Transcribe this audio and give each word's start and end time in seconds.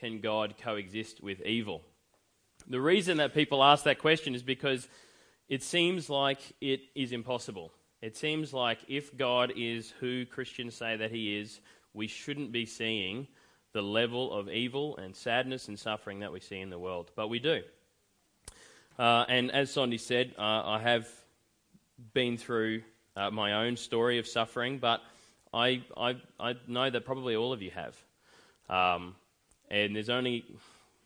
can 0.00 0.20
God 0.20 0.54
coexist 0.60 1.22
with 1.22 1.40
evil? 1.42 1.82
The 2.66 2.80
reason 2.80 3.18
that 3.18 3.34
people 3.34 3.62
ask 3.62 3.84
that 3.84 3.98
question 3.98 4.34
is 4.34 4.42
because 4.42 4.88
it 5.48 5.62
seems 5.62 6.10
like 6.10 6.40
it 6.60 6.80
is 6.94 7.12
impossible. 7.12 7.72
It 8.02 8.16
seems 8.16 8.52
like 8.52 8.78
if 8.88 9.16
God 9.16 9.52
is 9.56 9.92
who 10.00 10.26
Christians 10.26 10.74
say 10.74 10.96
that 10.96 11.10
he 11.10 11.38
is, 11.38 11.60
we 11.94 12.06
shouldn't 12.06 12.52
be 12.52 12.66
seeing 12.66 13.26
the 13.72 13.82
level 13.82 14.32
of 14.32 14.48
evil 14.48 14.96
and 14.98 15.14
sadness 15.14 15.68
and 15.68 15.78
suffering 15.78 16.20
that 16.20 16.32
we 16.32 16.40
see 16.40 16.60
in 16.60 16.70
the 16.70 16.78
world. 16.78 17.10
But 17.16 17.28
we 17.28 17.38
do. 17.38 17.62
Uh, 18.98 19.24
and 19.28 19.50
as 19.50 19.70
Sondi 19.70 19.98
said, 19.98 20.34
uh, 20.38 20.42
I 20.42 20.80
have 20.80 21.08
been 22.12 22.36
through 22.36 22.82
uh, 23.16 23.30
my 23.30 23.66
own 23.66 23.76
story 23.76 24.18
of 24.18 24.26
suffering, 24.26 24.78
but 24.78 25.00
I, 25.52 25.82
I, 25.96 26.16
I, 26.38 26.54
know 26.66 26.90
that 26.90 27.04
probably 27.04 27.34
all 27.36 27.52
of 27.52 27.62
you 27.62 27.70
have. 27.70 27.96
Um, 28.68 29.16
and 29.70 29.94
there's 29.94 30.08
only 30.08 30.44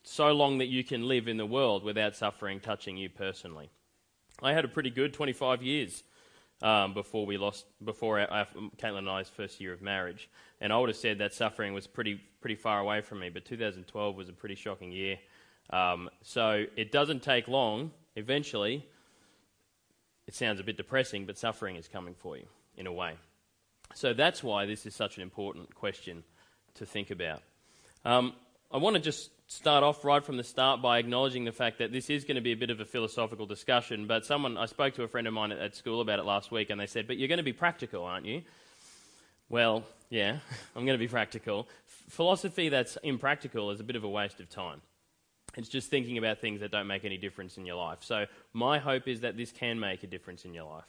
so 0.05 0.33
long 0.33 0.59
that 0.59 0.67
you 0.67 0.83
can 0.83 1.07
live 1.07 1.29
in 1.29 1.37
the 1.37 1.47
world 1.47 1.85
without 1.85 2.17
suffering 2.17 2.61
touching 2.61 2.97
you 2.97 3.09
personally. 3.09 3.71
I 4.43 4.53
had 4.53 4.65
a 4.65 4.69
pretty 4.69 4.91
good 4.91 5.15
25 5.15 5.63
years 5.63 6.03
um, 6.63 6.95
before 6.95 7.27
we 7.27 7.37
lost, 7.39 7.67
before 7.85 8.21
our, 8.21 8.31
our, 8.31 8.47
Caitlin 8.77 8.99
and 8.99 9.11
I's 9.11 9.29
first 9.29 9.61
year 9.61 9.73
of 9.73 9.83
marriage, 9.83 10.29
and 10.61 10.73
I 10.73 10.79
would 10.79 10.89
have 10.89 10.97
said 10.97 11.19
that 11.19 11.35
suffering 11.35 11.75
was 11.75 11.87
pretty 11.87 12.21
pretty 12.41 12.57
far 12.57 12.81
away 12.81 13.01
from 13.01 13.21
me. 13.21 13.31
But 13.31 13.45
2012 13.45 14.17
was 14.17 14.29
a 14.29 14.33
pretty 14.33 14.55
shocking 14.55 14.93
year. 14.93 15.19
Um, 15.71 16.11
so 16.23 16.67
it 16.77 16.93
doesn't 16.93 17.23
take 17.23 17.49
long. 17.49 17.93
Eventually, 18.17 18.87
it 20.27 20.35
sounds 20.35 20.61
a 20.61 20.65
bit 20.65 20.77
depressing, 20.77 21.25
but 21.25 21.39
suffering 21.39 21.77
is 21.77 21.89
coming 21.89 22.15
for 22.15 22.37
you 22.37 22.47
in 22.77 22.87
a 22.87 22.93
way. 22.93 23.15
So 23.95 24.15
that's 24.15 24.43
why 24.43 24.67
this 24.67 24.87
is 24.87 24.95
such 24.95 25.17
an 25.17 25.23
important 25.23 25.75
question 25.75 26.25
to 26.75 26.87
think 26.87 27.11
about. 27.11 27.43
Um, 28.05 28.35
I 28.75 28.79
want 28.79 28.97
to 28.97 29.03
just 29.03 29.29
start 29.49 29.85
off 29.85 30.03
right 30.03 30.25
from 30.25 30.39
the 30.39 30.45
start 30.45 30.81
by 30.81 30.99
acknowledging 30.99 31.45
the 31.45 31.53
fact 31.53 31.81
that 31.81 31.93
this 31.93 32.09
is 32.09 32.25
going 32.25 32.37
to 32.37 32.41
be 32.41 32.53
a 32.53 32.57
bit 32.57 32.71
of 32.71 32.81
a 32.81 32.87
philosophical 32.87 33.45
discussion. 33.45 34.07
But 34.07 34.25
someone, 34.25 34.57
I 34.57 34.65
spoke 34.65 34.95
to 34.95 35.03
a 35.03 35.09
friend 35.09 35.27
of 35.27 35.35
mine 35.35 35.53
at, 35.53 35.59
at 35.59 35.77
school 35.77 36.01
about 36.01 36.19
it 36.19 36.25
last 36.25 36.51
week, 36.51 36.71
and 36.71 36.81
they 36.81 36.87
said, 36.87 37.07
But 37.07 37.19
you're 37.19 37.29
going 37.29 37.37
to 37.37 37.45
be 37.45 37.53
practical, 37.53 38.05
aren't 38.05 38.25
you? 38.25 38.41
Well, 39.51 39.85
yeah, 40.09 40.39
I'm 40.77 40.87
going 40.87 40.99
to 40.99 41.05
be 41.05 41.09
practical. 41.09 41.69
F- 41.87 42.15
philosophy 42.15 42.71
that's 42.71 42.97
impractical 43.03 43.71
is 43.73 43.81
a 43.81 43.85
bit 43.85 43.95
of 43.95 44.05
a 44.05 44.09
waste 44.09 44.41
of 44.41 44.49
time. 44.49 44.81
It's 45.55 45.69
just 45.69 45.91
thinking 45.91 46.17
about 46.17 46.39
things 46.39 46.61
that 46.61 46.71
don't 46.71 46.87
make 46.87 47.05
any 47.05 47.19
difference 47.19 47.59
in 47.59 47.67
your 47.67 47.77
life. 47.77 47.99
So, 48.01 48.25
my 48.55 48.79
hope 48.79 49.07
is 49.07 49.21
that 49.21 49.37
this 49.37 49.53
can 49.53 49.81
make 49.81 50.03
a 50.03 50.07
difference 50.07 50.47
in 50.47 50.55
your 50.55 50.65
life. 50.65 50.89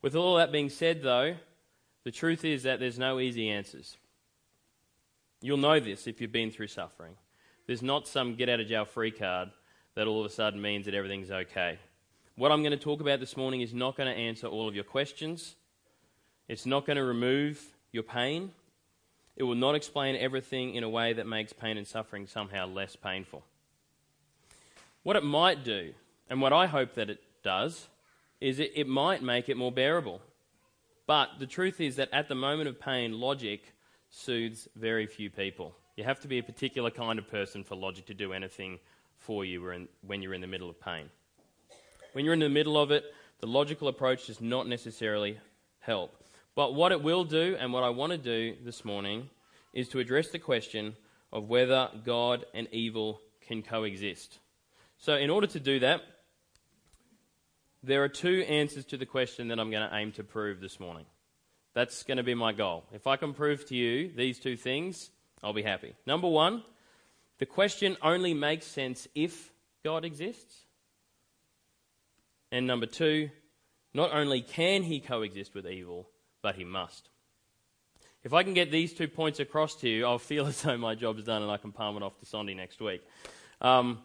With 0.00 0.16
all 0.16 0.36
that 0.36 0.50
being 0.50 0.70
said, 0.70 1.02
though, 1.02 1.36
the 2.04 2.10
truth 2.10 2.46
is 2.46 2.62
that 2.62 2.80
there's 2.80 2.98
no 2.98 3.20
easy 3.20 3.50
answers. 3.50 3.98
You'll 5.40 5.56
know 5.56 5.78
this 5.78 6.06
if 6.06 6.20
you've 6.20 6.32
been 6.32 6.50
through 6.50 6.66
suffering. 6.68 7.14
There's 7.66 7.82
not 7.82 8.08
some 8.08 8.34
get 8.34 8.48
out 8.48 8.60
of 8.60 8.66
jail 8.66 8.84
free 8.84 9.10
card 9.10 9.50
that 9.94 10.06
all 10.06 10.20
of 10.20 10.26
a 10.26 10.34
sudden 10.34 10.60
means 10.60 10.86
that 10.86 10.94
everything's 10.94 11.30
okay. 11.30 11.78
What 12.36 12.50
I'm 12.50 12.62
going 12.62 12.72
to 12.72 12.76
talk 12.76 13.00
about 13.00 13.20
this 13.20 13.36
morning 13.36 13.60
is 13.60 13.74
not 13.74 13.96
going 13.96 14.12
to 14.12 14.18
answer 14.18 14.46
all 14.46 14.68
of 14.68 14.74
your 14.74 14.84
questions. 14.84 15.56
It's 16.48 16.66
not 16.66 16.86
going 16.86 16.96
to 16.96 17.04
remove 17.04 17.62
your 17.92 18.02
pain. 18.02 18.52
It 19.36 19.44
will 19.44 19.54
not 19.54 19.74
explain 19.74 20.16
everything 20.16 20.74
in 20.74 20.82
a 20.82 20.88
way 20.88 21.12
that 21.12 21.26
makes 21.26 21.52
pain 21.52 21.78
and 21.78 21.86
suffering 21.86 22.26
somehow 22.26 22.66
less 22.66 22.96
painful. 22.96 23.44
What 25.04 25.16
it 25.16 25.24
might 25.24 25.62
do, 25.62 25.94
and 26.28 26.40
what 26.40 26.52
I 26.52 26.66
hope 26.66 26.94
that 26.94 27.10
it 27.10 27.20
does, 27.44 27.88
is 28.40 28.58
it, 28.58 28.72
it 28.74 28.88
might 28.88 29.22
make 29.22 29.48
it 29.48 29.56
more 29.56 29.72
bearable. 29.72 30.20
But 31.06 31.38
the 31.38 31.46
truth 31.46 31.80
is 31.80 31.96
that 31.96 32.08
at 32.12 32.28
the 32.28 32.34
moment 32.34 32.68
of 32.68 32.80
pain, 32.80 33.20
logic 33.20 33.74
soothes 34.10 34.68
very 34.76 35.06
few 35.06 35.30
people. 35.30 35.74
You 35.96 36.04
have 36.04 36.20
to 36.20 36.28
be 36.28 36.38
a 36.38 36.42
particular 36.42 36.90
kind 36.90 37.18
of 37.18 37.28
person 37.28 37.64
for 37.64 37.74
logic 37.74 38.06
to 38.06 38.14
do 38.14 38.32
anything 38.32 38.78
for 39.18 39.44
you 39.44 39.88
when 40.06 40.22
you're 40.22 40.34
in 40.34 40.40
the 40.40 40.46
middle 40.46 40.70
of 40.70 40.80
pain. 40.80 41.10
When 42.12 42.24
you're 42.24 42.34
in 42.34 42.40
the 42.40 42.48
middle 42.48 42.78
of 42.78 42.90
it, 42.90 43.04
the 43.40 43.46
logical 43.46 43.88
approach 43.88 44.26
does 44.26 44.40
not 44.40 44.66
necessarily 44.66 45.38
help. 45.80 46.22
But 46.54 46.74
what 46.74 46.92
it 46.92 47.02
will 47.02 47.24
do, 47.24 47.56
and 47.58 47.72
what 47.72 47.84
I 47.84 47.90
want 47.90 48.12
to 48.12 48.18
do 48.18 48.56
this 48.64 48.84
morning, 48.84 49.28
is 49.72 49.88
to 49.90 50.00
address 50.00 50.28
the 50.28 50.38
question 50.38 50.96
of 51.32 51.48
whether 51.48 51.88
God 52.04 52.44
and 52.54 52.66
evil 52.72 53.20
can 53.46 53.62
coexist. 53.62 54.38
So, 54.98 55.14
in 55.14 55.30
order 55.30 55.46
to 55.48 55.60
do 55.60 55.78
that, 55.80 56.02
there 57.82 58.02
are 58.02 58.08
two 58.08 58.44
answers 58.48 58.84
to 58.86 58.96
the 58.96 59.06
question 59.06 59.48
that 59.48 59.60
I'm 59.60 59.70
going 59.70 59.88
to 59.88 59.94
aim 59.94 60.10
to 60.12 60.24
prove 60.24 60.60
this 60.60 60.80
morning. 60.80 61.06
That's 61.78 62.02
going 62.02 62.16
to 62.16 62.24
be 62.24 62.34
my 62.34 62.52
goal. 62.52 62.82
If 62.92 63.06
I 63.06 63.14
can 63.14 63.34
prove 63.34 63.64
to 63.66 63.76
you 63.76 64.10
these 64.10 64.40
two 64.40 64.56
things, 64.56 65.10
I'll 65.44 65.52
be 65.52 65.62
happy. 65.62 65.94
Number 66.06 66.26
one, 66.26 66.64
the 67.38 67.46
question 67.46 67.96
only 68.02 68.34
makes 68.34 68.66
sense 68.66 69.06
if 69.14 69.52
God 69.84 70.04
exists. 70.04 70.64
And 72.50 72.66
number 72.66 72.86
two, 72.86 73.30
not 73.94 74.12
only 74.12 74.40
can 74.42 74.82
he 74.82 74.98
coexist 74.98 75.54
with 75.54 75.68
evil, 75.68 76.08
but 76.42 76.56
he 76.56 76.64
must. 76.64 77.10
If 78.24 78.32
I 78.32 78.42
can 78.42 78.54
get 78.54 78.72
these 78.72 78.92
two 78.92 79.06
points 79.06 79.38
across 79.38 79.76
to 79.76 79.88
you, 79.88 80.04
I'll 80.04 80.18
feel 80.18 80.46
as 80.48 80.60
though 80.60 80.78
my 80.78 80.96
job's 80.96 81.22
done 81.22 81.42
and 81.42 81.50
I 81.52 81.58
can 81.58 81.70
palm 81.70 81.96
it 81.96 82.02
off 82.02 82.18
to 82.18 82.26
Sondi 82.26 82.56
next 82.56 82.80
week. 82.80 83.02
Um, 83.60 84.00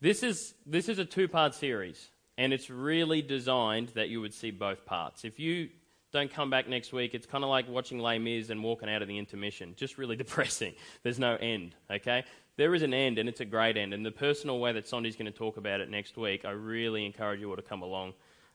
this, 0.00 0.22
is, 0.22 0.54
this 0.64 0.88
is 0.88 1.00
a 1.00 1.04
two 1.04 1.26
part 1.26 1.56
series, 1.56 2.08
and 2.38 2.52
it's 2.52 2.70
really 2.70 3.20
designed 3.20 3.88
that 3.96 4.10
you 4.10 4.20
would 4.20 4.32
see 4.32 4.52
both 4.52 4.86
parts. 4.86 5.24
If 5.24 5.40
you 5.40 5.70
don't 6.12 6.32
come 6.32 6.50
back 6.50 6.68
next 6.68 6.92
week. 6.92 7.14
It's 7.14 7.26
kind 7.26 7.44
of 7.44 7.50
like 7.50 7.68
watching 7.68 7.98
Les 7.98 8.18
Mis 8.18 8.50
and 8.50 8.62
walking 8.62 8.88
out 8.88 9.02
of 9.02 9.08
the 9.08 9.18
intermission. 9.18 9.74
Just 9.76 9.98
really 9.98 10.16
depressing. 10.24 10.74
There's 11.02 11.18
no 11.18 11.36
end, 11.36 11.74
okay? 11.90 12.24
There 12.56 12.74
is 12.74 12.82
an 12.82 12.92
end, 12.92 13.18
and 13.18 13.28
it's 13.28 13.40
a 13.40 13.44
great 13.44 13.76
end. 13.76 13.94
And 13.94 14.04
the 14.04 14.10
personal 14.10 14.58
way 14.58 14.72
that 14.72 14.88
Sondi's 14.88 15.16
going 15.16 15.30
to 15.30 15.38
talk 15.38 15.56
about 15.56 15.80
it 15.80 15.88
next 15.88 16.16
week, 16.16 16.44
I 16.44 16.50
really 16.50 17.06
encourage 17.06 17.40
you 17.40 17.48
all 17.48 17.56
to 17.56 17.62
come 17.62 17.82
along 17.82 18.14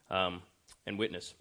um, 0.09 0.41
and 0.85 0.99
witness. 0.99 1.33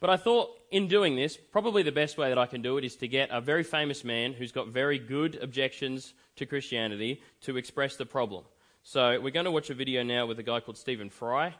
But 0.00 0.10
I 0.10 0.16
thought 0.16 0.50
in 0.70 0.88
doing 0.88 1.16
this, 1.16 1.36
probably 1.36 1.82
the 1.82 1.92
best 1.92 2.18
way 2.18 2.28
that 2.28 2.38
I 2.38 2.46
can 2.46 2.60
do 2.60 2.76
it 2.76 2.84
is 2.84 2.96
to 2.96 3.08
get 3.08 3.30
a 3.32 3.40
very 3.40 3.62
famous 3.62 4.04
man 4.04 4.34
who's 4.34 4.52
got 4.52 4.68
very 4.68 4.98
good 4.98 5.38
objections 5.40 6.12
to 6.36 6.44
Christianity 6.44 7.22
to 7.42 7.56
express 7.56 7.96
the 7.96 8.04
problem. 8.04 8.44
So 8.82 9.18
we're 9.18 9.30
going 9.30 9.46
to 9.46 9.50
watch 9.50 9.70
a 9.70 9.74
video 9.74 10.02
now 10.02 10.26
with 10.26 10.38
a 10.38 10.42
guy 10.42 10.60
called 10.60 10.76
Stephen 10.76 11.08
Fry. 11.08 11.54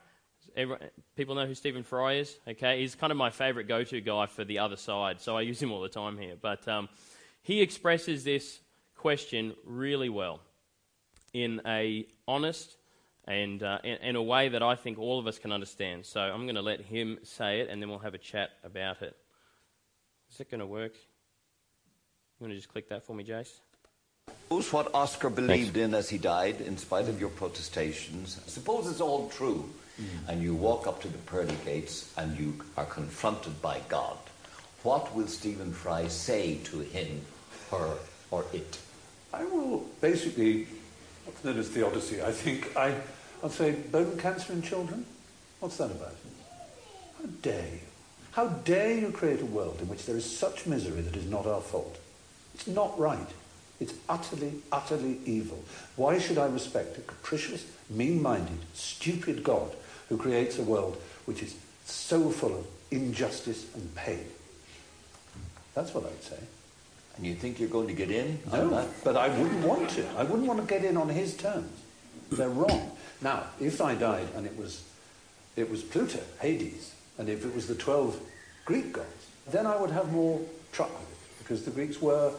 Everyone, 0.56 0.82
people 1.16 1.34
know 1.34 1.46
who 1.46 1.54
Stephen 1.54 1.82
Fry 1.82 2.14
is? 2.14 2.36
Okay, 2.46 2.80
he's 2.80 2.94
kind 2.94 3.10
of 3.10 3.16
my 3.16 3.30
favourite 3.30 3.66
go 3.66 3.82
to 3.82 4.00
guy 4.00 4.26
for 4.26 4.44
the 4.44 4.60
other 4.60 4.76
side, 4.76 5.20
so 5.20 5.36
I 5.36 5.40
use 5.40 5.60
him 5.60 5.72
all 5.72 5.80
the 5.80 5.88
time 5.88 6.16
here. 6.16 6.34
But 6.40 6.66
um, 6.68 6.88
he 7.42 7.60
expresses 7.60 8.22
this 8.22 8.60
question 8.96 9.54
really 9.64 10.08
well 10.08 10.40
in 11.32 11.60
a 11.66 12.06
honest 12.28 12.76
and 13.26 13.64
uh, 13.64 13.78
in, 13.82 13.96
in, 13.96 14.16
a 14.16 14.22
way 14.22 14.48
that 14.50 14.62
I 14.62 14.76
think 14.76 14.98
all 14.98 15.18
of 15.18 15.26
us 15.26 15.40
can 15.40 15.50
understand. 15.50 16.06
So 16.06 16.20
I'm 16.20 16.44
going 16.44 16.54
to 16.54 16.62
let 16.62 16.80
him 16.80 17.18
say 17.24 17.60
it, 17.60 17.68
and 17.68 17.82
then 17.82 17.88
we'll 17.88 17.98
have 17.98 18.14
a 18.14 18.18
chat 18.18 18.50
about 18.62 19.02
it. 19.02 19.16
Is 20.30 20.40
it 20.40 20.50
going 20.50 20.60
to 20.60 20.66
work? 20.66 20.92
You 20.94 22.44
want 22.44 22.52
to 22.52 22.56
just 22.56 22.68
click 22.68 22.88
that 22.90 23.02
for 23.02 23.14
me, 23.16 23.24
Jace? 23.24 23.60
Suppose 24.44 24.72
what 24.72 24.94
Oscar 24.94 25.30
believed 25.30 25.74
Thanks. 25.74 25.88
in 25.88 25.94
as 25.94 26.08
he 26.10 26.18
died, 26.18 26.60
in 26.60 26.76
spite 26.76 27.08
of 27.08 27.18
your 27.18 27.30
protestations. 27.30 28.40
Suppose 28.46 28.88
it's 28.88 29.00
all 29.00 29.28
true 29.30 29.68
mm. 30.00 30.04
and 30.28 30.42
you 30.42 30.54
walk 30.54 30.86
up 30.86 31.00
to 31.02 31.08
the 31.08 31.18
pearly 31.18 31.56
gates 31.64 32.12
and 32.16 32.38
you 32.38 32.54
are 32.76 32.86
confronted 32.86 33.60
by 33.60 33.80
God, 33.88 34.16
what 34.82 35.14
will 35.14 35.26
Stephen 35.26 35.72
Fry 35.72 36.08
say 36.08 36.58
to 36.64 36.80
him, 36.80 37.22
her, 37.70 37.94
or 38.30 38.44
it? 38.52 38.78
I 39.32 39.44
will 39.44 39.86
basically, 40.00 40.66
what's 41.24 41.42
known 41.42 41.58
as 41.58 41.68
theodicy, 41.68 42.22
I 42.22 42.32
think, 42.32 42.76
I, 42.76 42.94
I'll 43.42 43.50
say 43.50 43.72
bone 43.72 44.18
cancer 44.18 44.52
in 44.52 44.62
children? 44.62 45.06
What's 45.60 45.78
that 45.78 45.90
about? 45.90 46.14
How 47.18 47.26
dare 47.42 47.66
you? 47.66 47.80
How 48.32 48.48
dare 48.48 48.98
you 48.98 49.10
create 49.10 49.40
a 49.40 49.46
world 49.46 49.78
in 49.80 49.88
which 49.88 50.06
there 50.06 50.16
is 50.16 50.38
such 50.38 50.66
misery 50.66 51.00
that 51.00 51.16
is 51.16 51.26
not 51.26 51.46
our 51.46 51.60
fault? 51.60 51.98
It's 52.54 52.66
not 52.66 52.98
right. 52.98 53.28
It's 53.80 53.94
utterly, 54.08 54.54
utterly 54.70 55.18
evil. 55.24 55.64
Why 55.96 56.18
should 56.18 56.38
I 56.38 56.46
respect 56.46 56.98
a 56.98 57.00
capricious, 57.00 57.64
mean-minded, 57.88 58.58
stupid 58.74 59.42
God 59.42 59.74
who 60.08 60.16
creates 60.16 60.58
a 60.58 60.62
world 60.62 61.00
which 61.24 61.42
is 61.42 61.56
so 61.84 62.30
full 62.30 62.58
of 62.58 62.66
injustice 62.90 63.66
and 63.74 63.94
pain. 63.94 64.24
That's 65.74 65.92
what 65.94 66.04
I'd 66.04 66.22
say. 66.22 66.38
And 67.16 67.26
you 67.26 67.34
think 67.34 67.60
you're 67.60 67.68
going 67.68 67.88
to 67.88 67.94
get 67.94 68.10
in? 68.10 68.38
No, 68.50 68.88
but 69.04 69.16
I 69.16 69.28
wouldn't 69.28 69.64
want 69.64 69.90
to. 69.90 70.06
I 70.16 70.24
wouldn't 70.24 70.46
want 70.46 70.60
to 70.60 70.66
get 70.66 70.84
in 70.84 70.96
on 70.96 71.08
his 71.08 71.36
terms. 71.36 71.70
They're 72.30 72.48
wrong. 72.48 72.96
Now, 73.20 73.44
if 73.60 73.80
I 73.80 73.94
died 73.94 74.28
and 74.34 74.46
it 74.46 74.56
was, 74.56 74.82
it 75.56 75.70
was 75.70 75.82
Pluto, 75.82 76.20
Hades, 76.40 76.94
and 77.18 77.28
if 77.28 77.44
it 77.44 77.54
was 77.54 77.68
the 77.68 77.74
12 77.74 78.20
Greek 78.64 78.92
gods, 78.92 79.08
then 79.50 79.66
I 79.66 79.76
would 79.76 79.90
have 79.90 80.10
more 80.10 80.40
truck 80.72 80.90
with 80.90 81.12
it. 81.12 81.38
Because 81.38 81.64
the 81.64 81.70
Greeks 81.70 82.00
were, 82.00 82.32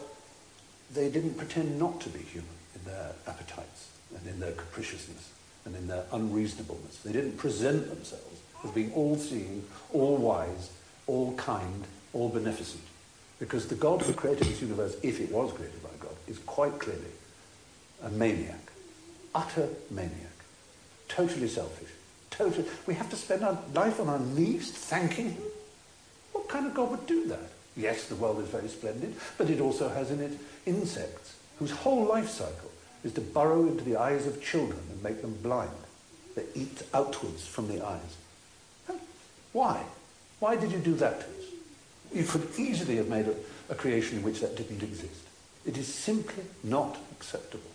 they 0.92 1.08
didn't 1.08 1.38
pretend 1.38 1.78
not 1.78 2.00
to 2.02 2.08
be 2.10 2.18
human 2.18 2.48
in 2.74 2.84
their 2.84 3.12
appetites 3.26 3.90
and 4.16 4.26
in 4.26 4.40
their 4.40 4.52
capriciousness 4.52 5.30
and 5.66 5.76
in 5.76 5.88
their 5.88 6.04
unreasonableness. 6.12 6.98
They 6.98 7.12
didn't 7.12 7.36
present 7.36 7.88
themselves 7.88 8.40
as 8.64 8.70
being 8.70 8.92
all-seeing, 8.94 9.64
all-wise, 9.92 10.70
all-kind, 11.06 11.84
all-beneficent. 12.12 12.82
Because 13.38 13.68
the 13.68 13.74
God 13.74 14.00
who 14.00 14.14
created 14.14 14.46
this 14.46 14.62
universe, 14.62 14.96
if 15.02 15.20
it 15.20 15.30
was 15.30 15.52
created 15.52 15.82
by 15.82 15.90
God, 16.00 16.14
is 16.26 16.38
quite 16.38 16.78
clearly 16.78 17.02
a 18.02 18.08
maniac, 18.10 18.72
utter 19.34 19.68
maniac, 19.90 20.32
totally 21.08 21.48
selfish. 21.48 21.90
Totally, 22.30 22.66
we 22.86 22.94
have 22.94 23.10
to 23.10 23.16
spend 23.16 23.42
our 23.42 23.58
life 23.74 24.00
on 24.00 24.08
our 24.08 24.18
knees 24.18 24.70
thanking 24.70 25.32
him? 25.32 25.42
What 26.32 26.48
kind 26.48 26.66
of 26.66 26.74
God 26.74 26.90
would 26.90 27.06
do 27.06 27.26
that? 27.28 27.50
Yes, 27.76 28.06
the 28.06 28.14
world 28.14 28.40
is 28.40 28.48
very 28.48 28.68
splendid, 28.68 29.14
but 29.36 29.50
it 29.50 29.60
also 29.60 29.88
has 29.88 30.10
in 30.10 30.20
it 30.20 30.32
insects 30.64 31.36
whose 31.58 31.70
whole 31.70 32.04
life 32.04 32.28
cycle 32.28 32.70
is 33.06 33.12
to 33.14 33.20
burrow 33.20 33.62
into 33.62 33.84
the 33.84 33.96
eyes 33.96 34.26
of 34.26 34.42
children 34.42 34.80
and 34.90 35.02
make 35.02 35.22
them 35.22 35.38
blind. 35.42 35.70
They 36.34 36.44
eat 36.54 36.82
outwards 36.92 37.46
from 37.46 37.68
the 37.68 37.84
eyes. 37.84 38.16
Why? 39.52 39.82
Why 40.40 40.56
did 40.56 40.72
you 40.72 40.78
do 40.78 40.94
that 40.96 41.20
to 41.20 41.26
us? 41.26 41.44
You 42.12 42.24
could 42.24 42.48
easily 42.58 42.96
have 42.96 43.08
made 43.08 43.26
a, 43.26 43.34
a 43.70 43.74
creation 43.74 44.18
in 44.18 44.24
which 44.24 44.40
that 44.40 44.56
didn't 44.56 44.82
exist. 44.82 45.22
It 45.64 45.78
is 45.78 45.92
simply 45.92 46.44
not 46.62 46.98
acceptable. 47.12 47.70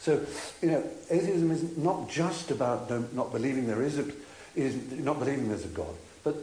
So, 0.00 0.24
you 0.60 0.70
know, 0.70 0.84
atheism 1.10 1.50
is 1.50 1.76
not 1.78 2.10
just 2.10 2.50
about 2.50 2.90
not 3.14 3.32
believing 3.32 3.66
there 3.66 3.82
is 3.82 3.98
a, 3.98 4.04
is 4.54 4.76
not 4.98 5.18
believing 5.18 5.48
there's 5.48 5.64
a 5.64 5.68
God, 5.68 5.94
but 6.22 6.36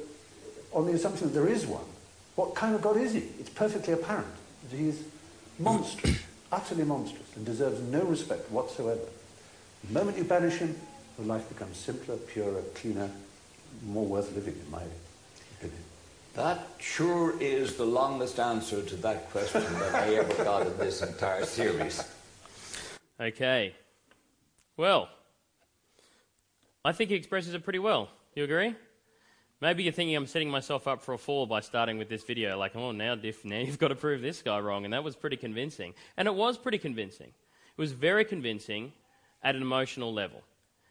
on 0.74 0.88
the 0.88 0.94
assumption 0.94 1.28
that 1.28 1.34
there 1.34 1.48
is 1.48 1.68
one. 1.68 1.86
What 2.36 2.56
kind 2.56 2.74
of 2.74 2.82
God 2.82 2.98
is 2.98 3.14
he? 3.14 3.20
It's 3.40 3.50
perfectly 3.50 3.94
apparent 3.94 4.34
that 4.70 4.78
he 4.78 4.90
is 4.90 5.04
monstrous, 5.60 6.18
utterly 6.52 6.84
monstrous, 6.84 7.36
and 7.36 7.46
deserves 7.46 7.80
no 7.82 8.02
respect 8.04 8.50
whatsoever. 8.52 9.02
The 9.88 9.94
moment 9.94 10.18
you 10.18 10.24
banish 10.24 10.58
him, 10.58 10.76
your 11.18 11.28
life 11.28 11.48
becomes 11.50 11.78
simpler, 11.78 12.18
purer, 12.18 12.62
cleaner, 12.76 13.10
more 13.86 14.06
worth 14.06 14.34
living, 14.36 14.56
in 14.64 14.72
my 14.72 14.84
opinion. 15.58 15.82
That 16.34 16.68
sure 16.80 17.40
is 17.42 17.76
the 17.76 17.86
longest 17.86 18.40
answer 18.40 18.82
to 18.82 18.96
that 18.98 19.30
question 19.32 19.62
that 19.62 19.96
I 19.96 20.16
ever 20.16 20.44
got 20.44 20.66
in 20.66 20.78
this 20.78 21.02
entire 21.02 21.46
series. 21.46 22.04
Okay. 23.20 23.76
Well, 24.78 25.10
I 26.84 26.92
think 26.92 27.10
he 27.10 27.16
expresses 27.16 27.54
it 27.54 27.64
pretty 27.64 27.80
well. 27.80 28.10
You 28.36 28.46
agree? 28.46 28.76
Maybe 29.62 29.84
you're 29.84 29.94
thinking 29.94 30.16
I'm 30.16 30.26
setting 30.26 30.50
myself 30.50 30.88
up 30.88 31.04
for 31.04 31.14
a 31.14 31.20
fall 31.20 31.46
by 31.46 31.60
starting 31.60 32.00
with 32.00 32.10
this 32.10 32.24
video, 32.24 32.58
like, 32.58 32.76
oh, 32.76 32.92
now, 32.92 33.14
Diff, 33.14 33.46
now 33.46 33.60
you've 33.60 33.78
got 33.78 33.90
to 33.90 33.96
prove 33.96 34.22
this 34.22 34.42
guy 34.42 34.60
wrong. 34.60 34.86
And 34.86 34.94
that 34.94 35.04
was 35.04 35.16
pretty 35.16 35.38
convincing. 35.38 35.94
And 36.18 36.28
it 36.28 36.34
was 36.34 36.58
pretty 36.58 36.80
convincing. 36.80 37.28
It 37.28 37.78
was 37.78 37.92
very 37.92 38.26
convincing 38.26 38.92
at 39.44 39.56
an 39.56 39.62
emotional 39.62 40.12
level. 40.12 40.42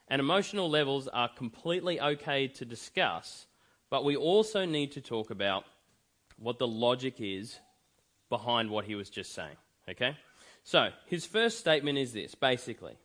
And 0.06 0.20
emotional 0.20 0.70
levels 0.70 1.08
are 1.08 1.28
completely 1.28 2.00
okay 2.00 2.46
to 2.46 2.64
discuss, 2.64 3.46
but 3.90 4.04
we 4.04 4.16
also 4.16 4.64
need 4.64 4.92
to 4.92 5.00
talk 5.00 5.30
about 5.30 5.64
what 6.38 6.58
the 6.58 6.66
logic 6.66 7.16
is 7.18 7.58
behind 8.28 8.70
what 8.70 8.84
he 8.84 8.94
was 8.94 9.10
just 9.10 9.32
saying. 9.34 9.56
Okay? 9.88 10.16
So, 10.62 10.90
his 11.06 11.26
first 11.26 11.58
statement 11.58 11.98
is 11.98 12.12
this 12.12 12.34
basically 12.34 12.96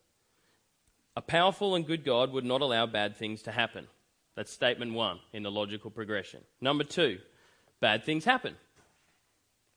a 1.18 1.22
powerful 1.22 1.76
and 1.76 1.88
good 1.88 2.04
God 2.04 2.32
would 2.34 2.46
not 2.46 2.62
allow 2.62 2.86
bad 2.86 3.16
things 3.16 3.42
to 3.44 3.52
happen. 3.52 3.88
That's 4.36 4.52
statement 4.52 4.94
one 4.94 5.20
in 5.34 5.44
the 5.44 5.52
logical 5.52 5.90
progression. 5.90 6.42
Number 6.60 6.84
two, 6.84 7.20
bad 7.80 8.04
things 8.04 8.26
happen. 8.26 8.56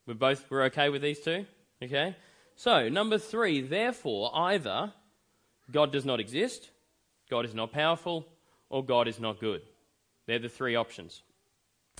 We're 0.06 0.14
both 0.14 0.44
we're 0.50 0.64
okay 0.64 0.88
with 0.88 1.02
these 1.02 1.20
two? 1.20 1.46
Okay? 1.82 2.16
So, 2.56 2.88
number 2.88 3.18
three, 3.18 3.60
therefore, 3.60 4.30
either 4.34 4.92
God 5.70 5.92
does 5.92 6.04
not 6.04 6.18
exist, 6.18 6.70
God 7.30 7.44
is 7.44 7.54
not 7.54 7.72
powerful, 7.72 8.26
or 8.68 8.84
God 8.84 9.06
is 9.06 9.20
not 9.20 9.38
good. 9.38 9.62
They're 10.26 10.38
the 10.38 10.48
three 10.48 10.74
options. 10.74 11.22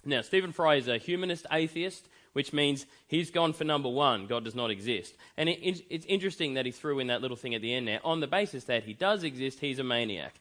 Now, 0.05 0.23
Stephen 0.23 0.53
Fry 0.53 0.77
is 0.77 0.89
a 0.89 0.99
humanist 0.99 1.47
atheist, 1.53 2.09
which 2.33 2.53
means 2.53 2.87
he's 3.07 3.31
gone 3.31 3.53
for 3.53 3.65
number 3.65 3.89
one 3.89 4.27
God 4.27 4.45
does 4.45 4.55
not 4.55 4.71
exist. 4.71 5.15
And 5.37 5.49
it, 5.49 5.85
it's 5.91 6.07
interesting 6.07 6.55
that 6.55 6.67
he 6.67 6.73
threw 6.73 6.99
in 6.99 7.09
that 7.09 7.21
little 7.21 7.37
thing 7.37 7.55
at 7.55 7.63
the 7.63 7.75
end 7.75 7.89
there. 7.89 8.01
On 8.05 8.21
the 8.21 8.27
basis 8.27 8.65
that 8.65 8.85
he 8.85 8.95
does 8.95 9.25
exist, 9.25 9.61
he's 9.61 9.79
a 9.79 9.85
maniac. 9.85 10.35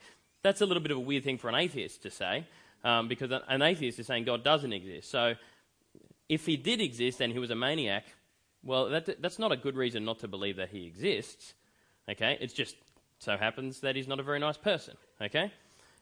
That's 0.47 0.61
a 0.61 0.65
little 0.65 0.81
bit 0.81 0.91
of 0.91 0.97
a 0.97 1.01
weird 1.01 1.25
thing 1.25 1.37
for 1.37 1.49
an 1.49 1.55
atheist 1.55 2.03
to 2.03 2.09
say, 2.09 2.45
um, 2.85 3.09
because 3.09 3.29
an 3.49 3.61
atheist 3.61 3.99
is 3.99 4.07
saying 4.07 4.23
God 4.23 4.45
doesn't 4.45 4.71
exist. 4.71 5.11
So 5.11 5.33
if 6.29 6.45
he 6.45 6.55
did 6.55 6.79
exist 6.79 7.19
and 7.19 7.33
he 7.33 7.39
was 7.39 7.51
a 7.51 7.55
maniac, 7.55 8.05
well, 8.63 8.87
that, 8.87 9.21
that's 9.21 9.39
not 9.39 9.51
a 9.51 9.57
good 9.57 9.75
reason 9.75 10.05
not 10.05 10.19
to 10.19 10.29
believe 10.29 10.55
that 10.55 10.69
he 10.69 10.87
exists. 10.87 11.53
Okay? 12.09 12.37
It 12.39 12.55
just 12.55 12.77
so 13.19 13.35
happens 13.35 13.81
that 13.81 13.97
he's 13.97 14.07
not 14.07 14.21
a 14.21 14.23
very 14.23 14.39
nice 14.39 14.55
person. 14.55 14.95
Okay? 15.21 15.51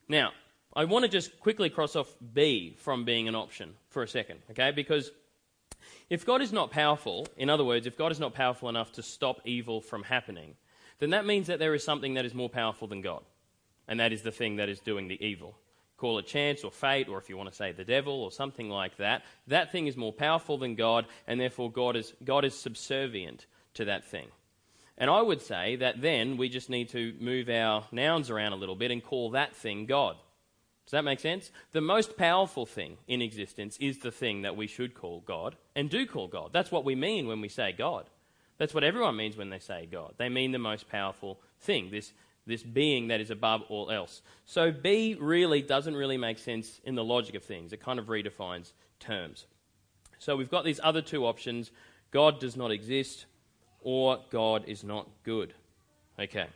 Now, 0.08 0.30
I 0.76 0.86
want 0.86 1.06
to 1.06 1.10
just 1.10 1.40
quickly 1.40 1.72
cross 1.72 1.96
off 1.96 2.16
B 2.32 2.76
from 2.78 3.04
being 3.04 3.28
an 3.28 3.34
option 3.34 3.74
for 3.90 4.04
a 4.04 4.08
second. 4.08 4.42
Okay? 4.52 4.70
Because 4.70 5.10
if 6.12 6.24
God 6.24 6.44
is 6.44 6.54
not 6.54 6.70
powerful, 6.70 7.26
in 7.36 7.50
other 7.50 7.64
words, 7.64 7.88
if 7.88 7.98
God 7.98 8.12
is 8.12 8.20
not 8.20 8.36
powerful 8.36 8.70
enough 8.70 8.92
to 8.92 9.02
stop 9.02 9.42
evil 9.44 9.82
from 9.82 10.04
happening, 10.04 10.54
then 11.00 11.10
that 11.10 11.26
means 11.26 11.48
that 11.48 11.58
there 11.58 11.74
is 11.74 11.84
something 11.84 12.14
that 12.14 12.26
is 12.26 12.36
more 12.36 12.48
powerful 12.48 12.88
than 12.88 13.02
God 13.02 13.24
and 13.88 14.00
that 14.00 14.14
is 14.14 14.22
the 14.22 14.32
thing 14.32 14.58
that 14.58 14.70
is 14.70 14.80
doing 14.80 15.08
the 15.08 15.24
evil. 15.26 15.58
Call 15.98 16.20
it 16.20 16.28
chance 16.28 16.64
or 16.64 16.72
fate, 16.72 17.08
or 17.08 17.18
if 17.18 17.30
you 17.30 17.38
want 17.38 17.50
to 17.50 17.56
say 17.56 17.72
the 17.72 17.86
devil 17.86 18.22
or 18.22 18.32
something 18.32 18.70
like 18.70 18.98
that. 18.98 19.24
That 19.48 19.72
thing 19.72 19.88
is 19.88 19.96
more 19.96 20.12
powerful 20.12 20.58
than 20.58 20.76
God, 20.76 21.06
and 21.26 21.40
therefore 21.40 21.72
God 21.72 21.96
is, 21.96 22.14
God 22.24 22.44
is 22.44 22.54
subservient 22.54 23.46
to 23.76 23.86
that 23.86 24.06
thing. 24.06 24.28
And 24.98 25.10
I 25.10 25.22
would 25.22 25.42
say 25.42 25.78
that 25.78 26.02
then 26.02 26.38
we 26.38 26.50
just 26.50 26.70
need 26.70 26.90
to 26.90 27.14
move 27.20 27.50
our 27.50 27.86
nouns 27.92 28.30
around 28.30 28.54
a 28.54 28.58
little 28.58 28.76
bit 28.76 28.92
and 28.92 29.04
call 29.04 29.32
that 29.32 29.56
thing 29.56 29.86
God. 29.86 30.16
Does 30.86 30.92
that 30.92 31.04
make 31.04 31.20
sense? 31.20 31.52
The 31.72 31.82
most 31.82 32.16
powerful 32.16 32.66
thing 32.66 32.98
in 33.08 33.22
existence 33.22 33.78
is 33.80 34.00
the 34.00 34.12
thing 34.12 34.44
that 34.44 34.56
we 34.56 34.68
should 34.68 34.94
call 34.94 35.22
God 35.22 35.56
and 35.76 35.90
do 35.90 36.06
call 36.06 36.28
God. 36.28 36.52
That's 36.54 36.72
what 36.72 36.86
we 36.86 36.96
mean 36.96 37.28
when 37.28 37.42
we 37.42 37.50
say 37.50 37.72
God. 37.72 38.10
That's 38.58 38.74
what 38.74 38.84
everyone 38.84 39.18
means 39.18 39.36
when 39.36 39.50
they 39.50 39.60
say 39.60 39.88
God. 39.92 40.14
They 40.18 40.30
mean 40.30 40.52
the 40.52 40.60
most 40.60 40.88
powerful 40.88 41.40
thing, 41.60 41.90
this 41.90 42.14
this 42.48 42.64
being 42.64 43.08
that 43.08 43.22
is 43.22 43.32
above 43.32 43.64
all 43.70 43.90
else. 43.90 44.22
So 44.46 44.72
be 44.72 45.16
really 45.16 45.62
doesn't 45.62 45.96
really 45.96 46.18
make 46.18 46.38
sense 46.38 46.80
in 46.84 46.96
the 46.96 47.04
logic 47.04 47.36
of 47.36 47.44
things. 47.44 47.74
It 47.74 47.82
kind 47.82 48.00
of 48.00 48.06
redefines 48.06 48.72
terms. 49.00 49.46
So 50.20 50.36
we've 50.36 50.50
got 50.50 50.64
these 50.64 50.80
other 50.84 51.02
two 51.02 51.26
options 51.26 51.72
God 52.12 52.40
does 52.40 52.56
not 52.56 52.72
exist, 52.72 53.26
or 53.82 54.20
God 54.30 54.64
is 54.68 54.86
not 54.86 55.10
good. 55.24 55.54
Okay. 56.18 56.48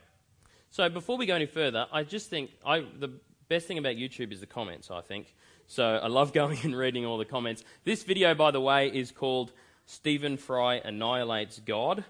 So 0.70 0.88
before 0.88 1.18
we 1.18 1.26
go 1.26 1.34
any 1.34 1.44
further, 1.44 1.86
I 1.92 2.02
just 2.02 2.30
think 2.30 2.50
I, 2.64 2.80
the 2.98 3.12
best 3.48 3.66
thing 3.66 3.76
about 3.76 3.96
YouTube 3.96 4.32
is 4.32 4.40
the 4.40 4.46
comments, 4.46 4.90
I 4.90 5.02
think. 5.02 5.34
So 5.66 5.84
I 5.84 6.06
love 6.06 6.32
going 6.40 6.58
and 6.64 6.74
reading 6.74 7.04
all 7.04 7.18
the 7.18 7.24
comments. 7.24 7.62
This 7.84 8.04
video, 8.04 8.34
by 8.34 8.52
the 8.52 8.60
way, 8.60 8.88
is 8.88 9.12
called 9.12 9.52
Stephen 9.84 10.36
Fry 10.36 10.76
Annihilates 10.76 11.58
God. 11.58 12.04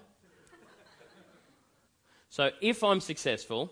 So 2.31 2.49
if 2.61 2.81
I'm 2.81 3.01
successful, 3.01 3.69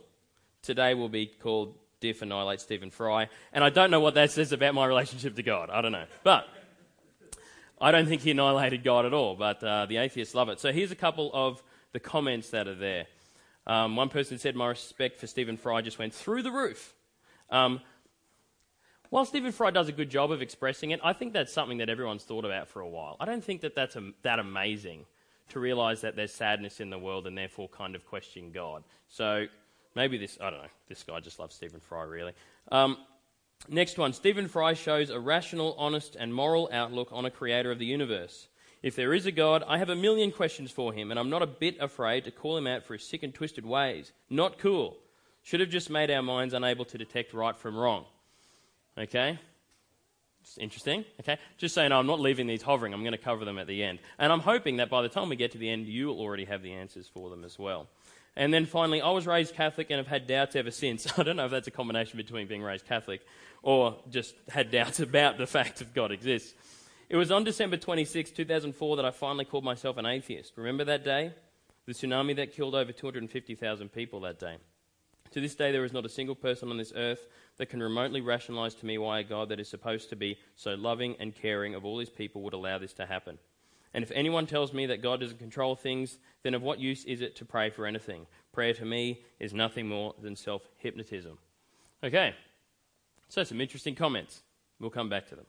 today 0.62 0.94
will 0.94 1.08
be 1.08 1.28
called 1.28 1.76
Diff 2.02 2.22
Annihilate 2.22 2.60
Stephen 2.60 2.92
Fry. 2.92 3.30
And 3.54 3.64
I 3.64 3.70
don't 3.70 3.90
know 3.90 4.02
what 4.02 4.16
that 4.16 4.32
says 4.32 4.52
about 4.52 4.74
my 4.74 4.86
relationship 4.86 5.38
to 5.38 5.44
God. 5.44 5.70
I 5.70 5.82
don't 5.82 5.94
know. 5.94 6.04
But 6.26 6.46
I 7.80 7.92
don't 7.92 8.06
think 8.06 8.22
he 8.22 8.32
annihilated 8.32 8.84
God 8.84 9.06
at 9.06 9.14
all, 9.14 9.38
but 9.38 9.64
uh, 9.64 9.86
the 9.86 9.96
atheists 9.96 10.36
love 10.36 10.50
it. 10.50 10.60
So 10.60 10.74
here's 10.74 10.92
a 10.92 10.96
couple 10.96 11.32
of 11.34 11.64
the 11.94 12.02
comments 12.02 12.50
that 12.50 12.68
are 12.68 12.76
there. 12.76 13.08
Um, 13.66 13.96
one 13.96 14.10
person 14.10 14.38
said, 14.38 14.58
My 14.58 14.68
respect 14.68 15.20
for 15.20 15.28
Stephen 15.28 15.56
Fry 15.56 15.82
just 15.82 15.98
went 15.98 16.14
through 16.14 16.44
the 16.44 16.52
roof. 16.52 16.94
Um, 17.50 17.80
while 19.10 19.24
Stephen 19.24 19.54
Fry 19.54 19.72
does 19.72 19.88
a 19.88 19.94
good 19.94 20.10
job 20.10 20.34
of 20.34 20.42
expressing 20.42 20.92
it, 20.92 21.00
I 21.02 21.14
think 21.14 21.32
that's 21.32 21.54
something 21.54 21.78
that 21.78 21.90
everyone's 21.90 22.26
thought 22.26 22.44
about 22.44 22.68
for 22.68 22.82
a 22.82 22.90
while. 22.90 23.16
I 23.22 23.26
don't 23.26 23.44
think 23.44 23.62
that 23.62 23.74
that's 23.74 23.96
a, 23.96 24.12
that 24.24 24.38
amazing 24.38 25.06
to 25.50 25.60
realize 25.60 26.02
that 26.02 26.16
there's 26.16 26.34
sadness 26.34 26.80
in 26.80 26.90
the 26.90 27.00
world 27.00 27.28
and 27.28 27.38
therefore 27.38 27.68
kind 27.70 27.96
of 27.96 28.06
question 28.06 28.52
God. 28.52 28.84
So 29.08 29.46
maybe 29.96 30.18
this, 30.18 30.38
I 30.42 30.50
don't 30.50 30.62
know, 30.62 30.70
this 30.88 31.04
guy 31.04 31.20
just 31.20 31.40
loves 31.40 31.56
Stephen 31.56 31.80
Fry, 31.80 32.04
really. 32.04 32.34
Um, 32.72 32.98
next 33.68 33.98
one 33.98 34.14
Stephen 34.14 34.48
Fry 34.48 34.74
shows 34.74 35.10
a 35.10 35.20
rational, 35.20 35.76
honest, 35.78 36.16
and 36.16 36.34
moral 36.34 36.70
outlook 36.72 37.10
on 37.12 37.26
a 37.26 37.32
creator 37.32 37.72
of 37.72 37.80
the 37.80 37.86
universe. 37.86 38.48
If 38.82 38.96
there 38.96 39.14
is 39.14 39.26
a 39.26 39.32
God, 39.32 39.64
I 39.68 39.78
have 39.78 39.90
a 39.90 39.96
million 39.96 40.32
questions 40.32 40.72
for 40.72 40.94
him, 40.94 41.12
and 41.12 41.20
I'm 41.20 41.30
not 41.30 41.42
a 41.42 41.48
bit 41.48 41.78
afraid 41.82 42.24
to 42.26 42.32
call 42.32 42.56
him 42.58 42.68
out 42.68 42.86
for 42.86 42.94
his 42.94 43.04
sick 43.04 43.24
and 43.24 43.34
twisted 43.34 43.66
ways. 43.66 44.14
Not 44.30 44.58
cool. 44.58 44.98
Should 45.44 45.60
have 45.60 45.70
just 45.70 45.90
made 45.90 46.10
our 46.10 46.22
minds 46.22 46.54
unable 46.54 46.86
to 46.86 46.98
detect 46.98 47.34
right 47.34 47.58
from 47.58 47.76
wrong. 47.76 48.06
Okay? 48.98 49.38
It's 50.50 50.58
interesting. 50.58 51.06
Okay, 51.20 51.38
just 51.60 51.76
saying, 51.76 51.92
I'm 51.92 52.08
not 52.08 52.20
leaving 52.20 52.48
these 52.48 52.64
hovering. 52.64 52.92
I'm 52.92 53.04
going 53.04 53.12
to 53.12 53.20
cover 53.20 53.46
them 53.46 53.60
at 53.60 53.68
the 53.68 53.84
end, 53.84 54.00
and 54.18 54.34
I'm 54.34 54.40
hoping 54.40 54.78
that 54.78 54.90
by 54.90 55.04
the 55.04 55.10
time 55.10 55.30
we 55.30 55.36
get 55.36 55.52
to 55.52 55.60
the 55.60 55.70
end, 55.70 55.86
you 55.86 56.08
will 56.08 56.20
already 56.20 56.46
have 56.46 56.64
the 56.64 56.74
answers 56.74 57.08
for 57.08 57.30
them 57.30 57.44
as 57.44 57.60
well. 57.60 57.88
And 58.36 58.52
then 58.52 58.66
finally, 58.66 59.00
I 59.00 59.12
was 59.12 59.28
raised 59.28 59.54
Catholic 59.54 59.92
and 59.92 59.98
have 59.98 60.08
had 60.08 60.26
doubts 60.26 60.56
ever 60.56 60.72
since. 60.72 61.06
I 61.20 61.24
don't 61.24 61.36
know 61.36 61.46
if 61.46 61.52
that's 61.52 61.68
a 61.68 61.72
combination 61.72 62.18
between 62.18 62.48
being 62.48 62.64
raised 62.64 62.86
Catholic 62.86 63.22
or 63.62 63.98
just 64.10 64.34
had 64.48 64.72
doubts 64.72 65.00
about 65.00 65.38
the 65.38 65.46
fact 65.46 65.78
that 65.80 65.94
God 65.94 66.12
exists. 66.12 66.56
It 67.10 67.16
was 67.16 67.32
on 67.32 67.44
December 67.44 67.78
26, 67.78 68.32
2004, 68.32 68.96
that 68.96 69.06
I 69.06 69.12
finally 69.12 69.46
called 69.46 69.64
myself 69.64 69.98
an 69.98 70.08
atheist. 70.08 70.54
Remember 70.56 70.84
that 70.86 71.04
day? 71.04 71.34
The 71.86 71.94
tsunami 71.94 72.36
that 72.38 72.54
killed 72.54 72.74
over 72.74 72.92
250,000 72.92 73.90
people 73.90 74.22
that 74.22 74.40
day. 74.40 74.58
To 75.32 75.42
this 75.42 75.56
day, 75.56 75.72
there 75.72 75.86
is 75.86 75.94
not 75.94 76.06
a 76.06 76.10
single 76.10 76.36
person 76.36 76.70
on 76.70 76.78
this 76.78 76.94
earth 76.96 77.28
that 77.58 77.68
can 77.68 77.84
remotely 77.84 78.22
rationalize 78.22 78.74
to 78.76 78.86
me 78.86 78.98
why 78.98 79.20
a 79.20 79.24
God 79.24 79.50
that 79.50 79.60
is 79.60 79.68
supposed 79.68 80.10
to 80.10 80.16
be 80.16 80.38
so 80.56 80.74
loving 80.76 81.16
and 81.20 81.36
caring 81.36 81.76
of 81.76 81.86
all 81.86 82.00
his 82.00 82.10
people 82.10 82.42
would 82.42 82.54
allow 82.54 82.78
this 82.80 82.94
to 82.94 83.06
happen. 83.06 83.38
And 83.94 84.04
if 84.04 84.12
anyone 84.12 84.46
tells 84.46 84.74
me 84.74 84.86
that 84.88 85.02
God 85.02 85.20
doesn't 85.20 85.40
control 85.40 85.76
things, 85.76 86.20
then 86.44 86.54
of 86.54 86.62
what 86.62 86.80
use 86.80 87.06
is 87.06 87.22
it 87.22 87.36
to 87.38 87.46
pray 87.46 87.70
for 87.70 87.86
anything? 87.86 88.28
Prayer 88.54 88.74
to 88.76 88.86
me 88.86 89.22
is 89.40 89.54
nothing 89.54 89.88
more 89.88 90.14
than 90.22 90.36
self 90.36 90.62
hypnotism. 90.78 91.38
Okay, 92.04 92.34
so 93.28 93.44
some 93.44 93.62
interesting 93.62 93.96
comments. 93.96 94.42
We'll 94.80 94.90
come 94.90 95.10
back 95.10 95.28
to 95.30 95.36
them. 95.36 95.46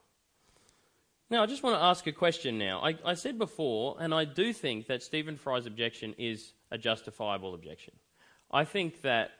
Now, 1.28 1.44
I 1.44 1.46
just 1.46 1.62
want 1.62 1.76
to 1.76 1.82
ask 1.82 2.06
a 2.08 2.12
question 2.12 2.58
now. 2.58 2.80
I, 2.82 2.96
I 3.04 3.14
said 3.14 3.38
before, 3.38 3.96
and 4.00 4.12
I 4.12 4.24
do 4.24 4.52
think 4.52 4.88
that 4.88 5.02
Stephen 5.02 5.36
Fry's 5.36 5.66
objection 5.66 6.14
is 6.18 6.54
a 6.72 6.78
justifiable 6.78 7.54
objection. 7.54 7.94
I 8.50 8.64
think 8.64 9.02
that 9.02 9.30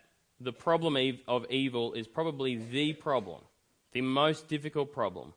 the 0.41 0.53
problem 0.53 0.97
of 1.29 1.51
evil 1.51 1.93
is 1.93 2.07
probably 2.07 2.57
the 2.57 2.95
problem, 2.95 3.43
the 3.93 4.01
most 4.01 4.49
difficult 4.49 4.93
problem 4.93 5.35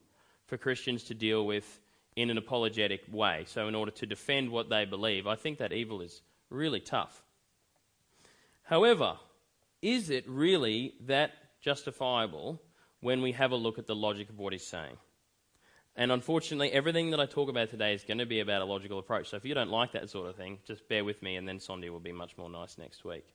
for 0.47 0.57
Christians 0.57 1.03
to 1.05 1.13
deal 1.13 1.45
with 1.45 1.79
in 2.15 2.29
an 2.29 2.37
apologetic 2.37 3.01
way. 3.11 3.43
So, 3.47 3.67
in 3.67 3.75
order 3.75 3.91
to 3.91 4.05
defend 4.05 4.49
what 4.49 4.69
they 4.69 4.85
believe, 4.85 5.27
I 5.27 5.35
think 5.35 5.57
that 5.57 5.73
evil 5.73 6.01
is 6.01 6.21
really 6.49 6.79
tough. 6.79 7.23
However, 8.63 9.17
is 9.81 10.09
it 10.09 10.23
really 10.27 10.93
that 11.01 11.31
justifiable 11.61 12.61
when 13.01 13.21
we 13.21 13.33
have 13.33 13.51
a 13.51 13.55
look 13.55 13.77
at 13.77 13.87
the 13.87 13.95
logic 13.95 14.29
of 14.29 14.39
what 14.39 14.53
he's 14.53 14.65
saying? 14.65 14.97
And 15.95 16.11
unfortunately, 16.11 16.71
everything 16.71 17.11
that 17.11 17.19
I 17.19 17.25
talk 17.25 17.49
about 17.49 17.69
today 17.69 17.93
is 17.93 18.03
going 18.03 18.17
to 18.17 18.25
be 18.25 18.39
about 18.39 18.61
a 18.61 18.65
logical 18.65 18.97
approach. 18.97 19.29
So 19.29 19.37
if 19.37 19.45
you 19.45 19.53
don't 19.53 19.69
like 19.69 19.91
that 19.91 20.09
sort 20.09 20.27
of 20.27 20.35
thing, 20.35 20.59
just 20.65 20.87
bear 20.87 21.03
with 21.05 21.21
me, 21.21 21.35
and 21.35 21.47
then 21.47 21.59
Sondi 21.59 21.89
will 21.89 21.99
be 21.99 22.11
much 22.11 22.35
more 22.37 22.49
nice 22.49 22.77
next 22.77 23.05
week. 23.05 23.25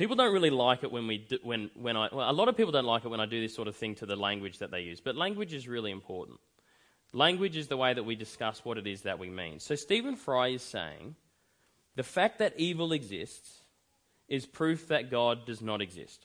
People 0.00 0.16
don't 0.16 0.32
really 0.32 0.48
like 0.48 0.82
it 0.82 0.90
when 0.90 1.06
we 1.06 1.18
do, 1.18 1.36
when 1.42 1.70
when 1.74 1.94
I 1.94 2.08
well, 2.10 2.30
a 2.30 2.32
lot 2.32 2.48
of 2.48 2.56
people 2.56 2.72
don't 2.72 2.86
like 2.86 3.04
it 3.04 3.08
when 3.08 3.20
I 3.20 3.26
do 3.26 3.38
this 3.38 3.54
sort 3.54 3.68
of 3.68 3.76
thing 3.76 3.96
to 3.96 4.06
the 4.06 4.16
language 4.16 4.56
that 4.60 4.70
they 4.70 4.80
use. 4.80 4.98
But 4.98 5.14
language 5.14 5.52
is 5.52 5.68
really 5.68 5.90
important. 5.90 6.40
Language 7.12 7.54
is 7.54 7.68
the 7.68 7.76
way 7.76 7.92
that 7.92 8.02
we 8.04 8.16
discuss 8.16 8.64
what 8.64 8.78
it 8.78 8.86
is 8.86 9.02
that 9.02 9.18
we 9.18 9.28
mean. 9.28 9.60
So 9.60 9.74
Stephen 9.74 10.16
Fry 10.16 10.48
is 10.48 10.62
saying 10.62 11.16
the 11.96 12.02
fact 12.02 12.38
that 12.38 12.54
evil 12.56 12.94
exists 12.94 13.60
is 14.26 14.46
proof 14.46 14.88
that 14.88 15.10
God 15.10 15.44
does 15.44 15.60
not 15.60 15.82
exist. 15.82 16.24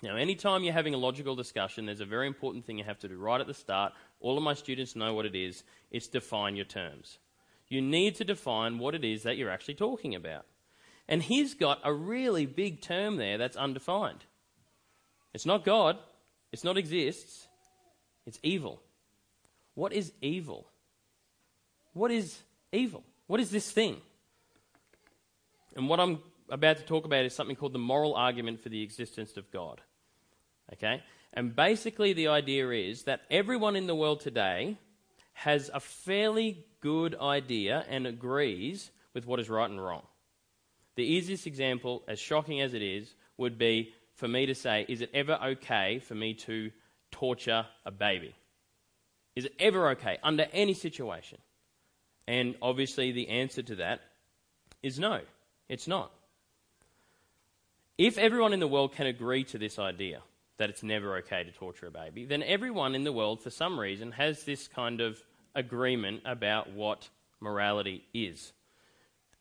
Now, 0.00 0.14
anytime 0.14 0.62
you're 0.62 0.72
having 0.72 0.94
a 0.94 0.98
logical 1.08 1.34
discussion, 1.34 1.86
there's 1.86 1.98
a 1.98 2.06
very 2.06 2.28
important 2.28 2.64
thing 2.64 2.78
you 2.78 2.84
have 2.84 3.00
to 3.00 3.08
do 3.08 3.18
right 3.18 3.40
at 3.40 3.48
the 3.48 3.54
start. 3.54 3.92
All 4.20 4.38
of 4.38 4.44
my 4.44 4.54
students 4.54 4.94
know 4.94 5.14
what 5.14 5.26
it 5.26 5.34
is 5.34 5.64
it's 5.90 6.06
define 6.06 6.54
your 6.54 6.64
terms. 6.64 7.18
You 7.66 7.82
need 7.82 8.14
to 8.14 8.24
define 8.24 8.78
what 8.78 8.94
it 8.94 9.04
is 9.04 9.24
that 9.24 9.36
you're 9.36 9.50
actually 9.50 9.74
talking 9.74 10.14
about. 10.14 10.46
And 11.08 11.22
he's 11.22 11.54
got 11.54 11.80
a 11.84 11.92
really 11.92 12.46
big 12.46 12.80
term 12.80 13.16
there 13.16 13.38
that's 13.38 13.56
undefined. 13.56 14.24
It's 15.34 15.46
not 15.46 15.64
God, 15.64 15.98
it's 16.52 16.64
not 16.64 16.78
exists, 16.78 17.48
it's 18.26 18.38
evil. 18.42 18.80
What 19.74 19.92
is 19.92 20.12
evil? 20.22 20.66
What 21.92 22.10
is 22.10 22.38
evil? 22.72 23.02
What 23.26 23.40
is 23.40 23.50
this 23.50 23.70
thing? 23.70 24.00
And 25.76 25.88
what 25.88 26.00
I'm 26.00 26.20
about 26.48 26.76
to 26.76 26.84
talk 26.84 27.04
about 27.04 27.24
is 27.24 27.34
something 27.34 27.56
called 27.56 27.72
the 27.72 27.78
moral 27.78 28.14
argument 28.14 28.62
for 28.62 28.68
the 28.68 28.82
existence 28.82 29.36
of 29.36 29.50
God. 29.50 29.80
Okay? 30.72 31.02
And 31.32 31.54
basically, 31.54 32.12
the 32.12 32.28
idea 32.28 32.70
is 32.70 33.02
that 33.02 33.22
everyone 33.30 33.74
in 33.76 33.86
the 33.86 33.94
world 33.94 34.20
today 34.20 34.78
has 35.32 35.70
a 35.74 35.80
fairly 35.80 36.64
good 36.80 37.16
idea 37.20 37.84
and 37.88 38.06
agrees 38.06 38.90
with 39.14 39.26
what 39.26 39.40
is 39.40 39.50
right 39.50 39.68
and 39.68 39.84
wrong. 39.84 40.02
The 40.96 41.04
easiest 41.04 41.46
example, 41.46 42.02
as 42.06 42.18
shocking 42.18 42.60
as 42.60 42.74
it 42.74 42.82
is, 42.82 43.14
would 43.36 43.58
be 43.58 43.92
for 44.14 44.28
me 44.28 44.46
to 44.46 44.54
say, 44.54 44.86
Is 44.88 45.00
it 45.00 45.10
ever 45.12 45.38
okay 45.44 45.98
for 45.98 46.14
me 46.14 46.34
to 46.34 46.70
torture 47.10 47.66
a 47.84 47.90
baby? 47.90 48.34
Is 49.34 49.46
it 49.46 49.54
ever 49.58 49.90
okay 49.90 50.18
under 50.22 50.46
any 50.52 50.74
situation? 50.74 51.38
And 52.26 52.54
obviously, 52.62 53.12
the 53.12 53.28
answer 53.28 53.62
to 53.62 53.76
that 53.76 54.00
is 54.82 54.98
no, 54.98 55.20
it's 55.68 55.88
not. 55.88 56.12
If 57.98 58.18
everyone 58.18 58.52
in 58.52 58.60
the 58.60 58.68
world 58.68 58.92
can 58.92 59.06
agree 59.06 59.44
to 59.44 59.58
this 59.58 59.78
idea 59.78 60.20
that 60.58 60.70
it's 60.70 60.82
never 60.82 61.16
okay 61.18 61.44
to 61.44 61.50
torture 61.50 61.86
a 61.86 61.90
baby, 61.90 62.24
then 62.24 62.42
everyone 62.42 62.94
in 62.94 63.04
the 63.04 63.12
world, 63.12 63.40
for 63.40 63.50
some 63.50 63.78
reason, 63.78 64.12
has 64.12 64.44
this 64.44 64.68
kind 64.68 65.00
of 65.00 65.20
agreement 65.54 66.22
about 66.24 66.72
what 66.72 67.08
morality 67.40 68.04
is. 68.12 68.52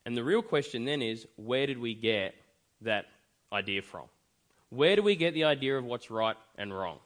And 0.06 0.18
the 0.18 0.24
real 0.24 0.42
question 0.42 0.86
then 0.86 1.02
is 1.02 1.26
where 1.36 1.66
did 1.66 1.78
we 1.78 1.94
get 1.94 2.36
that 2.82 3.06
idea 3.52 3.82
from? 3.82 4.06
Where 4.70 4.96
do 4.96 5.04
we 5.04 5.16
get 5.16 5.34
the 5.34 5.46
idea 5.46 5.78
of 5.78 5.86
what's 5.86 6.10
right 6.12 6.36
and 6.58 6.78
wrong? 6.78 6.98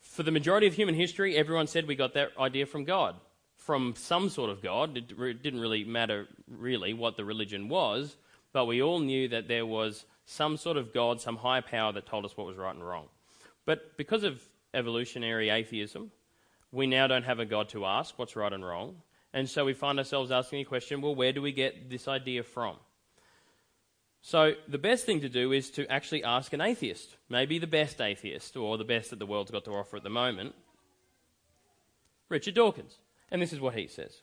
For 0.00 0.22
the 0.22 0.30
majority 0.30 0.66
of 0.66 0.74
human 0.74 0.94
history, 0.94 1.36
everyone 1.36 1.66
said 1.66 1.86
we 1.86 1.96
got 1.96 2.14
that 2.14 2.30
idea 2.38 2.66
from 2.66 2.84
God, 2.84 3.16
from 3.56 3.94
some 3.96 4.28
sort 4.28 4.50
of 4.50 4.62
God. 4.62 4.96
It 4.96 5.42
didn't 5.42 5.60
really 5.60 5.84
matter, 5.84 6.28
really, 6.48 6.94
what 6.94 7.16
the 7.16 7.24
religion 7.24 7.68
was 7.68 8.16
but 8.54 8.66
we 8.66 8.80
all 8.80 9.00
knew 9.00 9.28
that 9.28 9.48
there 9.48 9.66
was 9.66 10.06
some 10.24 10.56
sort 10.56 10.78
of 10.78 10.94
God, 10.94 11.20
some 11.20 11.36
higher 11.36 11.60
power 11.60 11.92
that 11.92 12.06
told 12.06 12.24
us 12.24 12.36
what 12.36 12.46
was 12.46 12.56
right 12.56 12.74
and 12.74 12.86
wrong. 12.86 13.08
But 13.66 13.98
because 13.98 14.22
of 14.22 14.40
evolutionary 14.72 15.50
atheism, 15.50 16.12
we 16.70 16.86
now 16.86 17.08
don't 17.08 17.24
have 17.24 17.40
a 17.40 17.44
God 17.44 17.68
to 17.70 17.84
ask 17.84 18.16
what's 18.16 18.36
right 18.36 18.52
and 18.52 18.64
wrong. 18.64 19.02
And 19.34 19.50
so 19.50 19.64
we 19.64 19.74
find 19.74 19.98
ourselves 19.98 20.30
asking 20.30 20.60
the 20.60 20.64
question 20.64 21.00
well, 21.00 21.14
where 21.14 21.32
do 21.32 21.42
we 21.42 21.50
get 21.50 21.90
this 21.90 22.06
idea 22.06 22.44
from? 22.44 22.76
So 24.22 24.54
the 24.68 24.78
best 24.78 25.04
thing 25.04 25.20
to 25.20 25.28
do 25.28 25.52
is 25.52 25.70
to 25.72 25.86
actually 25.92 26.24
ask 26.24 26.52
an 26.54 26.62
atheist, 26.62 27.16
maybe 27.28 27.58
the 27.58 27.66
best 27.66 28.00
atheist, 28.00 28.56
or 28.56 28.78
the 28.78 28.84
best 28.84 29.10
that 29.10 29.18
the 29.18 29.26
world's 29.26 29.50
got 29.50 29.64
to 29.66 29.72
offer 29.72 29.96
at 29.96 30.04
the 30.04 30.08
moment, 30.08 30.54
Richard 32.30 32.54
Dawkins. 32.54 32.96
And 33.30 33.42
this 33.42 33.52
is 33.52 33.60
what 33.60 33.74
he 33.74 33.88
says. 33.88 34.22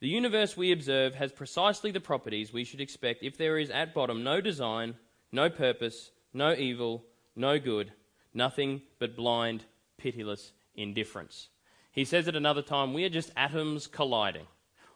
The 0.00 0.08
universe 0.08 0.56
we 0.56 0.70
observe 0.70 1.14
has 1.14 1.32
precisely 1.32 1.90
the 1.90 2.00
properties 2.00 2.52
we 2.52 2.64
should 2.64 2.80
expect 2.80 3.22
if 3.22 3.38
there 3.38 3.58
is 3.58 3.70
at 3.70 3.94
bottom 3.94 4.22
no 4.22 4.40
design, 4.40 4.96
no 5.32 5.48
purpose, 5.48 6.10
no 6.34 6.52
evil, 6.52 7.04
no 7.34 7.58
good, 7.58 7.92
nothing 8.34 8.82
but 8.98 9.16
blind, 9.16 9.64
pitiless 9.96 10.52
indifference. 10.74 11.48
He 11.92 12.04
says 12.04 12.26
at 12.26 12.36
another 12.36 12.62
time, 12.62 12.94
we 12.94 13.04
are 13.04 13.10
just 13.10 13.30
atoms 13.36 13.86
colliding. 13.86 14.46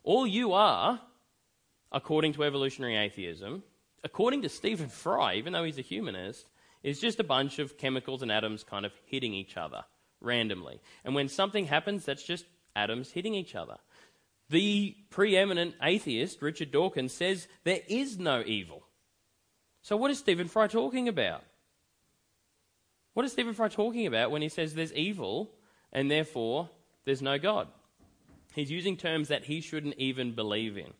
All 0.03 0.27
you 0.27 0.53
are, 0.55 1.01
according 1.93 2.33
to 2.35 2.45
evolutionary 2.45 2.97
atheism, 2.97 3.63
according 4.03 4.43
to 4.43 4.49
Stephen 4.49 4.89
Fry, 4.89 5.35
even 5.35 5.53
though 5.53 5.65
he's 5.65 5.79
a 5.79 5.83
humanist, 5.83 6.49
is 6.83 7.01
just 7.01 7.21
a 7.21 7.25
bunch 7.25 7.59
of 7.59 7.77
chemicals 7.77 8.23
and 8.23 8.33
atoms 8.33 8.65
kind 8.65 8.87
of 8.87 8.93
hitting 9.05 9.35
each 9.35 9.57
other 9.57 9.85
randomly. 10.21 10.81
And 11.05 11.15
when 11.15 11.29
something 11.29 11.67
happens, 11.67 12.05
that's 12.05 12.23
just 12.23 12.47
atoms 12.75 13.11
hitting 13.11 13.35
each 13.35 13.55
other. 13.55 13.77
The 14.49 14.97
preeminent 15.11 15.75
atheist, 15.83 16.41
Richard 16.41 16.71
Dawkins, 16.71 17.13
says 17.13 17.49
there 17.65 17.81
is 17.89 18.19
no 18.19 18.43
evil. 18.47 18.85
So, 19.83 19.97
what 19.97 20.11
is 20.11 20.19
Stephen 20.19 20.49
Fry 20.49 20.69
talking 20.69 21.09
about? 21.09 21.43
What 23.15 23.27
is 23.27 23.33
Stephen 23.33 23.55
Fry 23.55 23.69
talking 23.69 24.07
about 24.07 24.31
when 24.31 24.43
he 24.43 24.49
says 24.49 24.75
there's 24.75 24.93
evil 24.93 25.51
and 25.93 26.11
therefore 26.11 26.71
there's 27.07 27.23
no 27.23 27.39
God? 27.39 27.69
He's 28.55 28.71
using 28.71 28.97
terms 28.97 29.29
that 29.29 29.45
he 29.45 29.61
shouldn't 29.61 29.97
even 29.97 30.33
believe 30.33 30.77
in. 30.77 30.93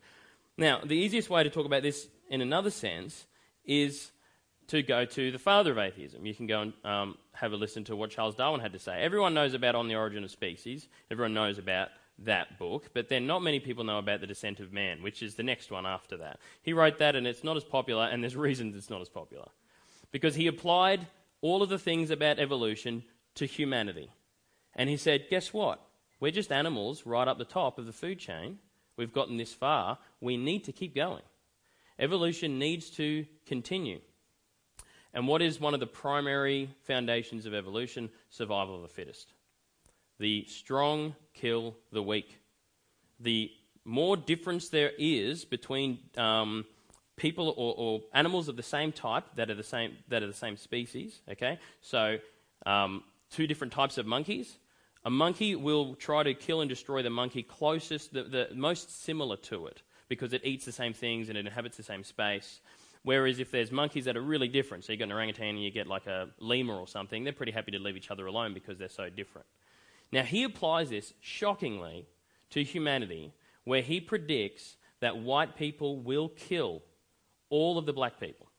Now, 0.57 0.79
the 0.83 0.95
easiest 0.95 1.29
way 1.29 1.43
to 1.43 1.49
talk 1.49 1.65
about 1.65 1.83
this 1.83 2.07
in 2.29 2.41
another 2.41 2.71
sense 2.71 3.25
is 3.65 4.11
to 4.67 4.81
go 4.81 5.05
to 5.05 5.31
the 5.31 5.39
father 5.39 5.71
of 5.71 5.77
atheism. 5.77 6.25
You 6.25 6.33
can 6.33 6.47
go 6.47 6.61
and 6.61 6.73
um, 6.83 7.17
have 7.33 7.53
a 7.53 7.55
listen 7.55 7.83
to 7.85 7.95
what 7.95 8.09
Charles 8.09 8.35
Darwin 8.35 8.61
had 8.61 8.73
to 8.73 8.79
say. 8.79 9.01
Everyone 9.01 9.33
knows 9.33 9.53
about 9.53 9.75
On 9.75 9.87
the 9.87 9.95
Origin 9.95 10.23
of 10.23 10.31
Species, 10.31 10.87
everyone 11.11 11.33
knows 11.33 11.57
about 11.57 11.89
that 12.19 12.57
book, 12.57 12.89
but 12.93 13.09
then 13.09 13.27
not 13.27 13.43
many 13.43 13.59
people 13.59 13.83
know 13.83 13.99
about 13.99 14.21
The 14.21 14.27
Descent 14.27 14.59
of 14.59 14.73
Man, 14.73 15.03
which 15.03 15.21
is 15.21 15.35
the 15.35 15.43
next 15.43 15.71
one 15.71 15.85
after 15.85 16.17
that. 16.17 16.39
He 16.63 16.73
wrote 16.73 16.97
that, 16.97 17.15
and 17.15 17.27
it's 17.27 17.43
not 17.43 17.57
as 17.57 17.63
popular, 17.63 18.05
and 18.05 18.23
there's 18.23 18.35
reasons 18.47 18.75
it's 18.75 18.89
not 18.89 19.01
as 19.01 19.09
popular. 19.09 19.47
Because 20.11 20.35
he 20.35 20.47
applied 20.47 21.07
all 21.41 21.61
of 21.61 21.69
the 21.69 21.79
things 21.79 22.09
about 22.09 22.39
evolution 22.39 23.03
to 23.35 23.45
humanity. 23.45 24.09
And 24.75 24.89
he 24.89 24.97
said, 24.97 25.27
guess 25.29 25.53
what? 25.53 25.86
We're 26.19 26.31
just 26.31 26.51
animals 26.51 27.05
right 27.05 27.27
up 27.27 27.37
the 27.37 27.45
top 27.45 27.77
of 27.77 27.85
the 27.85 27.93
food 27.93 28.19
chain. 28.19 28.59
We've 28.95 29.13
gotten 29.13 29.37
this 29.37 29.53
far. 29.53 29.99
We 30.21 30.37
need 30.37 30.63
to 30.65 30.71
keep 30.71 30.95
going. 30.95 31.21
Evolution 31.99 32.59
needs 32.59 32.89
to 32.91 33.25
continue. 33.45 33.99
And 35.13 35.27
what 35.27 35.41
is 35.41 35.59
one 35.59 35.73
of 35.73 35.79
the 35.79 35.87
primary 35.87 36.69
foundations 36.83 37.45
of 37.45 37.53
evolution? 37.53 38.09
Survival 38.29 38.75
of 38.75 38.81
the 38.81 38.87
fittest. 38.87 39.33
The 40.19 40.45
strong 40.45 41.15
kill 41.33 41.75
the 41.91 42.03
weak. 42.03 42.39
The 43.19 43.51
more 43.85 44.17
difference 44.17 44.69
there 44.69 44.91
is 44.97 45.45
between 45.45 45.99
um, 46.17 46.65
people 47.15 47.53
or, 47.57 47.73
or, 47.77 48.01
animals 48.13 48.47
of 48.47 48.57
the 48.57 48.63
same 48.63 48.91
type 48.91 49.23
that 49.35 49.49
are 49.49 49.55
the 49.55 49.63
same 49.63 49.97
that 50.09 50.21
are 50.21 50.27
the 50.27 50.33
same 50.33 50.57
species. 50.57 51.21
Okay, 51.31 51.57
so 51.81 52.17
um, 52.65 53.03
two 53.31 53.47
different 53.47 53.73
types 53.73 53.97
of 53.97 54.05
monkeys. 54.05 54.57
A 55.07 55.09
monkey 55.09 55.55
will 55.55 55.95
try 55.95 56.21
to 56.21 56.33
kill 56.33 56.59
and 56.59 56.67
destroy 56.67 57.01
the 57.01 57.09
monkey 57.09 57.41
closest, 57.41 58.11
the, 58.11 58.23
the 58.23 58.49
most 58.53 59.03
similar 59.05 59.37
to 59.37 59.67
it, 59.67 59.81
because 60.09 60.33
it 60.33 60.41
eats 60.43 60.65
the 60.65 60.73
same 60.73 60.91
things 60.91 61.29
and 61.29 61.37
it 61.37 61.45
inhabits 61.45 61.77
the 61.77 61.83
same 61.83 62.03
space. 62.03 62.59
Whereas 63.03 63.39
if 63.39 63.49
there's 63.49 63.71
monkeys 63.71 64.03
that 64.03 64.17
are 64.17 64.21
really 64.21 64.49
different, 64.49 64.83
so 64.83 64.91
you 64.91 64.97
get 64.97 65.05
an 65.05 65.13
orangutan 65.13 65.55
and 65.55 65.63
you 65.63 65.71
get 65.71 65.87
like 65.87 66.07
a 66.07 66.27
lemur 66.39 66.75
or 66.75 66.89
something, 66.89 67.23
they're 67.23 67.31
pretty 67.31 67.53
happy 67.53 67.71
to 67.71 67.79
leave 67.79 67.95
each 67.95 68.11
other 68.11 68.25
alone 68.25 68.53
because 68.53 68.77
they're 68.77 68.89
so 68.89 69.09
different. 69.09 69.47
Now, 70.11 70.23
he 70.23 70.43
applies 70.43 70.89
this 70.89 71.13
shockingly 71.21 72.05
to 72.49 72.61
humanity, 72.61 73.31
where 73.63 73.81
he 73.81 74.01
predicts 74.01 74.75
that 74.99 75.17
white 75.17 75.55
people 75.55 76.01
will 76.01 76.27
kill 76.27 76.81
all 77.49 77.77
of 77.77 77.85
the 77.85 77.93
black 77.93 78.19
people 78.19 78.51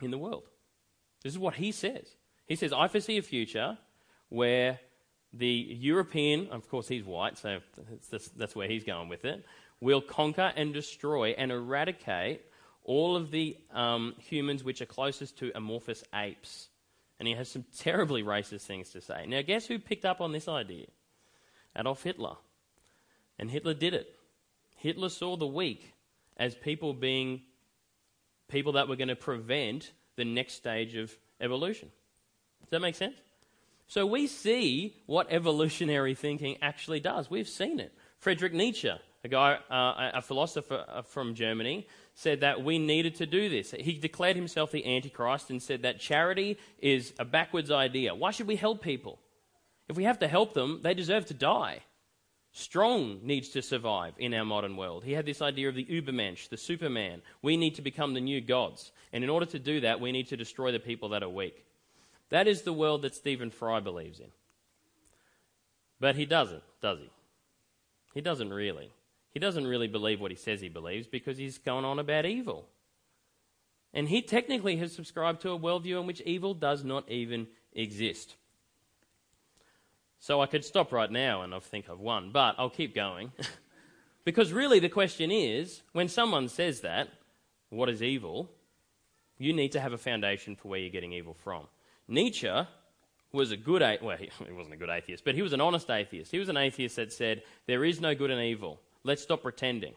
in 0.00 0.12
the 0.12 0.18
world. 0.18 0.44
This 1.24 1.32
is 1.32 1.40
what 1.40 1.54
he 1.54 1.72
says. 1.72 2.06
He 2.46 2.54
says, 2.54 2.72
I 2.72 2.86
foresee 2.86 3.18
a 3.18 3.22
future 3.22 3.78
where 4.28 4.78
the 5.32 5.48
European, 5.48 6.48
of 6.50 6.68
course, 6.68 6.88
he's 6.88 7.04
white, 7.04 7.38
so 7.38 7.60
that's, 8.10 8.28
that's 8.28 8.54
where 8.54 8.68
he's 8.68 8.84
going 8.84 9.08
with 9.08 9.24
it, 9.24 9.44
will 9.80 10.00
conquer 10.00 10.52
and 10.56 10.72
destroy 10.72 11.30
and 11.30 11.50
eradicate 11.50 12.42
all 12.84 13.16
of 13.16 13.30
the 13.30 13.56
um, 13.72 14.14
humans 14.18 14.62
which 14.64 14.80
are 14.80 14.86
closest 14.86 15.38
to 15.38 15.52
amorphous 15.54 16.04
apes. 16.14 16.68
And 17.18 17.28
he 17.28 17.34
has 17.34 17.48
some 17.48 17.64
terribly 17.78 18.22
racist 18.22 18.62
things 18.62 18.90
to 18.90 19.00
say. 19.00 19.26
Now, 19.26 19.42
guess 19.42 19.66
who 19.66 19.78
picked 19.78 20.04
up 20.04 20.20
on 20.20 20.32
this 20.32 20.48
idea? 20.48 20.86
Adolf 21.76 22.02
Hitler. 22.02 22.34
And 23.38 23.50
Hitler 23.50 23.74
did 23.74 23.94
it. 23.94 24.14
Hitler 24.76 25.08
saw 25.08 25.36
the 25.36 25.46
weak 25.46 25.94
as 26.36 26.54
people 26.54 26.92
being 26.92 27.42
people 28.48 28.72
that 28.72 28.88
were 28.88 28.96
going 28.96 29.08
to 29.08 29.16
prevent 29.16 29.92
the 30.16 30.24
next 30.24 30.54
stage 30.54 30.94
of 30.94 31.16
evolution. 31.40 31.90
Does 32.60 32.70
that 32.70 32.80
make 32.80 32.94
sense? 32.94 33.16
So 33.88 34.06
we 34.06 34.26
see 34.26 34.96
what 35.06 35.26
evolutionary 35.30 36.14
thinking 36.14 36.56
actually 36.62 37.00
does. 37.00 37.30
We've 37.30 37.48
seen 37.48 37.78
it. 37.78 37.92
Friedrich 38.18 38.52
Nietzsche, 38.52 38.90
a 39.24 39.28
guy, 39.28 39.58
uh, 39.70 40.10
a 40.14 40.22
philosopher 40.22 40.84
uh, 40.88 41.02
from 41.02 41.34
Germany, 41.34 41.86
said 42.14 42.40
that 42.40 42.62
we 42.62 42.78
needed 42.78 43.16
to 43.16 43.26
do 43.26 43.48
this. 43.48 43.72
He 43.72 43.94
declared 43.94 44.36
himself 44.36 44.70
the 44.70 44.96
Antichrist 44.96 45.50
and 45.50 45.62
said 45.62 45.82
that 45.82 46.00
charity 46.00 46.58
is 46.78 47.12
a 47.18 47.24
backwards 47.24 47.70
idea. 47.70 48.14
Why 48.14 48.30
should 48.30 48.46
we 48.46 48.56
help 48.56 48.82
people? 48.82 49.18
If 49.88 49.96
we 49.96 50.04
have 50.04 50.20
to 50.20 50.28
help 50.28 50.54
them, 50.54 50.80
they 50.82 50.94
deserve 50.94 51.26
to 51.26 51.34
die. 51.34 51.80
Strong 52.52 53.20
needs 53.22 53.48
to 53.50 53.62
survive 53.62 54.12
in 54.18 54.34
our 54.34 54.44
modern 54.44 54.76
world. 54.76 55.04
He 55.04 55.12
had 55.12 55.24
this 55.24 55.40
idea 55.40 55.68
of 55.70 55.74
the 55.74 55.86
Ubermensch, 55.86 56.50
the 56.50 56.58
Superman. 56.58 57.22
We 57.40 57.56
need 57.56 57.76
to 57.76 57.82
become 57.82 58.12
the 58.12 58.20
new 58.20 58.42
gods. 58.42 58.92
And 59.12 59.24
in 59.24 59.30
order 59.30 59.46
to 59.46 59.58
do 59.58 59.80
that, 59.80 60.00
we 60.00 60.12
need 60.12 60.28
to 60.28 60.36
destroy 60.36 60.70
the 60.70 60.78
people 60.78 61.10
that 61.10 61.22
are 61.22 61.28
weak. 61.28 61.64
That 62.32 62.48
is 62.48 62.62
the 62.62 62.72
world 62.72 63.02
that 63.02 63.14
Stephen 63.14 63.50
Fry 63.50 63.80
believes 63.80 64.18
in. 64.18 64.28
But 66.00 66.16
he 66.16 66.24
doesn't, 66.24 66.62
does 66.80 66.98
he? 66.98 67.10
He 68.14 68.22
doesn't 68.22 68.50
really. 68.50 68.90
He 69.32 69.38
doesn't 69.38 69.66
really 69.66 69.86
believe 69.86 70.18
what 70.18 70.30
he 70.30 70.36
says 70.38 70.62
he 70.62 70.70
believes 70.70 71.06
because 71.06 71.36
he's 71.36 71.58
going 71.58 71.84
on 71.84 71.98
about 71.98 72.24
evil. 72.24 72.64
And 73.92 74.08
he 74.08 74.22
technically 74.22 74.76
has 74.78 74.94
subscribed 74.94 75.42
to 75.42 75.50
a 75.50 75.58
worldview 75.58 76.00
in 76.00 76.06
which 76.06 76.22
evil 76.22 76.54
does 76.54 76.82
not 76.82 77.06
even 77.10 77.48
exist. 77.74 78.36
So 80.18 80.40
I 80.40 80.46
could 80.46 80.64
stop 80.64 80.90
right 80.90 81.10
now 81.10 81.42
and 81.42 81.54
I 81.54 81.58
think 81.58 81.90
I've 81.90 82.00
won, 82.00 82.30
but 82.32 82.54
I'll 82.56 82.70
keep 82.70 82.94
going. 82.94 83.32
because 84.24 84.54
really 84.54 84.78
the 84.78 84.88
question 84.88 85.30
is 85.30 85.82
when 85.92 86.08
someone 86.08 86.48
says 86.48 86.80
that, 86.80 87.10
what 87.68 87.90
is 87.90 88.02
evil? 88.02 88.48
You 89.36 89.52
need 89.52 89.72
to 89.72 89.80
have 89.80 89.92
a 89.92 89.98
foundation 89.98 90.56
for 90.56 90.68
where 90.68 90.80
you're 90.80 90.88
getting 90.88 91.12
evil 91.12 91.34
from. 91.34 91.66
Nietzsche 92.12 92.52
was 93.32 93.50
a 93.50 93.56
good, 93.56 93.82
well, 94.02 94.16
he, 94.16 94.30
he 94.46 94.52
wasn't 94.52 94.74
a 94.74 94.78
good 94.78 94.90
atheist, 94.90 95.24
but 95.24 95.34
he 95.34 95.42
was 95.42 95.52
an 95.52 95.60
honest 95.60 95.90
atheist. 95.90 96.30
He 96.30 96.38
was 96.38 96.48
an 96.48 96.56
atheist 96.56 96.96
that 96.96 97.12
said, 97.12 97.42
there 97.66 97.84
is 97.84 98.00
no 98.00 98.14
good 98.14 98.30
and 98.30 98.40
evil. 98.40 98.80
Let's 99.02 99.22
stop 99.22 99.42
pretending. 99.42 99.94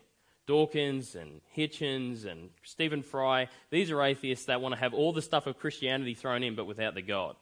Dawkins 0.47 1.15
and 1.15 1.41
Hitchens 1.57 2.25
and 2.25 2.49
Stephen 2.63 3.01
Fry, 3.01 3.49
these 3.71 3.91
are 3.91 4.01
atheists 4.01 4.45
that 4.45 4.61
want 4.61 4.73
to 4.73 4.79
have 4.79 4.93
all 4.93 5.11
the 5.11 5.21
stuff 5.21 5.47
of 5.47 5.59
Christianity 5.59 6.13
thrown 6.13 6.43
in, 6.43 6.55
but 6.55 6.65
without 6.65 6.93
the 6.93 7.01
God. 7.01 7.35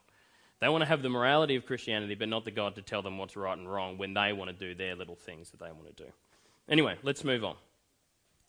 They 0.60 0.70
want 0.70 0.82
to 0.82 0.88
have 0.88 1.02
the 1.02 1.10
morality 1.10 1.58
of 1.58 1.66
Christianity, 1.66 2.16
but 2.16 2.30
not 2.30 2.46
the 2.46 2.52
God 2.52 2.76
to 2.76 2.82
tell 2.82 3.02
them 3.02 3.18
what's 3.18 3.36
right 3.36 3.58
and 3.58 3.70
wrong 3.70 3.98
when 3.98 4.14
they 4.14 4.32
want 4.32 4.50
to 4.50 4.56
do 4.56 4.74
their 4.74 4.96
little 4.96 5.18
things 5.18 5.52
that 5.52 5.60
they 5.60 5.72
want 5.72 5.96
to 5.96 6.04
do. 6.06 6.10
Anyway, 6.70 6.96
let's 7.04 7.26
move 7.26 7.44
on. 7.44 7.56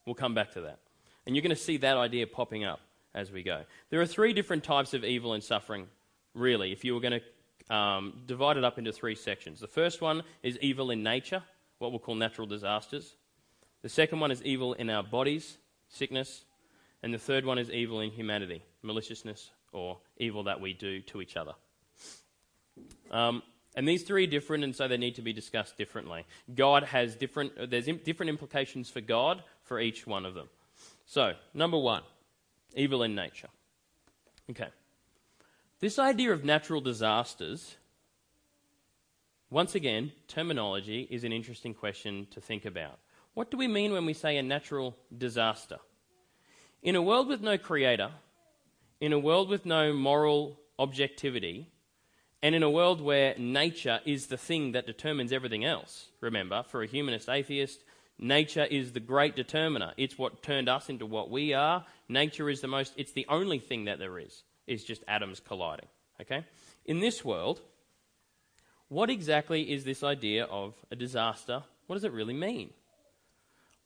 We'll 0.07 0.14
come 0.14 0.35
back 0.35 0.52
to 0.52 0.61
that. 0.62 0.78
And 1.26 1.35
you're 1.35 1.43
going 1.43 1.50
to 1.50 1.61
see 1.61 1.78
that 1.78 1.97
idea 1.97 2.28
popping 2.28 2.64
up 2.64 2.81
as 3.14 3.33
we 3.33 3.43
go. 3.43 3.62
There 3.90 4.00
are 4.00 4.07
three 4.07 4.33
different 4.33 4.62
types 4.62 4.95
of 4.95 5.04
evil 5.04 5.33
and 5.33 5.43
suffering, 5.43 5.88
really, 6.35 6.73
if 6.73 6.85
you 6.85 6.94
were 6.94 7.01
going 7.01 7.20
to 7.20 7.75
um, 7.75 8.23
divide 8.27 8.57
it 8.57 8.64
up 8.64 8.79
into 8.79 8.92
three 8.92 9.14
sections. 9.14 9.61
The 9.61 9.66
first 9.66 10.01
one 10.01 10.23
is 10.42 10.59
evil 10.61 10.90
in 10.90 11.03
nature, 11.03 11.42
what 11.79 11.90
we'll 11.90 12.01
call 12.01 12.14
natural 12.14 12.47
disasters. 12.47 13.16
The 13.83 13.88
second 13.88 14.20
one 14.20 14.31
is 14.31 14.42
evil 14.42 14.75
in 14.75 14.90
our 14.90 15.03
bodies, 15.03 15.59
sickness. 15.88 16.44
And 17.03 17.12
the 17.12 17.18
third 17.18 17.44
one 17.44 17.59
is 17.59 17.70
evil 17.70 18.01
in 18.01 18.11
humanity, 18.11 18.62
maliciousness 18.83 19.51
or 19.73 19.99
evil 20.16 20.44
that 20.44 20.61
we 20.61 20.73
do 20.73 21.03
to 21.03 21.20
each 21.20 21.37
other. 21.37 21.53
Um, 23.11 23.42
and 23.77 23.87
these 23.87 24.05
three 24.05 24.25
are 24.25 24.31
different, 24.31 24.64
and 24.64 24.75
so 24.75 24.88
they 24.88 24.97
need 24.97 25.16
to 25.16 25.23
be 25.23 25.35
discussed 25.35 25.77
differently. 25.77 26.25
God 26.55 26.85
has 26.85 27.14
different, 27.14 27.70
there's 27.70 27.87
different 27.87 28.31
implications 28.31 28.88
for 28.88 29.03
God 29.03 29.42
for 29.64 29.81
each 29.81 30.07
one 30.07 30.25
of 30.25 30.33
them. 30.33 30.49
So, 31.05 31.35
number 31.53 31.77
one, 31.77 32.05
evil 32.75 33.03
in 33.03 33.14
nature. 33.14 33.49
Okay. 34.51 34.68
This 35.81 35.99
idea 35.99 36.33
of 36.33 36.45
natural 36.45 36.81
disasters, 36.81 37.77
once 39.51 39.75
again, 39.75 40.13
terminology 40.29 41.07
is 41.11 41.25
an 41.25 41.33
interesting 41.33 41.75
question 41.75 42.27
to 42.31 42.41
think 42.41 42.65
about. 42.65 42.99
What 43.35 43.51
do 43.51 43.57
we 43.57 43.67
mean 43.67 43.93
when 43.93 44.07
we 44.07 44.15
say 44.15 44.37
a 44.37 44.43
natural 44.43 44.97
disaster? 45.17 45.79
In 46.83 46.95
a 46.95 47.03
world 47.03 47.29
with 47.29 47.41
no 47.41 47.59
creator, 47.59 48.11
in 49.01 49.13
a 49.13 49.19
world 49.19 49.49
with 49.49 49.67
no 49.67 49.93
moral 49.93 50.61
objectivity, 50.79 51.69
and 52.43 52.55
in 52.55 52.63
a 52.63 52.71
world 52.71 53.01
where 53.01 53.35
nature 53.37 54.01
is 54.05 54.27
the 54.27 54.37
thing 54.37 54.73
that 54.73 54.87
determines 54.87 55.33
everything 55.33 55.65
else, 55.65 56.09
remember, 56.21 56.63
for 56.63 56.83
a 56.83 56.87
humanist 56.87 57.29
atheist, 57.29 57.81
nature 58.19 58.65
is 58.65 58.93
the 58.93 59.01
great 59.01 59.35
determiner. 59.35 59.93
It's 59.97 60.19
what 60.19 60.43
turned 60.43 60.69
us 60.69 60.89
into 60.89 61.07
what 61.07 61.31
we 61.31 61.53
are. 61.53 61.85
Nature 62.09 62.49
is 62.49 62.61
the 62.61 62.69
most, 62.69 62.93
it's 62.97 63.13
the 63.13 63.27
only 63.29 63.59
thing 63.59 63.87
that 63.87 63.99
there 63.99 64.19
is, 64.19 64.43
is 64.66 64.85
just 64.85 65.03
atoms 65.09 65.40
colliding. 65.40 65.88
Okay? 66.20 66.44
In 66.85 67.00
this 67.00 67.24
world, 67.24 67.61
what 68.88 69.11
exactly 69.11 69.72
is 69.72 69.85
this 69.85 70.03
idea 70.03 70.44
of 70.44 70.74
a 70.90 70.96
disaster? 70.96 71.62
What 71.87 71.96
does 71.96 72.05
it 72.05 72.12
really 72.12 72.35
mean? 72.35 72.70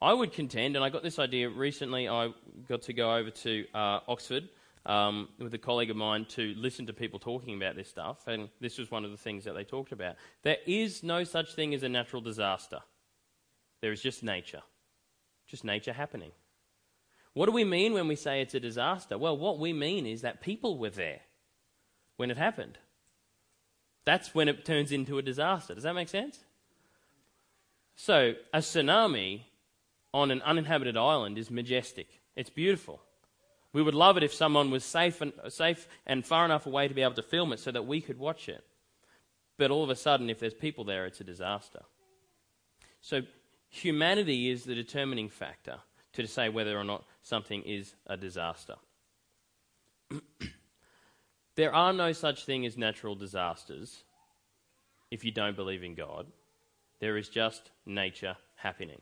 I 0.01 0.13
would 0.13 0.31
contend, 0.31 0.75
and 0.75 0.85
I 0.85 0.89
got 0.89 1.03
this 1.03 1.19
idea 1.19 1.49
recently, 1.49 2.07
I 2.07 2.31
got 2.67 2.83
to 2.83 2.93
go 2.93 3.15
over 3.15 3.31
to 3.31 3.65
uh, 3.73 3.99
Oxford 4.07 4.47
um, 4.85 5.27
with 5.39 5.53
a 5.53 5.57
colleague 5.57 5.89
of 5.89 5.97
mine 5.97 6.25
to 6.29 6.53
listen 6.55 6.85
to 6.87 6.93
people 6.93 7.19
talking 7.19 7.55
about 7.55 7.75
this 7.75 7.89
stuff, 7.89 8.27
and 8.27 8.49
this 8.61 8.77
was 8.77 8.89
one 8.89 9.03
of 9.03 9.11
the 9.11 9.17
things 9.17 9.43
that 9.43 9.55
they 9.55 9.65
talked 9.65 9.91
about. 9.91 10.15
There 10.43 10.57
is 10.65 11.03
no 11.03 11.25
such 11.25 11.53
thing 11.53 11.73
as 11.73 11.83
a 11.83 11.89
natural 11.89 12.21
disaster, 12.21 12.79
there 13.81 13.91
is 13.91 14.01
just 14.01 14.23
nature. 14.23 14.61
Just 15.47 15.63
nature 15.63 15.93
happening. 15.93 16.31
What 17.33 17.45
do 17.45 17.51
we 17.51 17.63
mean 17.63 17.93
when 17.93 18.07
we 18.07 18.15
say 18.15 18.41
it's 18.41 18.55
a 18.55 18.59
disaster? 18.59 19.17
Well, 19.17 19.37
what 19.37 19.59
we 19.59 19.73
mean 19.73 20.05
is 20.05 20.21
that 20.21 20.41
people 20.41 20.77
were 20.77 20.89
there 20.89 21.21
when 22.17 22.31
it 22.31 22.37
happened. 22.37 22.77
That's 24.05 24.33
when 24.33 24.49
it 24.49 24.65
turns 24.65 24.91
into 24.91 25.17
a 25.17 25.21
disaster. 25.21 25.73
Does 25.75 25.83
that 25.83 25.93
make 25.93 26.09
sense? 26.09 26.39
So, 27.95 28.33
a 28.53 28.59
tsunami 28.59 29.41
on 30.13 30.31
an 30.31 30.41
uninhabited 30.41 30.97
island 30.97 31.37
is 31.37 31.51
majestic. 31.51 32.07
It's 32.35 32.49
beautiful. 32.49 33.01
We 33.71 33.83
would 33.83 33.93
love 33.93 34.17
it 34.17 34.23
if 34.23 34.33
someone 34.33 34.71
was 34.71 34.83
safe 34.83 35.21
and, 35.21 35.33
safe 35.49 35.87
and 36.07 36.25
far 36.25 36.45
enough 36.45 36.65
away 36.65 36.87
to 36.87 36.93
be 36.93 37.03
able 37.03 37.13
to 37.15 37.21
film 37.21 37.53
it 37.53 37.59
so 37.59 37.71
that 37.71 37.85
we 37.85 38.01
could 38.01 38.17
watch 38.17 38.49
it. 38.49 38.63
But 39.57 39.69
all 39.69 39.83
of 39.83 39.89
a 39.89 39.95
sudden, 39.95 40.29
if 40.29 40.39
there's 40.39 40.53
people 40.53 40.85
there, 40.85 41.05
it's 41.05 41.21
a 41.21 41.25
disaster. 41.25 41.81
So, 43.01 43.21
humanity 43.69 44.49
is 44.49 44.63
the 44.63 44.75
determining 44.75 45.29
factor 45.29 45.79
to 46.13 46.25
say 46.25 46.49
whether 46.49 46.77
or 46.77 46.83
not 46.83 47.05
something 47.29 47.61
is 47.61 47.95
a 48.07 48.17
disaster. 48.17 48.75
there 51.55 51.73
are 51.73 51.93
no 51.93 52.11
such 52.11 52.45
thing 52.45 52.65
as 52.65 52.77
natural 52.77 53.15
disasters 53.15 54.03
if 55.11 55.23
you 55.23 55.31
don't 55.31 55.55
believe 55.55 55.83
in 55.83 55.95
God. 55.95 56.25
There 56.99 57.17
is 57.17 57.29
just 57.29 57.71
nature 57.85 58.35
happening. 58.55 59.01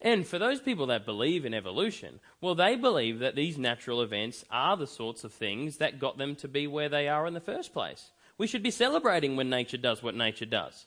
And 0.00 0.26
for 0.26 0.38
those 0.38 0.60
people 0.60 0.86
that 0.86 1.06
believe 1.06 1.46
in 1.46 1.54
evolution, 1.54 2.20
well, 2.40 2.54
they 2.54 2.76
believe 2.76 3.20
that 3.20 3.34
these 3.34 3.56
natural 3.56 4.02
events 4.02 4.44
are 4.50 4.76
the 4.76 4.86
sorts 4.86 5.24
of 5.24 5.32
things 5.32 5.78
that 5.78 5.98
got 5.98 6.18
them 6.18 6.36
to 6.36 6.48
be 6.48 6.66
where 6.66 6.90
they 6.90 7.08
are 7.08 7.26
in 7.26 7.32
the 7.32 7.40
first 7.40 7.72
place. 7.72 8.10
We 8.36 8.46
should 8.46 8.62
be 8.62 8.70
celebrating 8.70 9.36
when 9.36 9.48
nature 9.48 9.78
does 9.78 10.02
what 10.02 10.14
nature 10.14 10.44
does. 10.44 10.86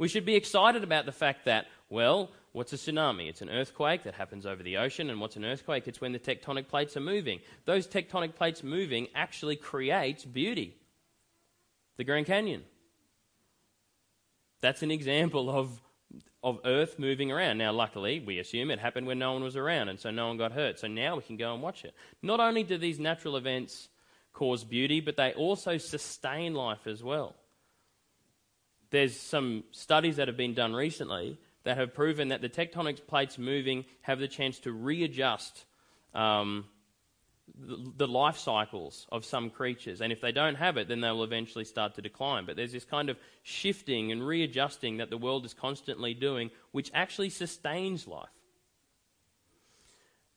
We 0.00 0.08
should 0.08 0.24
be 0.24 0.34
excited 0.34 0.82
about 0.82 1.04
the 1.04 1.12
fact 1.12 1.44
that, 1.44 1.66
well, 1.90 2.30
what's 2.52 2.72
a 2.72 2.76
tsunami? 2.76 3.28
It's 3.28 3.42
an 3.42 3.50
earthquake 3.50 4.04
that 4.04 4.14
happens 4.14 4.46
over 4.46 4.62
the 4.62 4.78
ocean. 4.78 5.10
And 5.10 5.20
what's 5.20 5.36
an 5.36 5.44
earthquake? 5.44 5.86
It's 5.86 6.00
when 6.00 6.12
the 6.12 6.18
tectonic 6.18 6.68
plates 6.68 6.96
are 6.96 7.00
moving. 7.00 7.40
Those 7.66 7.86
tectonic 7.86 8.34
plates 8.34 8.62
moving 8.62 9.08
actually 9.14 9.56
creates 9.56 10.24
beauty. 10.24 10.74
The 11.98 12.04
Grand 12.04 12.24
Canyon. 12.24 12.62
That's 14.62 14.82
an 14.82 14.90
example 14.90 15.50
of 15.50 15.78
of 16.42 16.60
Earth 16.64 16.98
moving 16.98 17.30
around. 17.30 17.58
Now, 17.58 17.70
luckily, 17.70 18.20
we 18.20 18.38
assume 18.38 18.70
it 18.70 18.78
happened 18.78 19.06
when 19.06 19.18
no 19.18 19.34
one 19.34 19.44
was 19.44 19.56
around, 19.56 19.90
and 19.90 20.00
so 20.00 20.10
no 20.10 20.28
one 20.28 20.38
got 20.38 20.52
hurt. 20.52 20.78
So 20.78 20.88
now 20.88 21.16
we 21.16 21.22
can 21.22 21.36
go 21.36 21.52
and 21.52 21.62
watch 21.62 21.84
it. 21.84 21.92
Not 22.22 22.40
only 22.40 22.62
do 22.62 22.78
these 22.78 22.98
natural 22.98 23.36
events 23.36 23.90
cause 24.32 24.64
beauty, 24.64 25.00
but 25.00 25.18
they 25.18 25.34
also 25.34 25.76
sustain 25.76 26.54
life 26.54 26.86
as 26.86 27.04
well. 27.04 27.36
There's 28.90 29.18
some 29.18 29.64
studies 29.70 30.16
that 30.16 30.28
have 30.28 30.36
been 30.36 30.54
done 30.54 30.74
recently 30.74 31.38
that 31.64 31.76
have 31.76 31.94
proven 31.94 32.28
that 32.28 32.40
the 32.40 32.48
tectonic 32.48 33.06
plates 33.06 33.38
moving 33.38 33.84
have 34.02 34.18
the 34.18 34.28
chance 34.28 34.58
to 34.60 34.72
readjust 34.72 35.64
um, 36.14 36.64
the, 37.58 37.92
the 37.98 38.08
life 38.08 38.38
cycles 38.38 39.06
of 39.12 39.24
some 39.24 39.50
creatures. 39.50 40.00
And 40.00 40.12
if 40.12 40.20
they 40.20 40.32
don't 40.32 40.54
have 40.56 40.76
it, 40.76 40.88
then 40.88 41.00
they 41.00 41.10
will 41.10 41.24
eventually 41.24 41.64
start 41.64 41.94
to 41.94 42.02
decline. 42.02 42.46
But 42.46 42.56
there's 42.56 42.72
this 42.72 42.84
kind 42.84 43.10
of 43.10 43.18
shifting 43.42 44.10
and 44.10 44.26
readjusting 44.26 44.96
that 44.98 45.10
the 45.10 45.18
world 45.18 45.44
is 45.44 45.54
constantly 45.54 46.14
doing, 46.14 46.50
which 46.72 46.90
actually 46.94 47.30
sustains 47.30 48.06
life. 48.06 48.28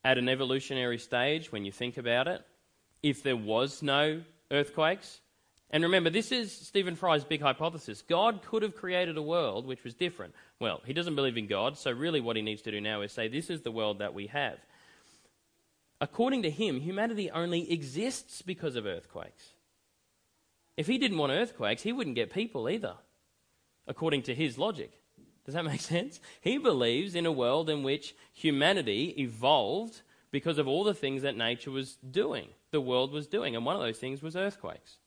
At 0.03 0.17
an 0.17 0.27
evolutionary 0.27 0.97
stage, 0.97 1.51
when 1.51 1.63
you 1.63 1.71
think 1.71 1.97
about 1.97 2.27
it, 2.27 2.45
if 3.01 3.23
there 3.23 3.37
was 3.37 3.81
no 3.81 4.21
earthquakes, 4.51 5.21
and 5.69 5.83
remember, 5.83 6.09
this 6.09 6.31
is 6.31 6.51
Stephen 6.51 6.95
Fry's 6.95 7.23
big 7.23 7.41
hypothesis. 7.41 8.03
God 8.03 8.41
could 8.43 8.61
have 8.61 8.75
created 8.75 9.17
a 9.17 9.23
world 9.23 9.65
which 9.65 9.83
was 9.83 9.95
different. 9.95 10.35
Well, 10.59 10.81
he 10.85 10.93
doesn't 10.93 11.15
believe 11.15 11.37
in 11.37 11.47
God, 11.47 11.77
so 11.77 11.91
really 11.91 12.21
what 12.21 12.35
he 12.35 12.43
needs 12.43 12.61
to 12.63 12.71
do 12.71 12.79
now 12.79 13.01
is 13.01 13.11
say, 13.11 13.27
This 13.27 13.49
is 13.49 13.61
the 13.61 13.71
world 13.71 13.99
that 13.99 14.13
we 14.13 14.27
have. 14.27 14.59
According 15.99 16.43
to 16.43 16.51
him, 16.51 16.81
humanity 16.81 17.31
only 17.31 17.71
exists 17.71 18.41
because 18.41 18.75
of 18.75 18.85
earthquakes. 18.85 19.53
If 20.75 20.87
he 20.87 20.97
didn't 20.97 21.17
want 21.17 21.31
earthquakes, 21.31 21.83
he 21.83 21.93
wouldn't 21.93 22.15
get 22.15 22.33
people 22.33 22.69
either, 22.69 22.95
according 23.87 24.23
to 24.23 24.35
his 24.35 24.57
logic. 24.57 24.91
Does 25.45 25.55
that 25.55 25.65
make 25.65 25.81
sense? 25.81 26.19
He 26.41 26.57
believes 26.57 27.15
in 27.15 27.25
a 27.25 27.31
world 27.31 27.69
in 27.69 27.83
which 27.83 28.15
humanity 28.33 29.15
evolved 29.17 30.01
because 30.29 30.57
of 30.57 30.67
all 30.67 30.83
the 30.83 30.93
things 30.93 31.21
that 31.21 31.37
nature 31.37 31.71
was 31.71 31.95
doing, 31.95 32.49
the 32.71 32.81
world 32.81 33.11
was 33.11 33.27
doing, 33.27 33.55
and 33.55 33.65
one 33.65 33.75
of 33.75 33.81
those 33.81 33.99
things 33.99 34.21
was 34.21 34.35
earthquakes. 34.35 34.97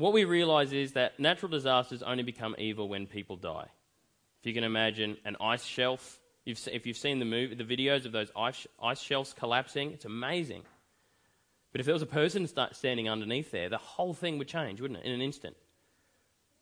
What 0.00 0.14
we 0.14 0.24
realize 0.24 0.72
is 0.72 0.92
that 0.92 1.20
natural 1.20 1.50
disasters 1.50 2.02
only 2.02 2.22
become 2.22 2.54
evil 2.56 2.88
when 2.88 3.06
people 3.06 3.36
die. 3.36 3.66
If 4.40 4.46
you 4.46 4.54
can 4.54 4.64
imagine 4.64 5.18
an 5.26 5.36
ice 5.42 5.62
shelf 5.62 6.18
if 6.46 6.86
you've 6.86 6.96
seen 6.96 7.18
the, 7.18 7.26
movie, 7.26 7.54
the 7.54 7.64
videos 7.64 8.06
of 8.06 8.12
those 8.12 8.32
ice, 8.34 8.66
ice 8.82 8.98
shelves 8.98 9.34
collapsing, 9.34 9.92
it's 9.92 10.06
amazing. 10.06 10.62
But 11.70 11.80
if 11.80 11.84
there 11.84 11.92
was 11.92 12.00
a 12.00 12.06
person 12.06 12.48
standing 12.72 13.10
underneath 13.10 13.50
there, 13.50 13.68
the 13.68 13.76
whole 13.76 14.14
thing 14.14 14.38
would 14.38 14.48
change, 14.48 14.80
wouldn't 14.80 15.00
it, 15.00 15.06
in 15.06 15.12
an 15.12 15.20
instant? 15.20 15.54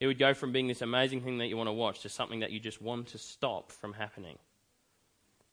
It 0.01 0.09
would 0.09 0.19
go 0.19 0.35
from 0.35 0.51
being 0.51 0.67
this 0.67 0.83
amazing 0.83 1.21
thing 1.21 1.39
that 1.39 1.47
you 1.47 1.57
want 1.57 1.69
to 1.69 1.73
watch 1.73 2.01
to 2.01 2.09
something 2.09 2.41
that 2.41 2.51
you 2.51 2.59
just 2.59 2.83
want 2.83 3.07
to 3.09 3.19
stop 3.19 3.71
from 3.71 3.93
happening. 3.93 4.37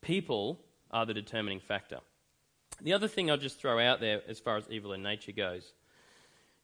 People 0.01 0.59
are 0.89 1.05
the 1.05 1.13
determining 1.13 1.59
factor. 1.59 1.99
The 2.81 2.93
other 2.93 3.07
thing 3.07 3.29
I'll 3.29 3.37
just 3.37 3.59
throw 3.59 3.79
out 3.79 3.99
there 3.99 4.21
as 4.27 4.39
far 4.39 4.57
as 4.57 4.65
evil 4.71 4.93
in 4.93 5.03
nature 5.03 5.33
goes 5.33 5.71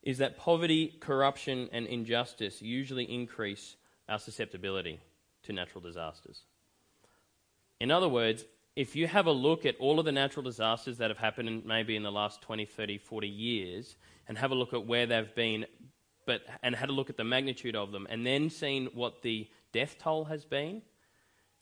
is 0.04 0.18
that 0.18 0.38
poverty, 0.38 0.96
corruption, 1.00 1.70
and 1.72 1.86
injustice 1.86 2.62
usually 2.62 3.04
increase 3.04 3.76
our 4.10 4.20
susceptibility 4.20 5.00
to 5.44 5.54
natural 5.54 5.82
disasters. 5.82 6.42
In 7.80 7.92
other 7.92 8.10
words, 8.10 8.46
if 8.76 8.96
you 8.96 9.08
have 9.08 9.26
a 9.26 9.32
look 9.32 9.66
at 9.66 9.76
all 9.80 10.00
of 10.00 10.06
the 10.06 10.12
natural 10.12 10.44
disasters 10.44 10.98
that 10.98 11.10
have 11.10 11.18
happened 11.18 11.66
maybe 11.66 11.96
in 11.96 12.04
the 12.04 12.12
last 12.12 12.42
20, 12.42 12.66
30, 12.66 12.98
40 12.98 13.28
years 13.28 13.96
and 14.28 14.38
have 14.38 14.52
a 14.52 14.56
look 14.56 14.74
at 14.74 14.86
where 14.86 15.06
they've 15.06 15.34
been, 15.36 15.66
but, 16.26 16.44
and 16.64 16.76
had 16.76 16.90
a 16.90 16.94
look 16.94 17.10
at 17.10 17.18
the 17.18 17.24
magnitude 17.24 17.76
of 17.76 17.92
them, 17.92 18.08
and 18.10 18.26
then 18.26 18.50
seen 18.50 18.88
what 18.94 19.22
the 19.22 19.48
death 19.74 19.98
toll 20.00 20.26
has 20.26 20.46
been, 20.46 20.82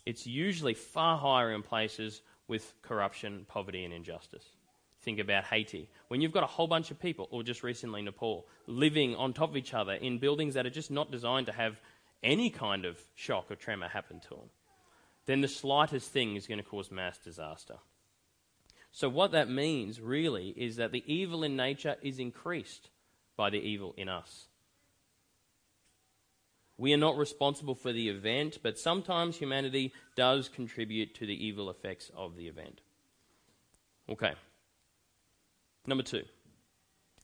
it's 0.05 0.27
usually 0.27 0.73
far 0.73 1.17
higher 1.17 1.51
in 1.51 1.63
places 1.63 2.21
with 2.47 2.73
corruption, 2.81 3.45
poverty, 3.47 3.85
and 3.85 3.93
injustice. 3.93 4.45
Think 5.09 5.19
about 5.19 5.45
Haiti. 5.45 5.89
When 6.07 6.21
you've 6.21 6.31
got 6.31 6.43
a 6.43 6.47
whole 6.47 6.67
bunch 6.67 6.91
of 6.91 6.99
people, 6.99 7.27
or 7.31 7.41
just 7.41 7.63
recently 7.63 8.03
Nepal, 8.03 8.45
living 8.67 9.15
on 9.15 9.33
top 9.33 9.49
of 9.49 9.57
each 9.57 9.73
other 9.73 9.93
in 9.93 10.19
buildings 10.19 10.53
that 10.53 10.67
are 10.67 10.69
just 10.69 10.91
not 10.91 11.11
designed 11.11 11.47
to 11.47 11.51
have 11.51 11.79
any 12.21 12.51
kind 12.51 12.85
of 12.85 12.99
shock 13.15 13.49
or 13.49 13.55
tremor 13.55 13.87
happen 13.87 14.19
to 14.19 14.29
them 14.29 14.49
then 15.29 15.41
the 15.41 15.47
slightest 15.47 16.11
thing 16.11 16.35
is 16.35 16.47
going 16.47 16.57
to 16.57 16.63
cause 16.63 16.89
mass 16.89 17.19
disaster. 17.19 17.75
So, 18.91 19.07
what 19.07 19.31
that 19.33 19.47
means 19.47 20.01
really 20.01 20.55
is 20.57 20.77
that 20.77 20.91
the 20.91 21.03
evil 21.05 21.43
in 21.43 21.55
nature 21.55 21.97
is 22.01 22.17
increased 22.17 22.89
by 23.37 23.51
the 23.51 23.59
evil 23.59 23.93
in 23.95 24.09
us. 24.09 24.47
We 26.79 26.95
are 26.95 26.97
not 26.97 27.15
responsible 27.15 27.75
for 27.75 27.93
the 27.93 28.09
event, 28.09 28.57
but 28.63 28.79
sometimes 28.79 29.37
humanity 29.37 29.93
does 30.15 30.49
contribute 30.49 31.13
to 31.15 31.27
the 31.27 31.45
evil 31.45 31.69
effects 31.69 32.09
of 32.17 32.35
the 32.35 32.47
event. 32.47 32.81
Okay. 34.09 34.33
Number 35.85 36.03
two 36.03 36.23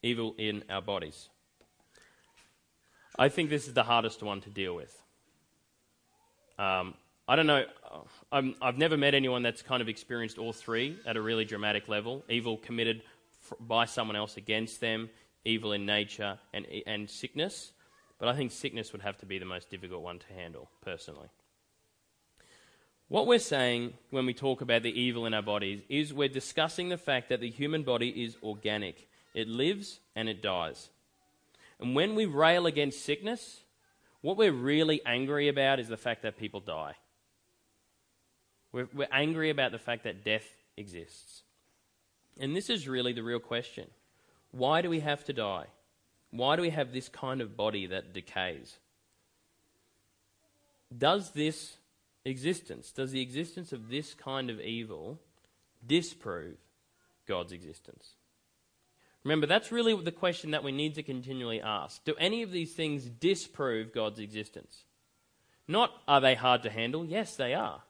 evil 0.02 0.36
in 0.38 0.64
our 0.70 0.82
bodies. 0.82 1.30
I 3.18 3.30
think 3.30 3.50
this 3.50 3.68
is 3.68 3.74
the 3.74 3.84
hardest 3.84 4.22
one 4.22 4.42
to 4.42 4.50
deal 4.50 4.76
with. 4.76 5.02
Um, 6.60 6.94
I 7.28 7.36
don't 7.36 7.48
know. 7.48 7.66
i 8.32 8.54
have 8.62 8.78
never 8.78 8.98
met 8.98 9.16
anyone 9.16 9.42
that's 9.42 9.62
kind 9.62 9.82
of 9.82 9.90
experienced 9.90 10.38
all 10.38 10.54
three 10.54 10.98
at 11.08 11.18
a 11.18 11.22
really 11.22 11.44
dramatic 11.44 11.88
level 11.88 12.24
evil 12.30 12.58
committed 12.58 13.02
f- 13.44 13.58
by 13.60 13.86
someone 13.86 14.16
else 14.16 14.38
against 14.38 14.80
them, 14.80 15.10
evil 15.44 15.74
in 15.74 15.86
nature, 15.86 16.38
and, 16.54 16.68
and 16.86 17.10
sickness. 17.10 17.72
But 18.20 18.30
I 18.30 18.36
think 18.36 18.52
sickness 18.52 18.92
would 18.92 19.02
have 19.02 19.18
to 19.18 19.26
be 19.26 19.40
the 19.40 19.46
most 19.46 19.70
difficult 19.70 20.02
one 20.02 20.20
to 20.20 20.34
handle, 20.34 20.70
personally. 20.82 21.30
What 23.08 23.28
we're 23.28 23.40
saying 23.40 23.94
when 24.10 24.26
we 24.26 24.34
talk 24.34 24.62
about 24.62 24.82
the 24.82 25.00
evil 25.00 25.26
in 25.26 25.34
our 25.34 25.44
bodies 25.44 25.82
is 25.90 26.14
we're 26.14 26.28
discussing 26.28 26.90
the 26.90 26.98
fact 26.98 27.30
that 27.30 27.40
the 27.40 27.50
human 27.50 27.84
body 27.84 28.10
is 28.24 28.36
organic, 28.42 29.08
it 29.34 29.48
lives 29.48 30.00
and 30.16 30.28
it 30.28 30.42
dies. 30.42 30.90
And 31.80 31.96
when 31.96 32.16
we 32.16 32.26
rail 32.26 32.66
against 32.66 33.06
sickness, 33.06 33.62
what 34.22 34.38
we're 34.38 34.52
really 34.52 35.02
angry 35.06 35.50
about 35.50 35.80
is 35.80 35.88
the 35.88 35.98
fact 35.98 36.24
that 36.24 36.38
people 36.38 36.62
die. 36.62 36.96
We're, 38.72 38.90
we're 38.94 39.08
angry 39.12 39.52
about 39.52 39.72
the 39.72 39.80
fact 39.80 40.04
that 40.06 40.24
death 40.24 40.48
exists. 40.76 41.44
And 42.40 42.56
this 42.56 42.70
is 42.70 42.88
really 42.88 43.14
the 43.14 43.24
real 43.24 43.40
question. 43.40 43.88
Why 44.52 44.82
do 44.82 44.90
we 44.90 45.02
have 45.02 45.24
to 45.26 45.34
die? 45.34 45.66
Why 46.32 46.56
do 46.56 46.62
we 46.62 46.72
have 46.72 46.92
this 46.92 47.08
kind 47.08 47.40
of 47.40 47.56
body 47.56 47.86
that 47.88 48.14
decays? 48.14 48.78
Does 50.98 51.32
this 51.32 51.78
existence, 52.26 52.92
does 52.92 53.12
the 53.12 53.22
existence 53.22 53.72
of 53.72 53.90
this 53.90 54.14
kind 54.14 54.50
of 54.50 54.60
evil 54.60 55.20
disprove 55.86 56.58
God's 57.28 57.52
existence? 57.52 58.16
Remember, 59.24 59.48
that's 59.48 59.72
really 59.72 59.96
the 60.04 60.12
question 60.12 60.52
that 60.52 60.64
we 60.64 60.72
need 60.72 60.96
to 60.96 61.04
continually 61.04 61.62
ask. 61.62 62.04
Do 62.04 62.16
any 62.20 62.44
of 62.44 62.52
these 62.52 62.74
things 62.74 63.06
disprove 63.06 63.94
God's 63.94 64.20
existence? 64.20 64.84
Not 65.68 65.92
are 66.08 66.22
they 66.22 66.36
hard 66.36 66.64
to 66.64 66.70
handle? 66.70 67.04
Yes, 67.04 67.36
they 67.36 67.54
are. 67.54 67.82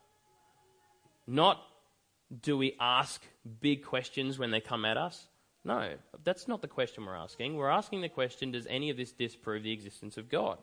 Not 1.27 1.61
do 2.41 2.57
we 2.57 2.75
ask 2.79 3.21
big 3.61 3.83
questions 3.83 4.39
when 4.39 4.51
they 4.51 4.61
come 4.61 4.85
at 4.85 4.97
us? 4.97 5.27
No, 5.63 5.93
that's 6.23 6.47
not 6.47 6.61
the 6.61 6.67
question 6.67 7.05
we're 7.05 7.15
asking. 7.15 7.55
We're 7.55 7.69
asking 7.69 8.01
the 8.01 8.09
question 8.09 8.51
does 8.51 8.67
any 8.67 8.89
of 8.89 8.97
this 8.97 9.11
disprove 9.11 9.63
the 9.63 9.73
existence 9.73 10.17
of 10.17 10.29
God? 10.29 10.57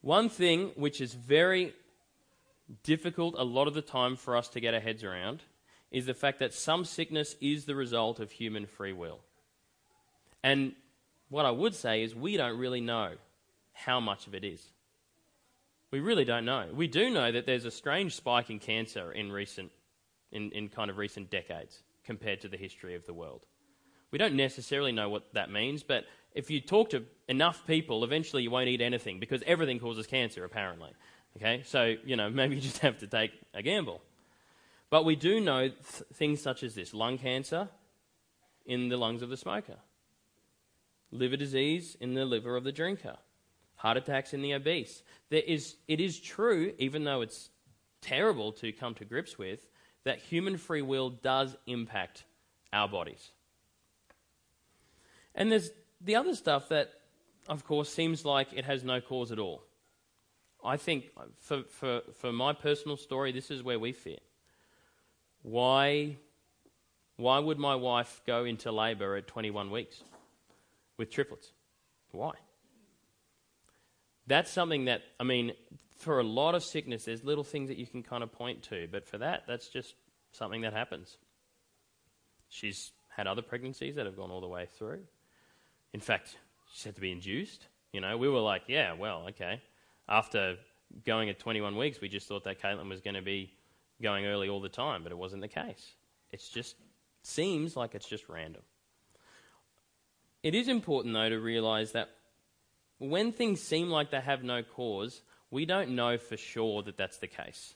One 0.00 0.28
thing 0.28 0.72
which 0.74 1.00
is 1.00 1.12
very 1.12 1.74
difficult 2.82 3.34
a 3.38 3.44
lot 3.44 3.68
of 3.68 3.74
the 3.74 3.82
time 3.82 4.16
for 4.16 4.36
us 4.36 4.48
to 4.48 4.60
get 4.60 4.74
our 4.74 4.80
heads 4.80 5.04
around 5.04 5.42
is 5.90 6.06
the 6.06 6.14
fact 6.14 6.38
that 6.38 6.54
some 6.54 6.84
sickness 6.84 7.36
is 7.40 7.64
the 7.64 7.74
result 7.74 8.18
of 8.18 8.30
human 8.30 8.66
free 8.66 8.92
will. 8.92 9.20
And 10.42 10.74
what 11.28 11.46
I 11.46 11.50
would 11.50 11.74
say 11.74 12.02
is 12.02 12.14
we 12.14 12.36
don't 12.36 12.58
really 12.58 12.80
know 12.80 13.12
how 13.72 14.00
much 14.00 14.26
of 14.26 14.34
it 14.34 14.44
is. 14.44 14.62
We 15.90 16.00
really 16.00 16.24
don't 16.24 16.46
know. 16.46 16.68
We 16.72 16.88
do 16.88 17.10
know 17.10 17.30
that 17.30 17.44
there's 17.44 17.66
a 17.66 17.70
strange 17.70 18.14
spike 18.14 18.48
in 18.48 18.58
cancer 18.58 19.12
in 19.12 19.30
recent, 19.30 19.70
in, 20.30 20.50
in 20.52 20.68
kind 20.68 20.90
of 20.90 20.96
recent 20.96 21.30
decades 21.30 21.82
compared 22.04 22.40
to 22.40 22.48
the 22.48 22.56
history 22.56 22.94
of 22.94 23.04
the 23.06 23.12
world. 23.12 23.44
We 24.10 24.18
don't 24.18 24.34
necessarily 24.34 24.92
know 24.92 25.08
what 25.08 25.32
that 25.34 25.50
means, 25.50 25.82
but 25.82 26.04
if 26.34 26.50
you 26.50 26.60
talk 26.60 26.90
to 26.90 27.04
enough 27.28 27.66
people, 27.66 28.04
eventually 28.04 28.42
you 28.42 28.50
won't 28.50 28.68
eat 28.68 28.80
anything 28.80 29.20
because 29.20 29.42
everything 29.46 29.78
causes 29.78 30.06
cancer, 30.06 30.44
apparently. 30.44 30.90
Okay, 31.36 31.62
so 31.64 31.96
you 32.04 32.16
know 32.16 32.30
maybe 32.30 32.56
you 32.56 32.60
just 32.60 32.78
have 32.78 32.98
to 32.98 33.06
take 33.06 33.32
a 33.54 33.62
gamble. 33.62 34.00
But 34.90 35.04
we 35.04 35.16
do 35.16 35.40
know 35.40 35.68
th- 35.68 35.74
things 36.14 36.40
such 36.40 36.62
as 36.62 36.74
this: 36.74 36.92
lung 36.92 37.18
cancer 37.18 37.68
in 38.66 38.88
the 38.88 38.96
lungs 38.96 39.22
of 39.22 39.28
the 39.28 39.36
smoker, 39.36 39.76
liver 41.10 41.36
disease 41.36 41.96
in 42.00 42.14
the 42.14 42.24
liver 42.24 42.56
of 42.56 42.64
the 42.64 42.72
drinker, 42.72 43.16
heart 43.76 43.96
attacks 43.96 44.32
in 44.32 44.42
the 44.42 44.54
obese. 44.54 45.02
There 45.30 45.42
is, 45.42 45.76
it 45.88 46.00
is 46.00 46.20
true, 46.20 46.72
even 46.78 47.04
though 47.04 47.20
it's 47.20 47.50
terrible 48.00 48.52
to 48.52 48.72
come 48.72 48.94
to 48.94 49.04
grips 49.04 49.38
with, 49.38 49.66
that 50.04 50.18
human 50.18 50.56
free 50.56 50.82
will 50.82 51.10
does 51.10 51.56
impact 51.66 52.24
our 52.72 52.88
bodies. 52.88 53.32
And 55.34 55.50
there's 55.50 55.70
the 56.00 56.16
other 56.16 56.34
stuff 56.34 56.68
that, 56.68 56.90
of 57.48 57.64
course, 57.64 57.88
seems 57.88 58.24
like 58.24 58.48
it 58.52 58.64
has 58.64 58.84
no 58.84 59.00
cause 59.00 59.32
at 59.32 59.38
all. 59.38 59.62
I 60.64 60.76
think, 60.76 61.06
for, 61.38 61.62
for, 61.64 62.02
for 62.20 62.32
my 62.32 62.52
personal 62.52 62.96
story, 62.96 63.32
this 63.32 63.50
is 63.50 63.62
where 63.62 63.78
we 63.78 63.92
fit. 63.92 64.22
Why, 65.42 66.16
why 67.16 67.38
would 67.38 67.58
my 67.58 67.74
wife 67.74 68.22
go 68.26 68.44
into 68.44 68.70
labour 68.70 69.16
at 69.16 69.26
21 69.26 69.70
weeks 69.70 70.02
with 70.96 71.10
triplets? 71.10 71.52
Why? 72.12 72.34
that's 74.26 74.50
something 74.50 74.86
that, 74.86 75.02
I 75.18 75.24
mean, 75.24 75.52
for 75.98 76.20
a 76.20 76.24
lot 76.24 76.54
of 76.54 76.62
sickness, 76.62 77.04
there's 77.04 77.24
little 77.24 77.44
things 77.44 77.68
that 77.68 77.76
you 77.76 77.86
can 77.86 78.02
kind 78.02 78.22
of 78.22 78.32
point 78.32 78.62
to, 78.64 78.88
but 78.90 79.06
for 79.06 79.18
that, 79.18 79.44
that's 79.46 79.68
just 79.68 79.94
something 80.32 80.62
that 80.62 80.72
happens. 80.72 81.16
She's 82.48 82.92
had 83.08 83.26
other 83.26 83.42
pregnancies 83.42 83.96
that 83.96 84.06
have 84.06 84.16
gone 84.16 84.30
all 84.30 84.40
the 84.40 84.48
way 84.48 84.66
through. 84.78 85.00
In 85.92 86.00
fact, 86.00 86.36
she's 86.72 86.84
had 86.84 86.94
to 86.94 87.00
be 87.00 87.12
induced. 87.12 87.66
You 87.92 88.00
know, 88.00 88.16
we 88.16 88.28
were 88.28 88.40
like, 88.40 88.62
yeah, 88.68 88.94
well, 88.94 89.26
okay. 89.30 89.60
After 90.12 90.56
going 91.06 91.30
at 91.30 91.38
21 91.38 91.74
weeks, 91.74 92.02
we 92.02 92.10
just 92.10 92.28
thought 92.28 92.44
that 92.44 92.60
Caitlin 92.60 92.90
was 92.90 93.00
going 93.00 93.14
to 93.14 93.22
be 93.22 93.50
going 94.02 94.26
early 94.26 94.46
all 94.46 94.60
the 94.60 94.68
time, 94.68 95.02
but 95.02 95.10
it 95.10 95.16
wasn't 95.16 95.40
the 95.40 95.48
case. 95.48 95.94
It's 96.30 96.50
just 96.50 96.76
seems 97.22 97.76
like 97.76 97.94
it's 97.94 98.06
just 98.06 98.28
random. 98.28 98.60
It 100.42 100.54
is 100.54 100.68
important, 100.68 101.14
though, 101.14 101.30
to 101.30 101.40
realize 101.40 101.92
that 101.92 102.10
when 102.98 103.32
things 103.32 103.62
seem 103.62 103.88
like 103.88 104.10
they 104.10 104.20
have 104.20 104.44
no 104.44 104.62
cause, 104.62 105.22
we 105.50 105.64
don't 105.64 105.94
know 105.94 106.18
for 106.18 106.36
sure 106.36 106.82
that 106.82 106.98
that's 106.98 107.16
the 107.16 107.26
case. 107.26 107.74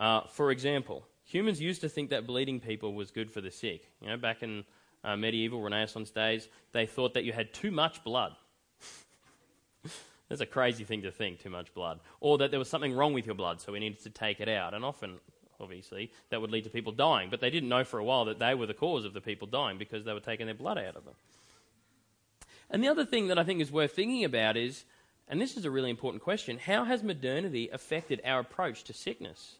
Uh, 0.00 0.22
for 0.32 0.50
example, 0.50 1.06
humans 1.24 1.60
used 1.60 1.82
to 1.82 1.90
think 1.90 2.08
that 2.08 2.26
bleeding 2.26 2.58
people 2.58 2.94
was 2.94 3.10
good 3.10 3.30
for 3.30 3.42
the 3.42 3.50
sick. 3.50 3.86
You 4.00 4.08
know, 4.08 4.16
back 4.16 4.42
in 4.42 4.64
uh, 5.04 5.14
medieval 5.14 5.60
Renaissance 5.60 6.10
days, 6.10 6.48
they 6.72 6.86
thought 6.86 7.12
that 7.14 7.24
you 7.24 7.34
had 7.34 7.52
too 7.52 7.70
much 7.70 8.02
blood. 8.02 8.32
That's 10.28 10.40
a 10.40 10.46
crazy 10.46 10.84
thing 10.84 11.02
to 11.02 11.10
think, 11.10 11.40
too 11.40 11.50
much 11.50 11.72
blood. 11.72 12.00
Or 12.20 12.38
that 12.38 12.50
there 12.50 12.58
was 12.58 12.68
something 12.68 12.92
wrong 12.92 13.12
with 13.12 13.26
your 13.26 13.34
blood, 13.34 13.60
so 13.60 13.72
we 13.72 13.78
needed 13.78 14.00
to 14.00 14.10
take 14.10 14.40
it 14.40 14.48
out. 14.48 14.74
And 14.74 14.84
often, 14.84 15.18
obviously, 15.60 16.10
that 16.30 16.40
would 16.40 16.50
lead 16.50 16.64
to 16.64 16.70
people 16.70 16.92
dying. 16.92 17.30
But 17.30 17.40
they 17.40 17.50
didn't 17.50 17.68
know 17.68 17.84
for 17.84 17.98
a 17.98 18.04
while 18.04 18.24
that 18.24 18.38
they 18.38 18.54
were 18.54 18.66
the 18.66 18.74
cause 18.74 19.04
of 19.04 19.14
the 19.14 19.20
people 19.20 19.46
dying 19.46 19.78
because 19.78 20.04
they 20.04 20.12
were 20.12 20.20
taking 20.20 20.46
their 20.46 20.54
blood 20.54 20.78
out 20.78 20.96
of 20.96 21.04
them. 21.04 21.14
And 22.68 22.82
the 22.82 22.88
other 22.88 23.04
thing 23.04 23.28
that 23.28 23.38
I 23.38 23.44
think 23.44 23.60
is 23.60 23.70
worth 23.70 23.92
thinking 23.92 24.24
about 24.24 24.56
is, 24.56 24.84
and 25.28 25.40
this 25.40 25.56
is 25.56 25.64
a 25.64 25.70
really 25.70 25.90
important 25.90 26.22
question, 26.22 26.58
how 26.58 26.84
has 26.84 27.04
modernity 27.04 27.68
affected 27.72 28.20
our 28.24 28.40
approach 28.40 28.82
to 28.84 28.92
sickness? 28.92 29.56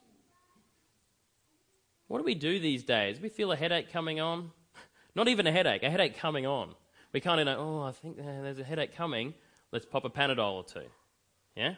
What 2.09 2.19
do 2.19 2.25
we 2.25 2.35
do 2.35 2.59
these 2.59 2.83
days? 2.83 3.21
We 3.21 3.29
feel 3.29 3.53
a 3.53 3.57
headache 3.57 3.93
coming 3.93 4.21
on. 4.21 4.51
Not 5.15 5.29
even 5.29 5.47
a 5.47 5.53
headache, 5.53 5.85
a 5.85 5.91
headache 5.91 6.19
coming 6.19 6.47
on. 6.47 6.75
We 7.13 7.21
kind 7.21 7.41
of 7.41 7.47
know, 7.47 7.59
oh, 7.59 7.83
I 7.83 7.93
think 7.93 8.19
uh, 8.19 8.43
there's 8.43 8.59
a 8.59 8.65
headache 8.65 8.95
coming. 8.97 9.35
Let's 9.77 9.85
pop 9.85 10.07
a 10.07 10.09
Panadol 10.09 10.55
or 10.55 10.65
two. 10.65 10.87
Yeah? 11.55 11.75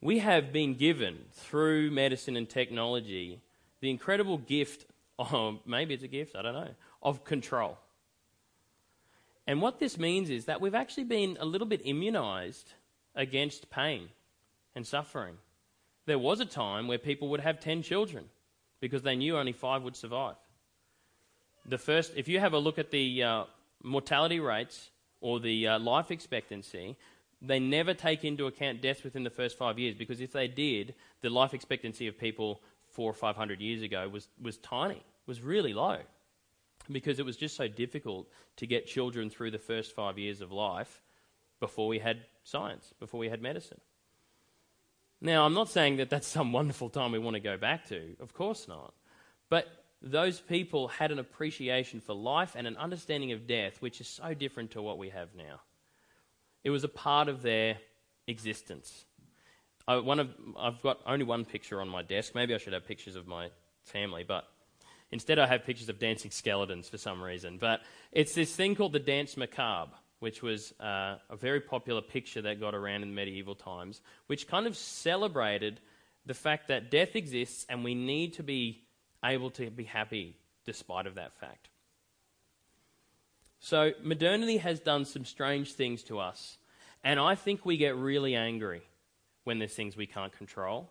We 0.00 0.20
have 0.20 0.54
been 0.54 0.72
given, 0.72 1.18
through 1.34 1.90
medicine 1.90 2.34
and 2.34 2.48
technology, 2.48 3.42
the 3.82 3.90
incredible 3.90 4.38
gift, 4.38 4.86
or 5.18 5.60
maybe 5.66 5.92
it's 5.92 6.02
a 6.02 6.08
gift, 6.08 6.34
I 6.34 6.40
don't 6.40 6.54
know, 6.54 6.70
of 7.02 7.22
control. 7.22 7.76
And 9.46 9.60
what 9.60 9.78
this 9.80 9.98
means 9.98 10.30
is 10.30 10.46
that 10.46 10.62
we've 10.62 10.74
actually 10.74 11.04
been 11.04 11.36
a 11.38 11.44
little 11.44 11.66
bit 11.66 11.82
immunized 11.84 12.72
against 13.14 13.68
pain 13.68 14.08
and 14.74 14.86
suffering. 14.86 15.36
There 16.06 16.18
was 16.18 16.40
a 16.40 16.46
time 16.46 16.88
where 16.88 16.96
people 16.96 17.28
would 17.28 17.40
have 17.40 17.60
10 17.60 17.82
children 17.82 18.24
because 18.80 19.02
they 19.02 19.14
knew 19.14 19.36
only 19.36 19.52
five 19.52 19.82
would 19.82 19.94
survive. 19.94 20.36
The 21.66 21.76
first, 21.76 22.14
if 22.16 22.28
you 22.28 22.40
have 22.40 22.54
a 22.54 22.58
look 22.58 22.78
at 22.78 22.90
the 22.90 23.22
uh, 23.22 23.44
mortality 23.82 24.40
rates 24.40 24.88
or 25.24 25.40
the 25.40 25.66
uh, 25.66 25.78
life 25.78 26.10
expectancy, 26.10 26.98
they 27.40 27.58
never 27.58 27.94
take 27.94 28.24
into 28.24 28.46
account 28.46 28.82
deaths 28.82 29.02
within 29.02 29.24
the 29.24 29.30
first 29.30 29.56
five 29.56 29.78
years 29.78 29.94
because 29.94 30.20
if 30.20 30.32
they 30.32 30.46
did, 30.46 30.94
the 31.22 31.30
life 31.30 31.54
expectancy 31.54 32.06
of 32.06 32.18
people 32.18 32.60
four 32.92 33.10
or 33.10 33.14
five 33.14 33.34
hundred 33.34 33.58
years 33.62 33.80
ago 33.80 34.06
was, 34.06 34.28
was 34.40 34.58
tiny, 34.58 35.02
was 35.26 35.40
really 35.40 35.72
low 35.72 35.96
because 36.92 37.18
it 37.18 37.24
was 37.24 37.38
just 37.38 37.56
so 37.56 37.66
difficult 37.66 38.28
to 38.56 38.66
get 38.66 38.86
children 38.86 39.30
through 39.30 39.50
the 39.50 39.58
first 39.58 39.96
five 39.96 40.18
years 40.18 40.42
of 40.42 40.52
life 40.52 41.00
before 41.58 41.88
we 41.88 41.98
had 41.98 42.18
science, 42.42 42.92
before 43.00 43.18
we 43.18 43.30
had 43.30 43.40
medicine. 43.40 43.80
Now, 45.22 45.46
I'm 45.46 45.54
not 45.54 45.70
saying 45.70 45.96
that 45.96 46.10
that's 46.10 46.26
some 46.26 46.52
wonderful 46.58 46.90
time 46.90 47.12
we 47.12 47.18
want 47.18 47.34
to 47.34 47.40
go 47.40 47.56
back 47.56 47.88
to. 47.88 48.14
Of 48.20 48.34
course 48.34 48.68
not. 48.68 48.92
But 49.48 49.83
those 50.04 50.38
people 50.38 50.88
had 50.88 51.10
an 51.10 51.18
appreciation 51.18 52.00
for 52.00 52.14
life 52.14 52.52
and 52.54 52.66
an 52.66 52.76
understanding 52.76 53.32
of 53.32 53.46
death, 53.46 53.80
which 53.80 54.00
is 54.00 54.06
so 54.06 54.34
different 54.34 54.72
to 54.72 54.82
what 54.82 54.98
we 54.98 55.08
have 55.08 55.28
now. 55.34 55.60
It 56.62 56.70
was 56.70 56.84
a 56.84 56.88
part 56.88 57.28
of 57.28 57.42
their 57.42 57.78
existence. 58.26 59.04
I, 59.88 59.96
one 59.96 60.20
of, 60.20 60.28
I've 60.58 60.82
got 60.82 61.00
only 61.06 61.24
one 61.24 61.44
picture 61.44 61.80
on 61.80 61.88
my 61.88 62.02
desk. 62.02 62.34
Maybe 62.34 62.54
I 62.54 62.58
should 62.58 62.74
have 62.74 62.86
pictures 62.86 63.16
of 63.16 63.26
my 63.26 63.48
family, 63.82 64.24
but 64.26 64.44
instead 65.10 65.38
I 65.38 65.46
have 65.46 65.64
pictures 65.64 65.88
of 65.88 65.98
dancing 65.98 66.30
skeletons 66.30 66.88
for 66.88 66.98
some 66.98 67.22
reason. 67.22 67.56
But 67.58 67.80
it's 68.12 68.34
this 68.34 68.54
thing 68.54 68.74
called 68.74 68.92
the 68.92 69.00
Danse 69.00 69.36
Macabre 69.36 69.92
which 70.20 70.40
was 70.40 70.72
uh, 70.80 71.16
a 71.28 71.36
very 71.36 71.60
popular 71.60 72.00
picture 72.00 72.40
that 72.40 72.58
got 72.58 72.74
around 72.74 73.02
in 73.02 73.14
medieval 73.14 73.54
times, 73.54 74.00
which 74.26 74.48
kind 74.48 74.66
of 74.66 74.74
celebrated 74.74 75.80
the 76.24 76.32
fact 76.32 76.68
that 76.68 76.90
death 76.90 77.14
exists 77.14 77.66
and 77.68 77.84
we 77.84 77.94
need 77.94 78.32
to 78.32 78.42
be 78.42 78.83
able 79.24 79.50
to 79.52 79.70
be 79.70 79.84
happy 79.84 80.36
despite 80.64 81.06
of 81.06 81.14
that 81.16 81.34
fact. 81.38 81.68
So 83.60 83.92
modernity 84.02 84.58
has 84.58 84.80
done 84.80 85.04
some 85.04 85.24
strange 85.24 85.72
things 85.72 86.02
to 86.04 86.18
us, 86.18 86.58
and 87.02 87.18
I 87.18 87.34
think 87.34 87.64
we 87.64 87.76
get 87.76 87.96
really 87.96 88.34
angry 88.34 88.82
when 89.44 89.58
there's 89.58 89.74
things 89.74 89.96
we 89.96 90.06
can't 90.06 90.36
control 90.36 90.90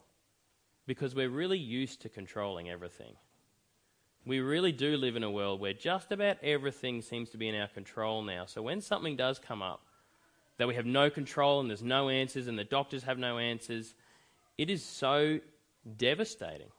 because 0.85 1.15
we're 1.15 1.29
really 1.29 1.57
used 1.57 2.01
to 2.01 2.09
controlling 2.09 2.69
everything. 2.69 3.13
We 4.25 4.39
really 4.39 4.71
do 4.71 4.95
live 4.95 5.15
in 5.15 5.23
a 5.23 5.31
world 5.31 5.59
where 5.59 5.73
just 5.73 6.11
about 6.11 6.37
everything 6.43 7.01
seems 7.01 7.29
to 7.31 7.37
be 7.37 7.49
in 7.49 7.55
our 7.55 7.67
control 7.67 8.21
now. 8.21 8.45
So 8.45 8.61
when 8.61 8.81
something 8.81 9.15
does 9.15 9.37
come 9.37 9.61
up 9.61 9.81
that 10.57 10.67
we 10.67 10.75
have 10.75 10.85
no 10.85 11.09
control 11.09 11.59
and 11.59 11.69
there's 11.69 11.83
no 11.83 12.09
answers 12.09 12.47
and 12.47 12.57
the 12.57 12.63
doctors 12.63 13.03
have 13.03 13.17
no 13.17 13.37
answers, 13.37 13.95
it 14.57 14.69
is 14.69 14.83
so 14.83 15.39
devastating. 15.97 16.69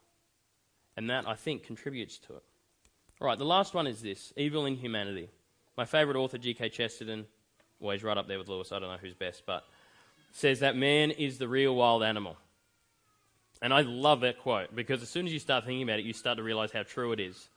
And 0.96 1.11
that, 1.11 1.28
I 1.28 1.35
think, 1.35 1.64
contributes 1.64 2.18
to 2.18 2.35
it. 2.37 2.42
All 3.20 3.26
right, 3.26 3.38
the 3.38 3.44
last 3.44 3.74
one 3.74 3.87
is 3.87 4.02
this 4.02 4.33
Evil 4.37 4.66
in 4.66 4.76
Humanity. 4.76 5.28
My 5.76 5.85
favourite 5.85 6.18
author, 6.18 6.38
G.K. 6.38 6.68
Chesterton, 6.68 7.26
well, 7.80 7.92
he's 7.92 8.04
right 8.04 8.16
up 8.16 8.28
there 8.28 8.38
with 8.38 8.48
Lewis, 8.48 8.72
I 8.72 8.78
don't 8.78 8.90
know 8.90 8.98
who's 9.00 9.14
best, 9.14 9.42
but 9.46 9.64
says 10.33 10.61
that 10.61 10.76
man 10.76 11.11
is 11.11 11.38
the 11.38 11.48
real 11.48 11.74
wild 11.74 12.02
animal. 12.02 12.37
And 13.62 13.72
I 13.72 13.80
love 13.83 14.20
that 14.20 14.38
quote 14.40 14.74
because 14.74 15.02
as 15.02 15.09
soon 15.09 15.26
as 15.26 15.33
you 15.33 15.38
start 15.38 15.64
thinking 15.64 15.83
about 15.83 15.98
it, 15.98 16.04
you 16.04 16.12
start 16.12 16.38
to 16.38 16.42
realize 16.42 16.70
how 16.72 16.83
true 16.83 17.12
it 17.12 17.20
is. 17.20 17.48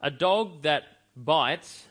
A 0.00 0.10
dog 0.10 0.62
that 0.62 0.84
bites, 1.16 1.84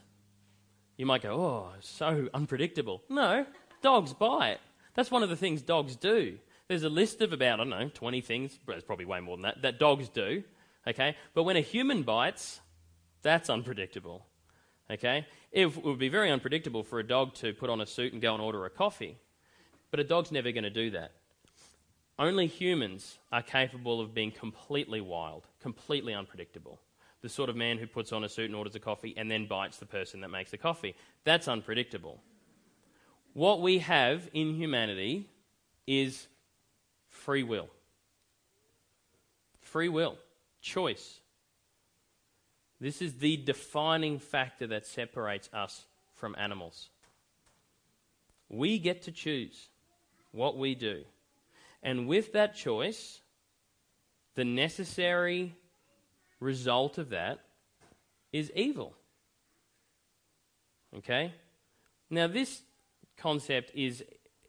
you 0.98 1.06
might 1.06 1.22
go, 1.22 1.36
oh, 1.36 1.70
so 1.82 2.28
unpredictable. 2.34 3.02
No, 3.10 3.46
dogs 3.82 4.14
bite. 4.14 4.60
That's 4.94 5.12
one 5.12 5.24
of 5.24 5.30
the 5.30 5.36
things 5.36 5.62
dogs 5.62 5.96
do. 5.96 6.38
There's 6.68 6.84
a 6.84 6.90
list 6.90 7.22
of 7.22 7.34
about, 7.34 7.60
I 7.60 7.64
don't 7.64 7.70
know, 7.70 7.90
20 7.94 8.22
things, 8.22 8.58
but 8.66 8.74
there's 8.74 8.84
probably 8.84 9.06
way 9.06 9.20
more 9.20 9.38
than 9.38 9.44
that, 9.44 9.62
that 9.62 9.80
dogs 9.80 10.10
do. 10.10 10.44
Okay? 10.88 11.16
But 11.34 11.44
when 11.44 11.58
a 11.58 11.62
human 11.62 12.04
bites, 12.04 12.60
that's 13.22 13.50
unpredictable. 13.50 14.26
Okay? 14.90 15.26
It 15.52 15.84
would 15.84 16.00
be 16.00 16.10
very 16.10 16.32
unpredictable 16.32 16.84
for 16.84 17.00
a 17.00 17.08
dog 17.08 17.34
to 17.36 17.54
put 17.54 17.70
on 17.70 17.82
a 17.82 17.86
suit 17.86 18.14
and 18.14 18.22
go 18.22 18.34
and 18.34 18.42
order 18.42 18.66
a 18.66 18.70
coffee. 18.70 19.18
But 19.90 20.00
a 20.00 20.04
dog's 20.04 20.32
never 20.32 20.52
going 20.52 20.64
to 20.64 20.70
do 20.70 20.92
that. 20.92 21.12
Only 22.18 22.48
humans 22.48 23.18
are 23.32 23.42
capable 23.42 24.00
of 24.00 24.14
being 24.14 24.32
completely 24.32 25.02
wild, 25.02 25.48
completely 25.62 26.14
unpredictable. 26.14 26.80
The 27.22 27.30
sort 27.30 27.50
of 27.50 27.56
man 27.56 27.78
who 27.78 27.88
puts 27.88 28.12
on 28.12 28.24
a 28.24 28.30
suit 28.30 28.46
and 28.46 28.56
orders 28.56 28.76
a 28.76 28.80
coffee 28.80 29.14
and 29.18 29.30
then 29.30 29.48
bites 29.48 29.78
the 29.78 29.86
person 29.86 30.22
that 30.22 30.30
makes 30.30 30.52
the 30.52 30.58
coffee. 30.58 30.96
That's 31.24 31.48
unpredictable. 31.48 32.22
What 33.34 33.62
we 33.62 33.80
have 33.80 34.30
in 34.34 34.56
humanity 34.56 35.30
is 35.88 36.28
free 37.10 37.44
will. 37.44 37.70
Free 39.62 39.90
will, 39.90 40.18
choice. 40.62 41.20
This 42.80 43.02
is 43.02 43.16
the 43.16 43.38
defining 43.38 44.20
factor 44.20 44.68
that 44.68 44.86
separates 44.86 45.50
us 45.54 45.86
from 46.14 46.36
animals. 46.38 46.90
We 48.50 48.80
get 48.80 49.04
to 49.04 49.12
choose 49.12 49.70
what 50.32 50.58
we 50.58 50.76
do. 50.76 51.04
And 51.84 52.08
with 52.08 52.34
that 52.34 52.56
choice, 52.56 53.22
the 54.36 54.46
necessary 54.46 55.56
result 56.40 56.98
of 56.98 57.10
that 57.10 57.40
is 58.32 58.52
evil. 58.56 58.96
Okay? 60.98 61.34
Now, 62.10 62.28
this 62.28 62.62
concept 63.18 63.72
is 63.76 64.04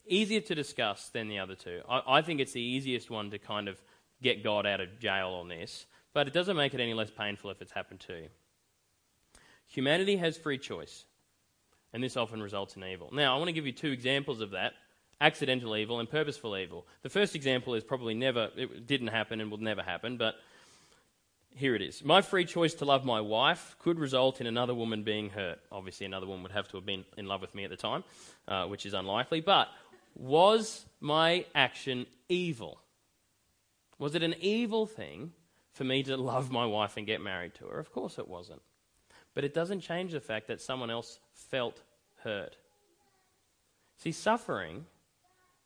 easier 0.06 0.40
to 0.40 0.54
discuss 0.54 1.08
than 1.10 1.28
the 1.28 1.38
other 1.38 1.54
two. 1.54 1.80
I, 1.88 2.18
I, 2.18 2.22
think 2.22 2.40
it's 2.40 2.52
the 2.52 2.60
easiest 2.60 3.10
one 3.10 3.30
to 3.30 3.38
kind 3.38 3.68
of 3.68 3.80
get 4.20 4.42
God 4.42 4.66
out 4.66 4.80
of 4.80 4.98
jail 4.98 5.28
on 5.40 5.48
this, 5.48 5.86
but 6.12 6.26
it 6.26 6.32
doesn't 6.32 6.56
make 6.56 6.74
it 6.74 6.80
any 6.80 6.94
less 6.94 7.10
painful 7.10 7.50
if 7.50 7.62
it's 7.62 7.72
happened 7.72 8.00
to 8.00 8.14
you. 8.14 8.28
Humanity 9.68 10.16
has 10.16 10.36
free 10.36 10.58
choice, 10.58 11.04
and 11.92 12.02
this 12.02 12.16
often 12.16 12.42
results 12.42 12.76
in 12.76 12.84
evil. 12.84 13.10
Now, 13.12 13.34
I 13.34 13.38
want 13.38 13.48
to 13.48 13.52
give 13.52 13.66
you 13.66 13.72
two 13.72 13.90
examples 13.90 14.40
of 14.40 14.50
that 14.50 14.74
accidental 15.20 15.76
evil 15.76 16.00
and 16.00 16.10
purposeful 16.10 16.56
evil. 16.56 16.86
The 17.02 17.08
first 17.08 17.34
example 17.36 17.74
is 17.74 17.84
probably 17.84 18.14
never, 18.14 18.50
it 18.56 18.86
didn't 18.86 19.08
happen 19.08 19.40
and 19.40 19.50
will 19.50 19.58
never 19.58 19.82
happen, 19.82 20.16
but 20.16 20.34
here 21.54 21.74
it 21.74 21.82
is. 21.82 22.04
My 22.04 22.22
free 22.22 22.44
choice 22.44 22.74
to 22.74 22.84
love 22.84 23.04
my 23.04 23.20
wife 23.20 23.76
could 23.78 23.98
result 23.98 24.40
in 24.40 24.46
another 24.46 24.74
woman 24.74 25.04
being 25.04 25.30
hurt. 25.30 25.60
Obviously, 25.70 26.06
another 26.06 26.26
woman 26.26 26.42
would 26.42 26.52
have 26.52 26.68
to 26.68 26.76
have 26.76 26.86
been 26.86 27.04
in 27.16 27.26
love 27.26 27.40
with 27.40 27.54
me 27.54 27.64
at 27.64 27.70
the 27.70 27.76
time, 27.76 28.04
uh, 28.48 28.66
which 28.66 28.84
is 28.84 28.94
unlikely. 28.94 29.40
But 29.40 29.68
was 30.14 30.84
my 31.00 31.44
action 31.54 32.06
evil? 32.28 32.80
Was 33.98 34.14
it 34.14 34.22
an 34.22 34.34
evil 34.40 34.86
thing 34.86 35.32
for 35.72 35.84
me 35.84 36.02
to 36.04 36.16
love 36.16 36.50
my 36.50 36.66
wife 36.66 36.96
and 36.96 37.06
get 37.06 37.20
married 37.20 37.54
to 37.54 37.66
her? 37.66 37.78
Of 37.78 37.92
course 37.92 38.18
it 38.18 38.28
wasn't. 38.28 38.62
but 39.34 39.44
it 39.44 39.54
doesn't 39.54 39.80
change 39.80 40.12
the 40.12 40.20
fact 40.20 40.46
that 40.48 40.60
someone 40.60 40.90
else 40.90 41.18
felt 41.32 41.80
hurt. 42.22 42.56
See, 43.96 44.12
suffering 44.12 44.86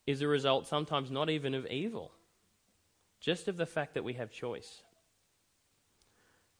is 0.07 0.23
a 0.23 0.29
result 0.29 0.66
sometimes 0.66 1.11
not 1.11 1.31
even 1.31 1.55
of 1.55 1.66
evil, 1.66 2.12
just 3.21 3.49
of 3.49 3.57
the 3.57 3.66
fact 3.66 3.95
that 3.95 4.05
we 4.05 4.12
have 4.14 4.31
choice. 4.31 4.83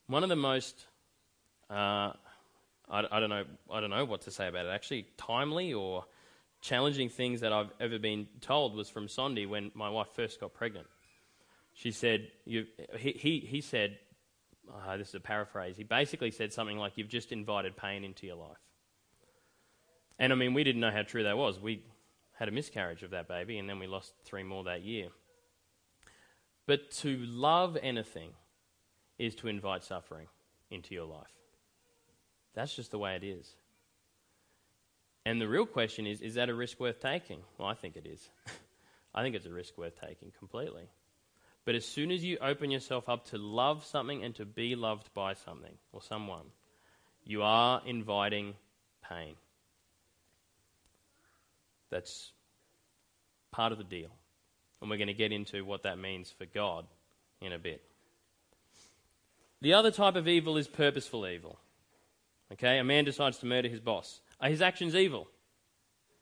One 0.09 0.23
of 0.23 0.29
the 0.29 0.37
most, 0.37 0.87
uh, 1.71 2.13
I, 2.89 3.05
I, 3.11 3.21
don't 3.21 3.31
know, 3.31 3.45
I 3.71 3.81
don't 3.81 3.91
know 3.91 4.05
what 4.05 4.23
to 4.23 4.31
say 4.31 4.49
about 4.49 4.67
it. 4.67 4.71
Actually, 4.71 5.07
timely 5.17 5.73
or 5.73 6.05
challenging 6.61 7.09
things 7.09 7.41
that 7.41 7.53
I've 7.53 7.73
ever 7.79 7.99
been 7.99 8.27
told 8.41 8.75
was 8.75 8.89
from 8.89 9.07
Sondi 9.07 9.49
when 9.49 9.71
my 9.75 9.89
wife 9.89 10.09
first 10.15 10.41
got 10.41 10.55
pregnant. 10.55 10.87
She 11.77 11.91
said, 11.91 12.29
he, 12.47 12.65
he, 12.97 13.47
he 13.47 13.61
said, 13.61 13.99
uh, 14.75 14.97
this 14.97 15.11
is 15.11 15.15
a 15.15 15.21
paraphrase, 15.21 15.77
he 15.77 15.85
basically 15.85 16.31
said 16.31 16.53
something 16.53 16.79
like, 16.79 16.95
You've 16.97 17.09
just 17.09 17.33
invited 17.33 17.77
pain 17.77 18.03
into 18.03 18.27
your 18.27 18.37
life. 18.37 18.57
And 20.19 20.33
I 20.33 20.37
mean, 20.37 20.55
we 20.55 20.65
didn't 20.65 20.81
know 20.81 20.91
how 20.91 21.03
true 21.03 21.25
that 21.25 21.37
was. 21.37 21.61
We 21.61 21.85
had 22.39 22.49
a 22.49 22.51
miscarriage 22.51 23.03
of 23.03 23.11
that 23.11 23.29
baby, 23.29 23.59
and 23.59 23.69
then 23.69 23.79
we 23.79 23.87
lost 23.87 24.15
three 24.25 24.43
more 24.43 24.65
that 24.65 24.83
year. 24.83 25.09
But 26.67 26.91
to 27.03 27.19
love 27.19 27.77
anything 27.83 28.31
is 29.19 29.35
to 29.37 29.49
invite 29.49 29.85
suffering 29.85 30.29
into 30.71 30.95
your 30.95 31.05
life. 31.05 31.27
That's 32.55 32.75
just 32.75 32.91
the 32.91 32.99
way 32.99 33.17
it 33.17 33.23
is. 33.23 33.55
And 35.27 35.43
the 35.43 35.49
real 35.49 35.67
question 35.67 36.07
is 36.07 36.23
is 36.23 36.35
that 36.35 36.49
a 36.49 36.55
risk 36.55 36.81
worth 36.81 37.01
taking? 37.01 37.41
Well, 37.59 37.69
I 37.69 37.75
think 37.75 37.97
it 37.97 38.07
is. 38.07 38.31
I 39.15 39.23
think 39.23 39.37
it's 39.37 39.45
a 39.45 39.53
risk 39.53 39.77
worth 39.77 40.01
taking 40.01 40.33
completely. 40.39 40.89
But 41.66 41.74
as 41.74 41.85
soon 41.85 42.12
as 42.12 42.24
you 42.24 42.38
open 42.40 42.70
yourself 42.70 43.09
up 43.09 43.26
to 43.31 43.38
love 43.38 43.85
something 43.85 44.22
and 44.22 44.35
to 44.37 44.46
be 44.46 44.76
loved 44.76 45.12
by 45.12 45.35
something 45.35 45.74
or 45.92 46.00
someone, 46.00 46.46
you 47.24 47.42
are 47.42 47.83
inviting 47.85 48.55
pain. 49.07 49.35
That's 51.90 52.31
part 53.50 53.72
of 53.72 53.79
the 53.79 53.85
deal. 53.85 54.11
And 54.81 54.88
we're 54.88 54.96
going 54.96 55.09
to 55.09 55.14
get 55.14 55.33
into 55.33 55.64
what 55.64 55.83
that 55.83 55.98
means 55.98 56.31
for 56.31 56.46
God 56.46 56.87
in 57.40 57.52
a 57.52 57.59
bit. 57.59 57.83
The 59.61 59.74
other 59.74 59.90
type 59.90 60.14
of 60.14 60.29
evil 60.29 60.57
is 60.57 60.68
purposeful 60.68 61.26
evil. 61.26 61.59
Okay, 62.52 62.79
a 62.79 62.85
man 62.85 63.05
decides 63.05 63.38
to 63.38 63.46
murder 63.46 63.68
his 63.68 63.81
boss. 63.81 64.20
Are 64.40 64.48
his 64.48 64.62
actions 64.62 64.94
evil? 64.94 65.26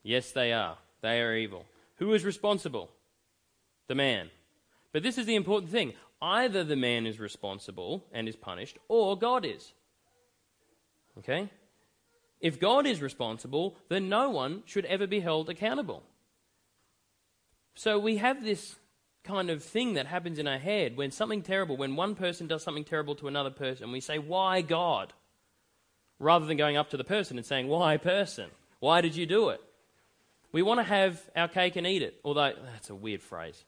Yes, 0.03 0.31
they 0.31 0.55
are. 0.55 0.79
They 1.03 1.21
are 1.21 1.35
evil. 1.35 1.67
Who 1.97 2.15
is 2.15 2.25
responsible? 2.25 2.91
The 3.89 3.95
man. 3.95 4.31
But 4.95 5.03
this 5.03 5.19
is 5.19 5.27
the 5.27 5.35
important 5.35 5.73
thing 5.73 5.93
either 6.23 6.65
the 6.65 6.77
man 6.77 7.05
is 7.05 7.21
responsible 7.21 8.07
and 8.13 8.27
is 8.27 8.37
punished, 8.37 8.79
or 8.89 9.19
God 9.19 9.45
is. 9.45 9.75
Okay? 11.19 11.51
If 12.41 12.61
God 12.61 12.87
is 12.87 13.03
responsible, 13.03 13.77
then 13.89 14.09
no 14.09 14.31
one 14.31 14.63
should 14.65 14.85
ever 14.87 15.07
be 15.07 15.21
held 15.21 15.51
accountable. 15.51 16.05
So 17.75 17.99
we 17.99 18.19
have 18.19 18.43
this 18.45 18.77
kind 19.25 19.51
of 19.51 19.65
thing 19.65 19.95
that 19.95 20.07
happens 20.07 20.39
in 20.39 20.47
our 20.47 20.59
head 20.59 20.97
when 20.97 21.11
something 21.11 21.43
terrible, 21.43 21.77
when 21.77 21.97
one 21.97 22.15
person 22.15 22.47
does 22.47 22.63
something 22.63 22.85
terrible 22.85 23.17
to 23.17 23.27
another 23.27 23.51
person, 23.51 23.91
we 23.91 24.01
say, 24.01 24.19
Why 24.19 24.61
God? 24.63 25.13
Rather 26.21 26.47
than 26.47 26.57
going 26.57 26.77
up 26.77 26.91
to 26.91 26.97
the 26.97 27.05
person 27.05 27.37
and 27.37 27.45
saying, 27.45 27.67
Why 27.67 27.97
person? 27.97 28.49
Why 28.79 29.01
did 29.01 29.17
you 29.17 29.27
do 29.27 29.49
it? 29.49 29.61
We 30.53 30.63
want 30.63 30.79
to 30.79 30.85
have 30.85 31.21
our 31.35 31.49
cake 31.49 31.75
and 31.75 31.87
eat 31.87 32.03
it, 32.03 32.21
although 32.25 32.53
that's 32.73 32.91
a 32.91 32.95
weird 32.95 33.23
phrase. 33.23 33.65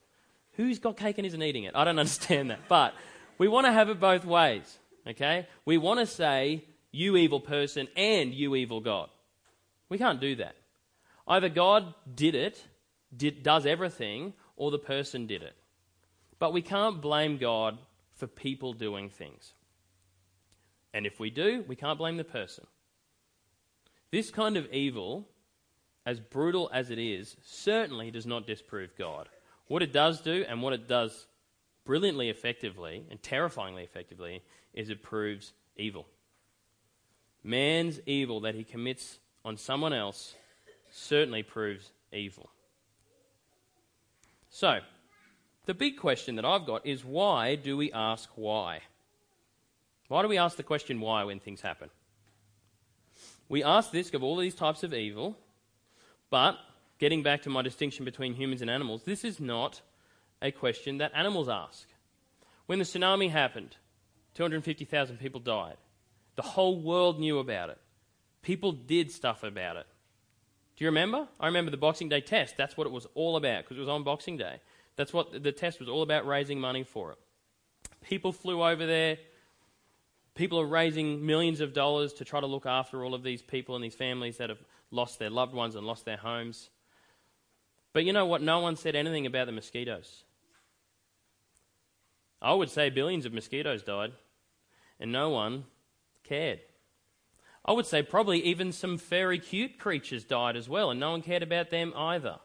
Who's 0.57 0.79
got 0.79 0.97
cake 0.97 1.19
and 1.19 1.27
isn't 1.27 1.43
eating 1.43 1.65
it? 1.65 1.75
I 1.75 1.85
don't 1.85 1.99
understand 1.99 2.51
that. 2.51 2.61
But 2.69 2.95
we 3.39 3.49
want 3.49 3.67
to 3.67 3.73
have 3.73 3.89
it 3.89 4.01
both 4.01 4.25
ways, 4.25 4.79
okay? 5.07 5.47
We 5.65 5.79
want 5.79 6.01
to 6.01 6.07
say, 6.07 6.65
You 6.93 7.17
evil 7.17 7.41
person 7.41 7.89
and 7.97 8.33
you 8.33 8.55
evil 8.55 8.81
God. 8.81 9.09
We 9.89 9.99
can't 9.99 10.21
do 10.21 10.37
that. 10.37 10.57
Either 11.29 11.49
God 11.49 11.95
did 12.13 12.35
it, 12.35 12.63
did, 13.17 13.43
does 13.43 13.67
everything, 13.67 14.33
or 14.57 14.71
the 14.71 14.79
person 14.79 15.27
did 15.27 15.43
it. 15.43 15.55
But 16.39 16.53
we 16.53 16.63
can't 16.63 17.01
blame 17.01 17.39
God 17.39 17.79
for 18.15 18.27
people 18.27 18.73
doing 18.73 19.11
things. 19.11 19.53
And 20.95 21.07
if 21.07 21.21
we 21.21 21.31
do, 21.31 21.65
we 21.69 21.77
can't 21.77 21.99
blame 21.99 22.17
the 22.17 22.25
person. 22.25 22.67
This 24.11 24.31
kind 24.31 24.57
of 24.57 24.73
evil, 24.73 25.29
as 26.07 26.21
brutal 26.21 26.71
as 26.73 26.91
it 26.91 26.99
is, 26.99 27.37
certainly 27.45 28.11
does 28.11 28.27
not 28.27 28.47
disprove 28.47 28.97
God. 28.97 29.29
What 29.69 29.83
it 29.83 29.93
does 29.93 30.21
do, 30.21 30.45
and 30.49 30.63
what 30.63 30.73
it 30.73 30.87
does 30.87 31.27
brilliantly 31.85 32.29
effectively 32.29 33.05
and 33.11 33.23
terrifyingly 33.23 33.83
effectively, 33.83 34.43
is 34.75 34.91
it 34.91 35.03
proves 35.03 35.53
evil. 35.77 36.07
Man's 37.43 38.01
evil 38.07 38.41
that 38.41 38.55
he 38.55 38.65
commits 38.65 39.19
on 39.45 39.57
someone 39.57 39.93
else 39.93 40.35
certainly 40.91 41.43
proves 41.43 41.91
evil. 42.13 42.51
So, 44.51 44.81
the 45.67 45.75
big 45.75 45.97
question 45.97 46.37
that 46.37 46.45
I've 46.45 46.67
got 46.67 46.87
is 46.87 47.05
why 47.05 47.57
do 47.57 47.77
we 47.77 47.93
ask 47.93 48.29
why? 48.35 48.81
Why 50.09 50.23
do 50.23 50.29
we 50.29 50.39
ask 50.39 50.57
the 50.57 50.63
question 50.63 51.01
why 51.01 51.25
when 51.25 51.41
things 51.41 51.61
happen? 51.61 51.91
We 53.49 53.63
ask 53.63 53.91
this 53.91 54.13
of 54.15 54.23
all 54.23 54.37
these 54.37 54.55
types 54.55 54.83
of 54.83 54.95
evil, 54.95 55.37
but 56.31 56.57
getting 56.99 57.23
back 57.23 57.43
to 57.43 57.51
my 57.51 57.63
distinction 57.63 58.05
between 58.05 58.35
humans 58.35 58.63
and 58.63 58.71
animals, 58.71 59.03
this 59.05 59.25
is 59.25 59.41
not 59.41 59.81
a 60.43 60.51
question 60.51 60.99
that 60.99 61.13
animals 61.15 61.49
ask. 61.49 61.89
When 62.67 62.79
the 62.79 62.85
tsunami 62.85 63.31
happened, 63.31 63.77
250,000 64.35 65.19
people 65.19 65.41
died. 65.41 65.77
The 66.37 66.43
whole 66.43 66.81
world 66.81 67.19
knew 67.19 67.39
about 67.39 67.71
it. 67.71 67.79
People 68.43 68.73
did 68.73 69.11
stuff 69.11 69.43
about 69.43 69.77
it. 69.77 69.87
Do 70.77 70.85
you 70.85 70.89
remember? 70.89 71.27
I 71.41 71.47
remember 71.47 71.71
the 71.71 71.79
Boxing 71.79 72.11
Day 72.11 72.21
test. 72.21 72.57
That's 72.57 72.77
what 72.77 72.87
it 72.87 72.93
was 72.93 73.07
all 73.15 73.37
about 73.37 73.65
because 73.65 73.79
it 73.79 73.81
was 73.81 73.89
on 73.89 74.05
Boxing 74.05 74.37
Day. 74.37 74.61
That's 74.97 75.13
what 75.13 75.43
the 75.43 75.53
test 75.53 75.81
was 75.81 75.89
all 75.89 76.03
about 76.03 76.27
raising 76.27 76.61
money 76.61 76.85
for 76.85 77.13
it. 77.13 77.19
People 78.03 78.33
flew 78.33 78.63
over 78.63 78.87
there. 78.87 79.19
People 80.35 80.61
are 80.61 80.67
raising 80.67 81.25
millions 81.25 81.61
of 81.61 81.73
dollars 81.73 82.13
to 82.15 82.25
try 82.27 82.41
to 82.41 82.47
look 82.47 82.67
after 82.67 83.03
all 83.05 83.15
of 83.15 83.23
these 83.23 83.41
people 83.41 83.75
and 83.75 83.83
these 83.83 83.95
families 83.95 84.37
that 84.37 84.51
have 84.51 84.63
lost 84.91 85.19
their 85.19 85.31
loved 85.31 85.55
ones 85.55 85.75
and 85.77 85.87
lost 85.87 86.05
their 86.05 86.19
homes. 86.19 86.69
But 87.97 88.05
you 88.05 88.13
know 88.13 88.27
what? 88.27 88.43
No 88.43 88.61
one 88.61 88.77
said 88.77 88.95
anything 88.95 89.25
about 89.25 89.47
the 89.47 89.53
mosquitoes. 89.53 90.25
I 92.43 92.53
would 92.53 92.69
say 92.69 92.91
billions 92.91 93.25
of 93.25 93.33
mosquitoes 93.33 93.83
died, 93.83 94.13
and 95.01 95.11
no 95.11 95.31
one 95.31 95.65
cared. 96.23 96.61
I 97.65 97.73
would 97.73 97.87
say 97.87 98.03
probably 98.03 98.41
even 98.45 98.71
some 98.73 98.99
very 98.99 99.39
cute 99.39 99.79
creatures 99.79 100.25
died 100.25 100.57
as 100.57 100.69
well, 100.69 100.91
and 100.91 101.01
no 101.01 101.13
one 101.13 101.23
cared 101.23 101.43
about 101.43 101.71
them 101.71 101.95
either. 101.97 102.37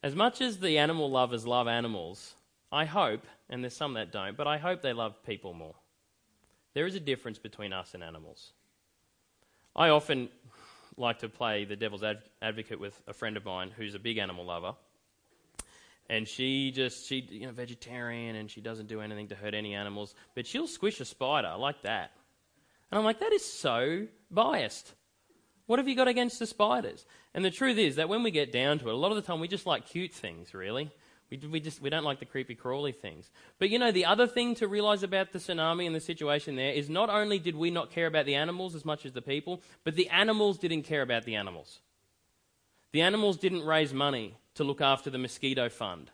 As 0.00 0.14
much 0.14 0.40
as 0.40 0.60
the 0.60 0.78
animal 0.78 1.10
lovers 1.10 1.44
love 1.44 1.66
animals, 1.66 2.36
I 2.70 2.84
hope, 2.84 3.26
and 3.50 3.64
there's 3.64 3.76
some 3.76 3.94
that 3.94 4.12
don't, 4.12 4.36
but 4.36 4.46
I 4.46 4.58
hope 4.58 4.80
they 4.80 4.92
love 4.92 5.24
people 5.24 5.54
more. 5.54 5.74
There 6.74 6.86
is 6.86 6.94
a 6.94 7.00
difference 7.00 7.40
between 7.40 7.72
us 7.72 7.94
and 7.94 8.04
animals. 8.04 8.52
I 9.74 9.88
often 9.88 10.28
like 10.96 11.18
to 11.20 11.28
play 11.28 11.64
the 11.64 11.76
devil's 11.76 12.02
advocate 12.40 12.80
with 12.80 13.00
a 13.06 13.12
friend 13.12 13.36
of 13.36 13.44
mine 13.44 13.70
who's 13.76 13.94
a 13.94 13.98
big 13.98 14.18
animal 14.18 14.44
lover. 14.44 14.74
And 16.08 16.26
she 16.26 16.70
just, 16.70 17.06
she, 17.06 17.26
you 17.30 17.46
know, 17.46 17.52
vegetarian 17.52 18.36
and 18.36 18.50
she 18.50 18.60
doesn't 18.60 18.86
do 18.86 19.00
anything 19.00 19.28
to 19.28 19.34
hurt 19.34 19.54
any 19.54 19.74
animals, 19.74 20.14
but 20.34 20.46
she'll 20.46 20.68
squish 20.68 21.00
a 21.00 21.04
spider 21.04 21.54
like 21.58 21.82
that. 21.82 22.12
And 22.90 22.98
I'm 22.98 23.04
like, 23.04 23.20
that 23.20 23.32
is 23.32 23.44
so 23.44 24.06
biased. 24.30 24.94
What 25.66 25.80
have 25.80 25.88
you 25.88 25.96
got 25.96 26.06
against 26.06 26.38
the 26.38 26.46
spiders? 26.46 27.04
And 27.34 27.44
the 27.44 27.50
truth 27.50 27.76
is 27.76 27.96
that 27.96 28.08
when 28.08 28.22
we 28.22 28.30
get 28.30 28.52
down 28.52 28.78
to 28.78 28.88
it, 28.88 28.94
a 28.94 28.96
lot 28.96 29.10
of 29.10 29.16
the 29.16 29.22
time 29.22 29.40
we 29.40 29.48
just 29.48 29.66
like 29.66 29.86
cute 29.86 30.12
things, 30.12 30.54
really. 30.54 30.92
We, 31.30 31.38
we, 31.38 31.60
just, 31.60 31.82
we 31.82 31.90
don't 31.90 32.04
like 32.04 32.20
the 32.20 32.24
creepy 32.24 32.54
crawly 32.54 32.92
things. 32.92 33.30
But 33.58 33.70
you 33.70 33.78
know, 33.78 33.90
the 33.90 34.04
other 34.04 34.26
thing 34.26 34.54
to 34.56 34.68
realize 34.68 35.02
about 35.02 35.32
the 35.32 35.38
tsunami 35.38 35.86
and 35.86 35.94
the 35.94 36.00
situation 36.00 36.56
there 36.56 36.72
is 36.72 36.88
not 36.88 37.10
only 37.10 37.38
did 37.38 37.56
we 37.56 37.70
not 37.70 37.90
care 37.90 38.06
about 38.06 38.26
the 38.26 38.36
animals 38.36 38.74
as 38.74 38.84
much 38.84 39.04
as 39.04 39.12
the 39.12 39.22
people, 39.22 39.60
but 39.82 39.96
the 39.96 40.08
animals 40.08 40.58
didn't 40.58 40.82
care 40.82 41.02
about 41.02 41.24
the 41.24 41.34
animals. 41.34 41.80
The 42.92 43.02
animals 43.02 43.36
didn't 43.36 43.64
raise 43.64 43.92
money 43.92 44.36
to 44.54 44.64
look 44.64 44.80
after 44.80 45.10
the 45.10 45.18
mosquito 45.18 45.68
fund. 45.68 46.10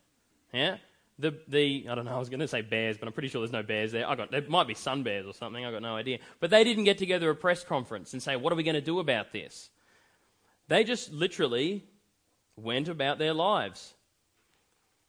Yeah? 0.52 0.78
the, 1.18 1.34
the 1.48 1.86
I 1.88 1.94
don't 1.94 2.04
know, 2.04 2.14
I 2.14 2.18
was 2.18 2.28
going 2.28 2.40
to 2.40 2.48
say 2.48 2.62
bears, 2.62 2.98
but 2.98 3.06
I'm 3.06 3.12
pretty 3.12 3.28
sure 3.28 3.40
there's 3.40 3.52
no 3.52 3.62
bears 3.62 3.92
there. 3.92 4.08
I 4.08 4.14
got, 4.14 4.30
there 4.30 4.42
might 4.48 4.66
be 4.66 4.74
sun 4.74 5.02
bears 5.02 5.26
or 5.26 5.32
something, 5.32 5.64
I've 5.64 5.72
got 5.72 5.82
no 5.82 5.96
idea. 5.96 6.18
But 6.40 6.50
they 6.50 6.64
didn't 6.64 6.84
get 6.84 6.98
together 6.98 7.30
a 7.30 7.36
press 7.36 7.64
conference 7.64 8.12
and 8.12 8.22
say, 8.22 8.36
what 8.36 8.52
are 8.52 8.56
we 8.56 8.62
going 8.62 8.74
to 8.74 8.80
do 8.80 8.98
about 8.98 9.32
this? 9.32 9.70
They 10.68 10.84
just 10.84 11.12
literally 11.12 11.84
went 12.56 12.88
about 12.88 13.18
their 13.18 13.34
lives. 13.34 13.94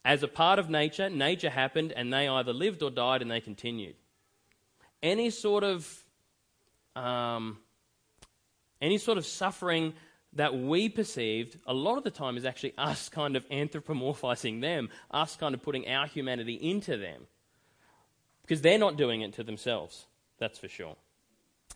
As 0.04 0.22
a 0.22 0.28
part 0.28 0.58
of 0.58 0.68
nature, 0.68 1.08
nature 1.08 1.50
happened 1.50 1.92
and 1.92 2.12
they 2.12 2.28
either 2.28 2.52
lived 2.52 2.82
or 2.82 2.90
died 2.90 3.22
and 3.22 3.30
they 3.30 3.40
continued. 3.40 3.96
Any 5.02 5.30
sort 5.30 5.64
of 5.64 6.04
um, 6.94 7.58
any 8.80 8.98
sort 8.98 9.18
of 9.18 9.24
suffering 9.24 9.94
that 10.34 10.54
we 10.54 10.88
perceived 10.88 11.58
a 11.66 11.72
lot 11.72 11.96
of 11.96 12.04
the 12.04 12.10
time 12.10 12.36
is 12.36 12.44
actually 12.44 12.74
us 12.76 13.08
kind 13.08 13.36
of 13.36 13.48
anthropomorphizing 13.48 14.60
them, 14.60 14.90
us 15.10 15.36
kind 15.36 15.54
of 15.54 15.62
putting 15.62 15.88
our 15.88 16.06
humanity 16.06 16.54
into 16.54 16.96
them. 16.96 17.26
Because 18.42 18.60
they're 18.60 18.78
not 18.78 18.96
doing 18.96 19.22
it 19.22 19.32
to 19.34 19.42
themselves, 19.42 20.06
that's 20.38 20.58
for 20.58 20.68
sure. 20.68 20.96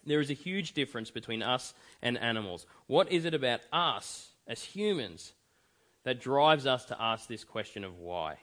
There 0.05 0.21
is 0.21 0.31
a 0.31 0.35
huge 0.35 0.73
difference 0.73 1.11
between 1.11 1.43
us 1.43 1.73
and 2.03 2.19
animals. 2.19 2.67
What 2.87 3.11
is 3.11 3.25
it 3.25 3.35
about 3.35 3.61
us 3.73 4.31
as 4.47 4.63
humans 4.63 5.33
that 6.09 6.23
drives 6.23 6.65
us 6.65 6.87
to 6.87 6.97
ask 6.99 7.29
this 7.29 7.45
question 7.45 7.85
of 7.85 7.99
why? 7.99 8.39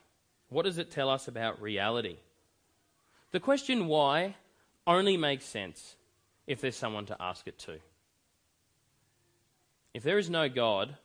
What 0.50 0.66
does 0.66 0.78
it 0.78 0.92
tell 0.92 1.10
us 1.10 1.26
about 1.26 1.60
reality? 1.60 2.18
The 3.32 3.40
question 3.40 3.88
why 3.88 4.36
only 4.86 5.16
makes 5.16 5.44
sense 5.44 5.96
if 6.46 6.60
there's 6.60 6.76
someone 6.76 7.06
to 7.06 7.16
ask 7.18 7.48
it 7.48 7.58
to. 7.58 7.78
If 9.94 10.04
there 10.04 10.16
is 10.16 10.30
no 10.30 10.48
God, 10.48 10.96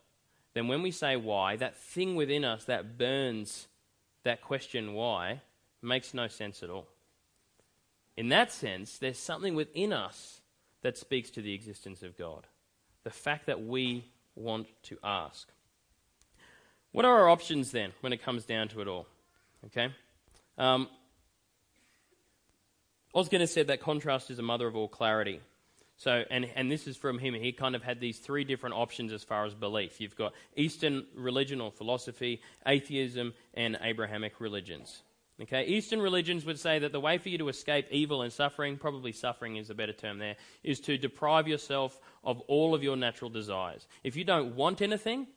then 0.53 0.67
when 0.67 0.83
we 0.83 0.91
say 0.91 1.15
why, 1.15 1.55
that 1.55 1.77
thing 1.77 2.15
within 2.15 2.45
us 2.45 2.65
that 2.65 2.95
burns 2.95 3.67
that 4.21 4.43
question 4.43 4.93
why 4.93 5.41
makes 5.81 6.13
no 6.13 6.27
sense 6.27 6.61
at 6.61 6.69
all. 6.69 6.85
In 8.15 8.29
that 8.29 8.51
sense, 8.51 8.99
there's 8.99 9.17
something 9.17 9.55
within 9.55 9.93
us 9.93 10.41
that 10.83 10.95
speaks 10.95 11.31
to 11.31 11.41
the 11.41 11.55
existence 11.55 12.03
of 12.03 12.19
God. 12.19 12.45
The 13.03 13.09
fact 13.09 13.47
that 13.47 13.65
we 13.65 14.05
want 14.35 14.67
to 14.83 14.99
ask. 15.03 15.47
What 16.91 17.05
are 17.05 17.21
our 17.21 17.29
options 17.29 17.71
then 17.71 17.93
when 18.01 18.13
it 18.13 18.21
comes 18.21 18.45
down 18.45 18.67
to 18.69 18.81
it 18.81 18.87
all? 18.87 19.07
Okay? 19.67 19.89
Um, 20.57 20.89
said 23.45 23.67
that 23.67 23.81
contrast 23.81 24.29
is 24.29 24.39
a 24.39 24.43
mother 24.43 24.67
of 24.67 24.75
all 24.75 24.87
clarity. 24.87 25.41
So, 25.97 26.23
and, 26.31 26.49
and 26.55 26.71
this 26.71 26.87
is 26.87 26.97
from 26.97 27.19
him. 27.19 27.35
He 27.35 27.51
kind 27.51 27.75
of 27.75 27.83
had 27.83 27.99
these 27.99 28.17
three 28.17 28.43
different 28.43 28.75
options 28.75 29.13
as 29.13 29.23
far 29.23 29.45
as 29.45 29.53
belief. 29.53 30.01
You've 30.01 30.15
got 30.15 30.33
Eastern 30.55 31.05
religion 31.15 31.61
or 31.61 31.71
philosophy, 31.71 32.41
atheism, 32.65 33.33
and 33.53 33.77
Abrahamic 33.81 34.41
religions. 34.41 35.03
Okay, 35.41 35.65
Eastern 35.65 36.01
religions 36.01 36.45
would 36.45 36.59
say 36.59 36.79
that 36.79 36.91
the 36.91 36.99
way 36.99 37.17
for 37.17 37.29
you 37.29 37.37
to 37.39 37.49
escape 37.49 37.87
evil 37.89 38.21
and 38.21 38.31
suffering, 38.31 38.77
probably 38.77 39.11
suffering 39.11 39.57
is 39.57 39.69
a 39.69 39.75
better 39.75 39.93
term 39.93 40.19
there, 40.19 40.35
is 40.63 40.79
to 40.81 40.97
deprive 40.97 41.47
yourself 41.47 41.99
of 42.23 42.41
all 42.41 42.75
of 42.75 42.83
your 42.83 42.95
natural 42.95 43.29
desires. 43.29 43.87
If 44.03 44.15
you 44.15 44.23
don't 44.23 44.55
want 44.55 44.81
anything, 44.81 45.27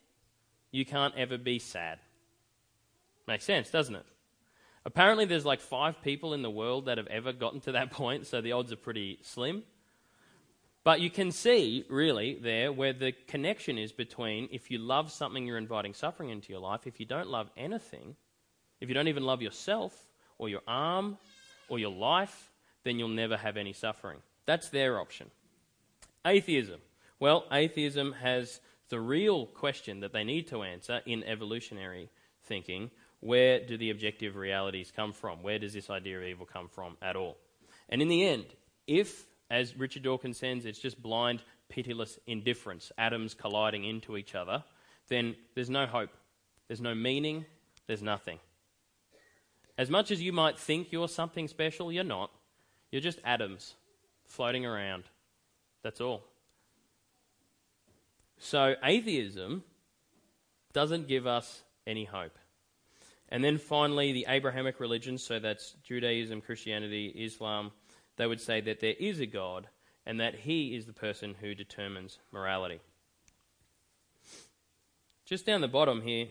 you 0.74 0.84
can't 0.84 1.14
ever 1.16 1.38
be 1.38 1.60
sad. 1.60 2.00
Makes 3.28 3.44
sense, 3.44 3.70
doesn't 3.70 3.94
it? 3.94 4.04
Apparently, 4.84 5.24
there's 5.24 5.44
like 5.44 5.60
five 5.60 6.02
people 6.02 6.34
in 6.34 6.42
the 6.42 6.50
world 6.50 6.86
that 6.86 6.98
have 6.98 7.06
ever 7.06 7.32
gotten 7.32 7.60
to 7.60 7.72
that 7.72 7.90
point, 7.92 8.26
so 8.26 8.40
the 8.40 8.50
odds 8.50 8.72
are 8.72 8.76
pretty 8.76 9.20
slim. 9.22 9.62
But 10.82 11.00
you 11.00 11.10
can 11.10 11.30
see, 11.30 11.84
really, 11.88 12.34
there 12.42 12.72
where 12.72 12.92
the 12.92 13.12
connection 13.28 13.78
is 13.78 13.92
between 13.92 14.48
if 14.50 14.68
you 14.68 14.78
love 14.78 15.12
something, 15.12 15.46
you're 15.46 15.58
inviting 15.58 15.94
suffering 15.94 16.30
into 16.30 16.52
your 16.52 16.60
life. 16.60 16.88
If 16.88 16.98
you 16.98 17.06
don't 17.06 17.28
love 17.28 17.50
anything, 17.56 18.16
if 18.80 18.88
you 18.88 18.94
don't 18.96 19.08
even 19.08 19.22
love 19.22 19.42
yourself 19.42 19.94
or 20.38 20.48
your 20.48 20.62
arm 20.66 21.18
or 21.68 21.78
your 21.78 21.92
life, 21.92 22.50
then 22.82 22.98
you'll 22.98 23.08
never 23.08 23.36
have 23.36 23.56
any 23.56 23.72
suffering. 23.72 24.18
That's 24.44 24.70
their 24.70 24.98
option. 24.98 25.30
Atheism. 26.26 26.80
Well, 27.20 27.44
atheism 27.52 28.12
has 28.14 28.60
the 28.88 29.00
real 29.00 29.46
question 29.46 30.00
that 30.00 30.12
they 30.12 30.24
need 30.24 30.48
to 30.48 30.62
answer 30.62 31.00
in 31.06 31.24
evolutionary 31.24 32.10
thinking 32.44 32.90
where 33.20 33.58
do 33.64 33.78
the 33.78 33.88
objective 33.88 34.36
realities 34.36 34.92
come 34.94 35.14
from? 35.14 35.42
Where 35.42 35.58
does 35.58 35.72
this 35.72 35.88
idea 35.88 36.18
of 36.18 36.24
evil 36.24 36.44
come 36.44 36.68
from 36.68 36.98
at 37.00 37.16
all? 37.16 37.38
And 37.88 38.02
in 38.02 38.08
the 38.08 38.26
end, 38.26 38.44
if, 38.86 39.24
as 39.50 39.74
Richard 39.78 40.02
Dawkins 40.02 40.36
says, 40.36 40.66
it's 40.66 40.78
just 40.78 41.02
blind, 41.02 41.42
pitiless 41.70 42.18
indifference, 42.26 42.92
atoms 42.98 43.32
colliding 43.32 43.84
into 43.84 44.18
each 44.18 44.34
other, 44.34 44.62
then 45.08 45.36
there's 45.54 45.70
no 45.70 45.86
hope. 45.86 46.10
There's 46.68 46.82
no 46.82 46.94
meaning. 46.94 47.46
There's 47.86 48.02
nothing. 48.02 48.38
As 49.78 49.88
much 49.88 50.10
as 50.10 50.20
you 50.20 50.32
might 50.32 50.58
think 50.58 50.92
you're 50.92 51.08
something 51.08 51.48
special, 51.48 51.90
you're 51.90 52.04
not. 52.04 52.30
You're 52.90 53.00
just 53.00 53.20
atoms 53.24 53.74
floating 54.26 54.66
around. 54.66 55.04
That's 55.82 56.00
all. 56.02 56.24
So, 58.38 58.74
atheism 58.82 59.64
doesn't 60.72 61.08
give 61.08 61.26
us 61.26 61.62
any 61.86 62.04
hope. 62.04 62.38
And 63.28 63.42
then 63.42 63.58
finally, 63.58 64.12
the 64.12 64.26
Abrahamic 64.28 64.80
religions, 64.80 65.22
so 65.22 65.38
that's 65.38 65.72
Judaism, 65.82 66.40
Christianity, 66.40 67.06
Islam, 67.06 67.72
they 68.16 68.26
would 68.26 68.40
say 68.40 68.60
that 68.60 68.80
there 68.80 68.94
is 68.98 69.20
a 69.20 69.26
God 69.26 69.66
and 70.06 70.20
that 70.20 70.34
He 70.34 70.76
is 70.76 70.86
the 70.86 70.92
person 70.92 71.34
who 71.40 71.54
determines 71.54 72.18
morality. 72.32 72.80
Just 75.24 75.46
down 75.46 75.62
the 75.62 75.68
bottom 75.68 76.02
here, 76.02 76.26
I 76.26 76.28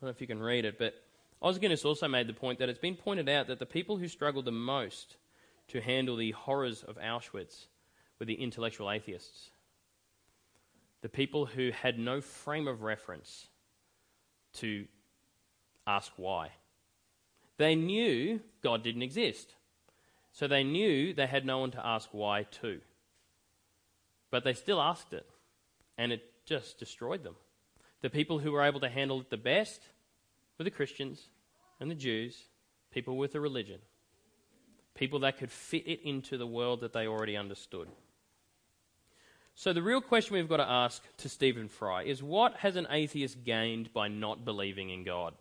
don't 0.00 0.08
know 0.08 0.10
if 0.10 0.20
you 0.20 0.26
can 0.26 0.42
read 0.42 0.64
it, 0.64 0.78
but 0.78 0.94
Os 1.42 1.58
Guinness 1.58 1.84
also 1.84 2.06
made 2.06 2.26
the 2.26 2.34
point 2.34 2.58
that 2.58 2.68
it's 2.68 2.78
been 2.78 2.96
pointed 2.96 3.28
out 3.28 3.46
that 3.46 3.58
the 3.58 3.66
people 3.66 3.96
who 3.96 4.08
struggled 4.08 4.44
the 4.44 4.52
most 4.52 5.16
to 5.68 5.80
handle 5.80 6.16
the 6.16 6.32
horrors 6.32 6.82
of 6.82 6.98
Auschwitz 6.98 7.66
were 8.18 8.26
the 8.26 8.34
intellectual 8.34 8.90
atheists. 8.90 9.50
The 11.02 11.08
people 11.08 11.46
who 11.46 11.70
had 11.70 11.98
no 11.98 12.20
frame 12.20 12.68
of 12.68 12.82
reference 12.82 13.46
to 14.54 14.86
ask 15.86 16.12
why. 16.16 16.50
They 17.56 17.74
knew 17.74 18.40
God 18.62 18.82
didn't 18.82 19.02
exist. 19.02 19.54
So 20.32 20.46
they 20.46 20.62
knew 20.62 21.12
they 21.12 21.26
had 21.26 21.44
no 21.44 21.58
one 21.58 21.70
to 21.72 21.86
ask 21.86 22.08
why 22.12 22.44
to. 22.62 22.80
But 24.30 24.44
they 24.44 24.54
still 24.54 24.80
asked 24.80 25.12
it, 25.12 25.26
and 25.98 26.12
it 26.12 26.22
just 26.44 26.78
destroyed 26.78 27.24
them. 27.24 27.34
The 28.00 28.10
people 28.10 28.38
who 28.38 28.52
were 28.52 28.62
able 28.62 28.80
to 28.80 28.88
handle 28.88 29.20
it 29.20 29.30
the 29.30 29.36
best 29.36 29.80
were 30.58 30.64
the 30.64 30.70
Christians 30.70 31.20
and 31.80 31.90
the 31.90 31.96
Jews, 31.96 32.36
people 32.90 33.16
with 33.16 33.34
a 33.34 33.40
religion, 33.40 33.80
people 34.94 35.20
that 35.20 35.38
could 35.38 35.50
fit 35.50 35.86
it 35.86 36.00
into 36.06 36.38
the 36.38 36.46
world 36.46 36.80
that 36.80 36.92
they 36.92 37.06
already 37.06 37.36
understood. 37.36 37.88
So, 39.60 39.74
the 39.74 39.82
real 39.82 40.00
question 40.00 40.36
we've 40.36 40.48
got 40.48 40.56
to 40.56 40.66
ask 40.66 41.02
to 41.18 41.28
Stephen 41.28 41.68
Fry 41.68 42.04
is 42.04 42.22
what 42.22 42.54
has 42.54 42.76
an 42.76 42.86
atheist 42.88 43.44
gained 43.44 43.92
by 43.92 44.08
not 44.08 44.42
believing 44.42 44.88
in 44.88 45.04
God? 45.04 45.34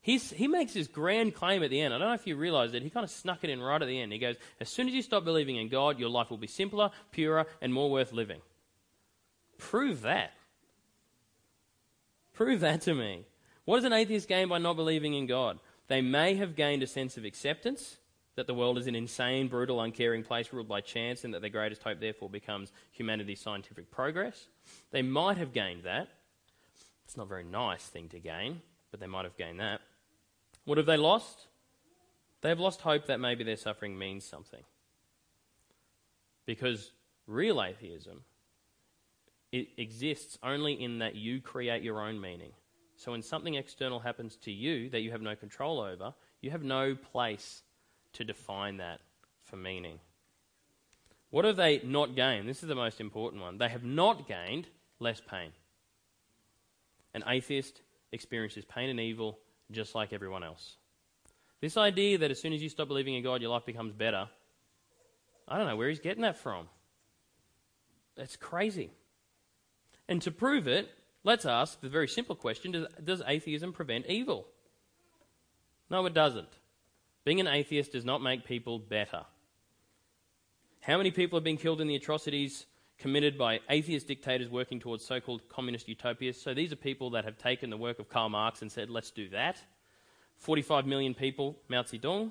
He's, 0.00 0.30
he 0.30 0.46
makes 0.46 0.74
this 0.74 0.86
grand 0.86 1.34
claim 1.34 1.64
at 1.64 1.70
the 1.70 1.80
end. 1.80 1.92
I 1.92 1.98
don't 1.98 2.06
know 2.06 2.14
if 2.14 2.28
you 2.28 2.36
realize 2.36 2.74
it. 2.74 2.84
He 2.84 2.90
kind 2.90 3.02
of 3.02 3.10
snuck 3.10 3.42
it 3.42 3.50
in 3.50 3.60
right 3.60 3.82
at 3.82 3.88
the 3.88 4.00
end. 4.00 4.12
He 4.12 4.20
goes, 4.20 4.36
As 4.60 4.68
soon 4.68 4.86
as 4.86 4.94
you 4.94 5.02
stop 5.02 5.24
believing 5.24 5.56
in 5.56 5.68
God, 5.68 5.98
your 5.98 6.10
life 6.10 6.30
will 6.30 6.36
be 6.36 6.46
simpler, 6.46 6.92
purer, 7.10 7.46
and 7.60 7.74
more 7.74 7.90
worth 7.90 8.12
living. 8.12 8.40
Prove 9.58 10.02
that. 10.02 10.30
Prove 12.34 12.60
that 12.60 12.82
to 12.82 12.94
me. 12.94 13.26
What 13.64 13.78
does 13.78 13.84
an 13.84 13.92
atheist 13.92 14.28
gain 14.28 14.48
by 14.48 14.58
not 14.58 14.76
believing 14.76 15.14
in 15.14 15.26
God? 15.26 15.58
They 15.88 16.02
may 16.02 16.36
have 16.36 16.54
gained 16.54 16.84
a 16.84 16.86
sense 16.86 17.16
of 17.16 17.24
acceptance 17.24 17.96
that 18.36 18.46
the 18.46 18.54
world 18.54 18.78
is 18.78 18.86
an 18.86 18.94
insane, 18.94 19.48
brutal, 19.48 19.80
uncaring 19.80 20.22
place 20.24 20.52
ruled 20.52 20.68
by 20.68 20.80
chance, 20.80 21.24
and 21.24 21.32
that 21.34 21.40
their 21.40 21.50
greatest 21.50 21.82
hope, 21.82 22.00
therefore, 22.00 22.28
becomes 22.28 22.72
humanity's 22.90 23.40
scientific 23.40 23.90
progress. 23.90 24.48
They 24.90 25.02
might 25.02 25.38
have 25.38 25.52
gained 25.52 25.84
that. 25.84 26.08
It's 27.04 27.16
not 27.16 27.24
a 27.24 27.28
very 27.28 27.44
nice 27.44 27.84
thing 27.84 28.08
to 28.10 28.18
gain, 28.18 28.60
but 28.90 29.00
they 29.00 29.06
might 29.06 29.24
have 29.24 29.36
gained 29.36 29.60
that. 29.60 29.80
What 30.64 30.78
have 30.78 30.86
they 30.86 30.96
lost? 30.96 31.46
They 32.40 32.48
have 32.48 32.60
lost 32.60 32.80
hope 32.80 33.06
that 33.06 33.20
maybe 33.20 33.44
their 33.44 33.56
suffering 33.56 33.98
means 33.98 34.24
something. 34.24 34.62
Because 36.46 36.92
real 37.26 37.62
atheism 37.62 38.20
it 39.54 39.68
exists 39.76 40.36
only 40.42 40.72
in 40.72 40.98
that 40.98 41.14
you 41.14 41.40
create 41.40 41.84
your 41.84 42.00
own 42.00 42.20
meaning. 42.20 42.50
So 42.96 43.12
when 43.12 43.22
something 43.22 43.54
external 43.54 44.00
happens 44.00 44.34
to 44.38 44.50
you 44.50 44.90
that 44.90 45.02
you 45.02 45.12
have 45.12 45.22
no 45.22 45.36
control 45.36 45.80
over, 45.80 46.12
you 46.40 46.50
have 46.50 46.64
no 46.64 46.96
place 46.96 47.62
to 48.14 48.24
define 48.24 48.78
that 48.78 49.00
for 49.44 49.56
meaning. 49.56 49.98
What 51.30 51.44
have 51.44 51.56
they 51.56 51.80
not 51.84 52.14
gained? 52.14 52.48
This 52.48 52.62
is 52.62 52.68
the 52.68 52.74
most 52.74 53.00
important 53.00 53.42
one. 53.42 53.58
They 53.58 53.68
have 53.68 53.84
not 53.84 54.28
gained 54.28 54.68
less 55.00 55.20
pain. 55.20 55.50
An 57.12 57.24
atheist 57.26 57.82
experiences 58.12 58.64
pain 58.64 58.88
and 58.88 59.00
evil 59.00 59.38
just 59.70 59.94
like 59.94 60.12
everyone 60.12 60.44
else. 60.44 60.76
This 61.60 61.76
idea 61.76 62.18
that 62.18 62.30
as 62.30 62.40
soon 62.40 62.52
as 62.52 62.62
you 62.62 62.68
stop 62.68 62.88
believing 62.88 63.14
in 63.14 63.22
God, 63.22 63.40
your 63.40 63.50
life 63.50 63.64
becomes 63.64 63.92
better, 63.92 64.28
I 65.48 65.58
don't 65.58 65.66
know 65.66 65.76
where 65.76 65.88
he's 65.88 66.00
getting 66.00 66.22
that 66.22 66.36
from. 66.36 66.68
That's 68.16 68.36
crazy. 68.36 68.90
And 70.08 70.22
to 70.22 70.30
prove 70.30 70.68
it, 70.68 70.88
let's 71.24 71.46
ask 71.46 71.80
the 71.80 71.88
very 71.88 72.08
simple 72.08 72.36
question 72.36 72.72
does, 72.72 72.86
does 73.02 73.22
atheism 73.26 73.72
prevent 73.72 74.06
evil? 74.06 74.46
No, 75.90 76.04
it 76.06 76.14
doesn't. 76.14 76.48
Being 77.24 77.40
an 77.40 77.48
atheist 77.48 77.92
does 77.92 78.04
not 78.04 78.22
make 78.22 78.44
people 78.44 78.78
better. 78.78 79.24
How 80.80 80.98
many 80.98 81.10
people 81.10 81.38
have 81.38 81.44
been 81.44 81.56
killed 81.56 81.80
in 81.80 81.88
the 81.88 81.94
atrocities 81.94 82.66
committed 82.98 83.36
by 83.36 83.60
atheist 83.68 84.06
dictators 84.06 84.48
working 84.48 84.80
towards 84.80 85.04
so 85.04 85.20
called 85.20 85.48
communist 85.48 85.88
utopias. 85.88 86.40
So 86.40 86.54
these 86.54 86.72
are 86.72 86.76
people 86.76 87.10
that 87.10 87.24
have 87.24 87.38
taken 87.38 87.70
the 87.70 87.76
work 87.76 87.98
of 87.98 88.08
Karl 88.08 88.28
Marx 88.28 88.62
and 88.62 88.70
said, 88.70 88.90
let's 88.90 89.10
do 89.10 89.28
that. 89.30 89.58
45 90.38 90.86
million 90.86 91.14
people, 91.14 91.56
Mao 91.68 91.82
Zedong. 91.82 92.30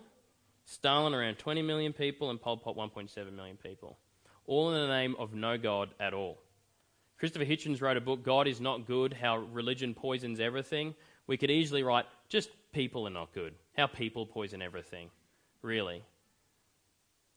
Stalin, 0.66 1.14
around 1.14 1.38
20 1.38 1.62
million 1.62 1.92
people, 1.92 2.30
and 2.30 2.40
Pol 2.40 2.58
Pot, 2.58 2.78
1.7 2.78 3.34
million 3.34 3.58
people. 3.58 3.98
All 4.46 4.74
in 4.74 4.82
the 4.82 4.88
name 4.88 5.16
of 5.20 5.34
no 5.34 5.58
God 5.58 5.90
at 6.00 6.14
all. 6.14 6.38
Christopher 7.18 7.46
Hitchens 7.46 7.82
wrote 7.82 7.98
a 7.98 8.02
book, 8.02 8.24
God 8.24 8.48
is 8.48 8.62
Not 8.62 8.88
Good 8.88 9.14
How 9.14 9.38
Religion 9.38 9.94
Poisons 9.94 10.40
Everything. 10.40 10.96
We 11.28 11.38
could 11.38 11.52
easily 11.52 11.84
write, 11.84 12.06
just 12.30 12.50
people 12.72 13.06
are 13.08 13.12
not 13.12 13.34
good. 13.34 13.54
How 13.76 13.88
people 13.88 14.26
poison 14.26 14.62
everything. 14.62 15.10
Really. 15.62 16.04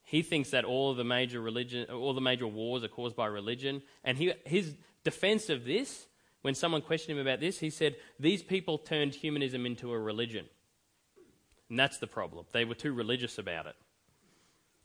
he 0.03 0.23
thinks 0.23 0.51
that 0.51 0.65
all 0.65 0.91
of 0.91 0.97
the 0.97 1.05
major 1.05 1.41
religion, 1.41 1.89
all 1.91 2.13
the 2.13 2.21
major 2.21 2.47
wars 2.47 2.83
are 2.85 2.89
caused 2.89 3.17
by 3.17 3.27
religion. 3.27 3.83
And 4.05 4.17
he, 4.17 4.33
his 4.45 4.75
defense 5.05 5.49
of 5.49 5.65
this, 5.65 6.07
when 6.43 6.55
someone 6.55 6.81
questioned 6.83 7.19
him 7.19 7.27
about 7.27 7.41
this, 7.41 7.59
he 7.59 7.71
said, 7.71 7.97
These 8.19 8.43
people 8.43 8.79
turned 8.79 9.15
humanism 9.15 9.67
into 9.67 9.93
a 9.93 9.99
religion. 9.99 10.47
And 11.69 11.79
that's 11.79 11.99
the 11.99 12.07
problem. 12.07 12.47
They 12.53 12.65
were 12.65 12.75
too 12.77 12.93
religious 12.93 13.39
about 13.39 13.67
it. 13.67 13.75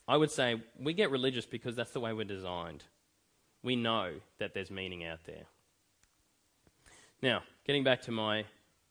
I 0.08 0.18
would 0.18 0.32
say 0.32 0.62
we 0.80 0.94
get 0.94 1.12
religious 1.12 1.46
because 1.46 1.76
that's 1.76 1.92
the 1.92 2.00
way 2.00 2.14
we're 2.14 2.24
designed. 2.26 2.84
We 3.64 3.76
know 3.76 4.14
that 4.40 4.54
there's 4.54 4.72
meaning 4.72 5.06
out 5.06 5.24
there. 5.26 5.46
Now, 7.22 7.44
getting 7.66 7.84
back 7.84 8.02
to 8.04 8.12
my 8.12 8.46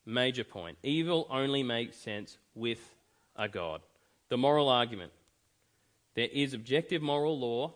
major 0.07 0.45
point 0.45 0.79
evil 0.83 1.27
only 1.31 1.63
makes 1.63 1.97
sense 1.97 2.39
with 2.55 2.95
a 3.37 3.49
God. 3.49 3.81
The 4.29 4.37
moral 4.37 4.69
argument 4.69 5.13
there 6.15 6.29
is 6.33 6.55
objective 6.55 7.03
moral 7.03 7.39
law 7.39 7.75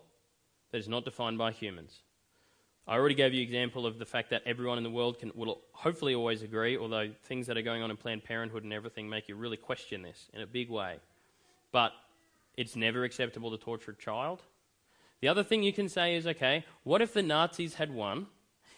that 0.73 0.79
is 0.79 0.89
not 0.89 1.05
defined 1.05 1.39
by 1.39 1.53
humans. 1.53 2.01
I 2.87 2.97
already 2.97 3.15
gave 3.15 3.33
you 3.33 3.41
an 3.41 3.47
example 3.47 3.87
of 3.87 3.99
the 3.99 4.05
fact 4.05 4.31
that 4.31 4.43
everyone 4.45 4.77
in 4.77 4.85
the 4.85 4.91
world 4.91 5.19
can, 5.19 5.33
will 5.35 5.61
hopefully 5.73 6.15
always 6.15 6.43
agree, 6.43 6.77
although 6.77 7.11
things 7.23 7.47
that 7.47 7.57
are 7.57 7.63
going 7.63 7.83
on 7.83 7.91
in 7.91 7.97
Planned 7.97 8.25
Parenthood 8.25 8.65
and 8.65 8.73
everything 8.73 9.09
make 9.09 9.29
you 9.29 9.37
really 9.37 9.57
question 9.57 10.03
this 10.03 10.29
in 10.35 10.43
a 10.43 10.47
big 10.47 10.69
way. 10.69 10.97
But 11.73 11.93
it's 12.57 12.77
never 12.77 13.05
acceptable 13.05 13.51
to 13.53 13.57
torture 13.57 13.93
a 13.93 13.97
child. 13.97 14.43
The 15.21 15.29
other 15.29 15.43
thing 15.43 15.63
you 15.63 15.73
can 15.73 15.89
say 15.89 16.17
is 16.17 16.27
okay, 16.27 16.65
what 16.83 17.01
if 17.01 17.15
the 17.15 17.23
Nazis 17.23 17.75
had 17.75 17.91
won 17.91 18.27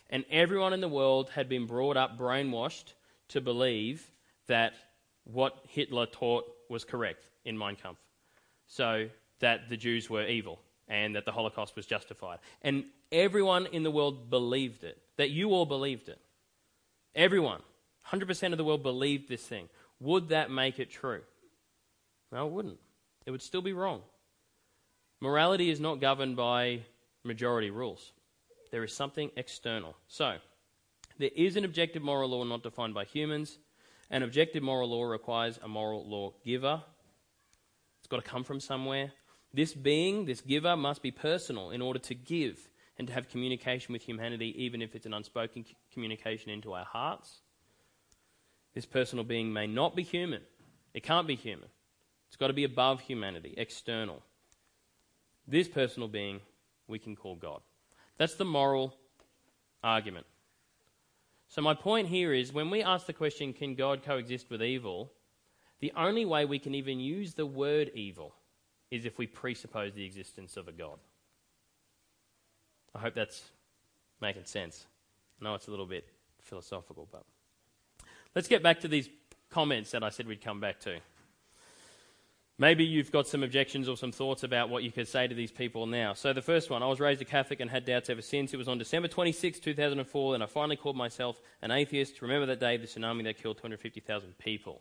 and 0.09 0.24
everyone 0.30 0.72
in 0.72 0.80
the 0.80 0.88
world 0.88 1.30
had 1.30 1.49
been 1.49 1.66
brought 1.66 1.97
up 1.97 2.16
brainwashed 2.16 2.92
to 3.29 3.41
believe 3.41 4.11
that 4.47 4.74
what 5.24 5.57
Hitler 5.68 6.07
taught 6.07 6.45
was 6.68 6.85
correct 6.85 7.27
in 7.45 7.59
Mein 7.59 7.77
Kampf? 7.77 8.01
So 8.66 9.09
that 9.41 9.68
the 9.68 9.77
Jews 9.77 10.09
were 10.09 10.27
evil 10.27 10.61
and 10.89 11.16
that 11.16 11.24
the 11.24 11.33
Holocaust 11.33 11.77
was 11.77 11.87
justified. 11.87 12.39
And 12.62 12.85
everyone 13.11 13.66
in 13.66 13.83
the 13.83 13.91
world 13.91 14.31
believed 14.31 14.85
it, 14.85 14.99
that 15.16 15.31
you 15.31 15.51
all 15.51 15.66
believed 15.66 16.09
it. 16.09 16.18
Everyone, 17.14 17.61
100% 18.11 18.53
of 18.53 18.59
the 18.59 18.64
world 18.64 18.83
believed 18.83 19.29
this 19.29 19.43
thing. 19.43 19.68
Would 20.01 20.29
that 20.29 20.51
make 20.51 20.79
it 20.79 20.91
true? 20.91 21.22
No, 22.31 22.47
it 22.47 22.53
wouldn't. 22.53 22.79
It 23.24 23.31
would 23.31 23.43
still 23.43 23.62
be 23.62 23.72
wrong. 23.72 24.03
Morality 25.20 25.70
is 25.70 25.81
not 25.81 26.01
governed 26.01 26.37
by 26.37 26.83
majority 27.24 27.70
rules, 27.70 28.12
there 28.70 28.85
is 28.85 28.93
something 28.93 29.31
external. 29.37 29.97
So, 30.09 30.37
there 31.19 31.31
is 31.35 31.57
an 31.57 31.64
objective 31.64 32.03
moral 32.03 32.31
law 32.31 32.45
not 32.45 32.62
defined 32.62 32.95
by 32.95 33.05
humans. 33.05 33.59
An 34.11 34.23
objective 34.23 34.62
moral 34.62 34.91
law 34.91 35.05
requires 35.05 35.59
a 35.62 35.69
moral 35.69 36.09
law 36.09 36.33
giver. 36.45 36.83
It's 37.99 38.09
got 38.09 38.23
to 38.23 38.31
come 38.31 38.45
from 38.45 38.61
somewhere. 38.61 39.12
This 39.53 39.73
being, 39.73 40.27
this 40.27 40.41
giver, 40.41 40.77
must 40.77 41.03
be 41.03 41.11
personal 41.11 41.71
in 41.71 41.81
order 41.81 41.99
to 42.01 42.14
give 42.14 42.69
and 42.99 43.09
to 43.09 43.14
have 43.14 43.29
communication 43.29 43.93
with 43.93 44.03
humanity, 44.03 44.55
even 44.62 44.83
if 44.83 44.95
it's 44.95 45.07
an 45.07 45.14
unspoken 45.14 45.64
communication 45.93 46.51
into 46.51 46.73
our 46.73 46.85
hearts. 46.85 47.41
This 48.75 48.87
personal 48.87 49.25
being 49.25 49.53
may 49.53 49.67
not 49.67 49.97
be 49.97 50.03
human. 50.03 50.43
It 50.93 51.03
can't 51.03 51.27
be 51.27 51.35
human. 51.35 51.69
It's 52.29 52.37
got 52.37 52.49
to 52.49 52.53
be 52.53 52.64
above 52.64 53.01
humanity, 53.01 53.55
external. 53.57 54.23
This 55.49 55.69
personal 55.69 56.09
being 56.09 56.41
we 56.87 56.99
can 56.99 57.17
call 57.17 57.37
God. 57.37 57.61
That's 58.19 58.35
the 58.35 58.45
moral 58.45 58.95
argument. 59.83 60.27
So, 61.49 61.62
my 61.62 61.74
point 61.74 62.09
here 62.09 62.32
is 62.32 62.53
when 62.53 62.70
we 62.70 62.82
ask 62.82 63.07
the 63.07 63.12
question, 63.12 63.53
can 63.53 63.74
God 63.74 64.03
coexist 64.03 64.51
with 64.51 64.62
evil? 64.62 65.12
The 65.80 65.92
only 65.97 66.24
way 66.24 66.44
we 66.44 66.59
can 66.59 66.74
even 66.74 66.99
use 66.99 67.34
the 67.34 67.47
word 67.47 67.90
evil 67.94 68.34
is 68.90 69.05
if 69.05 69.18
we 69.18 69.26
presuppose 69.26 69.92
the 69.92 70.05
existence 70.05 70.57
of 70.57 70.68
a 70.68 70.72
God. 70.72 70.99
I 72.94 72.99
hope 72.99 73.14
that's 73.14 73.42
making 74.20 74.44
sense. 74.44 74.86
I 75.40 75.44
know 75.44 75.55
it's 75.55 75.68
a 75.68 75.70
little 75.70 75.86
bit 75.86 76.09
philosophical, 76.40 77.07
but 77.11 77.24
let's 78.34 78.49
get 78.49 78.62
back 78.62 78.80
to 78.80 78.88
these 78.88 79.09
comments 79.51 79.90
that 79.90 80.03
I 80.03 80.09
said 80.09 80.26
we'd 80.26 80.40
come 80.40 80.61
back 80.61 80.80
to. 80.80 80.99
Maybe 82.59 82.85
you've 82.85 83.13
got 83.13 83.27
some 83.27 83.43
objections 83.43 83.87
or 83.87 83.99
some 83.99 84.13
thoughts 84.13 84.43
about 84.43 84.71
what 84.71 84.83
you 84.83 84.91
could 84.91 85.09
say 85.09 85.27
to 85.27 85.35
these 85.35 85.53
people 85.53 85.85
now. 85.85 86.15
So, 86.15 86.33
the 86.33 86.41
first 86.41 86.71
one 86.71 86.83
I 86.83 86.87
was 86.87 87.01
raised 87.01 87.21
a 87.21 87.27
Catholic 87.27 87.61
and 87.61 87.71
had 87.71 87.85
doubts 87.85 88.09
ever 88.09 88.23
since. 88.23 88.55
It 88.55 88.57
was 88.57 88.69
on 88.69 88.79
December 88.79 89.09
26, 89.09 89.61
2004, 89.61 90.35
and 90.35 90.43
I 90.43 90.47
finally 90.47 90.77
called 90.77 90.97
myself 90.97 91.39
an 91.61 91.71
atheist. 91.71 92.23
Remember 92.23 92.47
that 92.47 92.61
day, 92.61 92.79
the 92.79 92.87
tsunami 92.87 93.25
that 93.25 93.37
killed 93.43 93.59
250,000 93.59 94.39
people. 94.39 94.81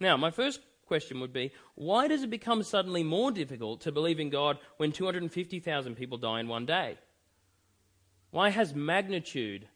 Now, 0.00 0.16
my 0.16 0.32
first 0.32 0.62
question 0.86 1.20
would 1.20 1.32
be 1.32 1.52
why 1.76 2.08
does 2.08 2.24
it 2.24 2.30
become 2.30 2.64
suddenly 2.64 3.04
more 3.04 3.30
difficult 3.30 3.82
to 3.82 3.92
believe 3.92 4.18
in 4.18 4.28
God 4.28 4.58
when 4.78 4.90
250,000 4.90 5.94
people 5.94 6.18
die 6.18 6.40
in 6.40 6.48
one 6.48 6.66
day? 6.66 6.98
Why 8.32 8.48
has 8.48 8.74
magnitude 8.74 9.68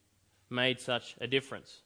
made 0.50 0.80
such 0.80 1.14
a 1.20 1.28
difference? 1.28 1.82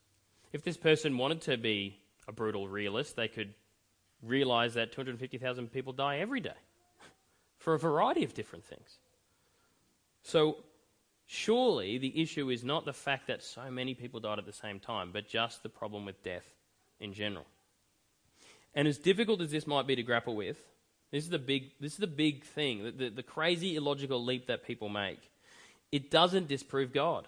If 0.55 0.65
this 0.65 0.79
person 0.79 1.19
wanted 1.19 1.43
to 1.43 1.59
be 1.59 2.01
a 2.27 2.33
brutal 2.33 2.67
realist, 2.67 3.17
they 3.17 3.29
could 3.29 3.55
realize 4.23 4.75
that 4.75 4.93
250,000 4.93 5.73
people 5.73 5.93
die 5.93 6.18
every 6.18 6.41
day 6.41 6.51
for 7.59 7.75
a 7.75 7.79
variety 7.79 8.25
of 8.25 8.35
different 8.35 8.64
things. 8.64 8.99
So, 10.23 10.59
surely 11.27 11.99
the 11.99 12.21
issue 12.21 12.51
is 12.51 12.64
not 12.64 12.85
the 12.85 12.93
fact 12.93 13.29
that 13.29 13.43
so 13.43 13.71
many 13.71 13.95
people 13.95 14.21
died 14.21 14.39
at 14.39 14.47
the 14.47 14.53
same 14.53 14.81
time, 14.81 15.11
but 15.12 15.29
just 15.29 15.62
the 15.62 15.68
problem 15.68 16.05
with 16.05 16.23
death 16.23 16.45
in 16.99 17.14
general. 17.14 17.47
And 18.75 18.87
as 18.87 18.99
difficult 18.99 19.41
as 19.41 19.51
this 19.51 19.66
might 19.66 19.87
be 19.87 19.97
to 19.97 20.03
grapple 20.03 20.37
with, 20.37 20.59
this 21.11 21.25
is 21.25 21.31
the 21.31 21.39
big, 21.39 21.73
this 21.81 21.93
is 21.93 21.99
the 21.99 22.07
big 22.07 22.45
thing, 22.45 22.85
the, 22.85 22.91
the, 22.91 23.09
the 23.11 23.23
crazy 23.23 23.77
illogical 23.77 24.25
leap 24.25 24.47
that 24.47 24.64
people 24.64 24.89
make. 24.89 25.18
It 25.91 26.11
doesn't 26.11 26.49
disprove 26.49 26.93
God. 26.93 27.27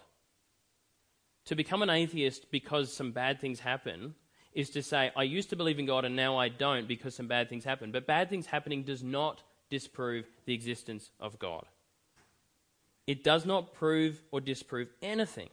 To 1.47 1.57
become 1.57 1.83
an 1.83 1.91
atheist 1.91 2.53
because 2.53 2.93
some 2.93 3.11
bad 3.11 3.41
things 3.41 3.59
happen 3.59 4.15
is 4.53 4.71
to 4.71 4.83
say, 4.83 5.11
I 5.17 5.23
used 5.23 5.51
to 5.51 5.57
believe 5.57 5.79
in 5.79 5.87
God 5.87 6.05
and 6.05 6.17
now 6.17 6.37
I 6.37 6.49
don't 6.49 6.87
because 6.87 7.15
some 7.15 7.27
bad 7.29 7.49
things 7.49 7.65
happen. 7.65 7.91
But 7.91 8.07
bad 8.07 8.29
things 8.29 8.47
happening 8.47 8.83
does 8.83 9.03
not 9.03 9.43
disprove 9.71 10.27
the 10.45 10.55
existence 10.55 11.11
of 11.19 11.39
God. 11.39 11.65
It 13.07 13.25
does 13.25 13.45
not 13.47 13.75
prove 13.75 14.23
or 14.31 14.41
disprove 14.41 14.89
anything 15.01 15.49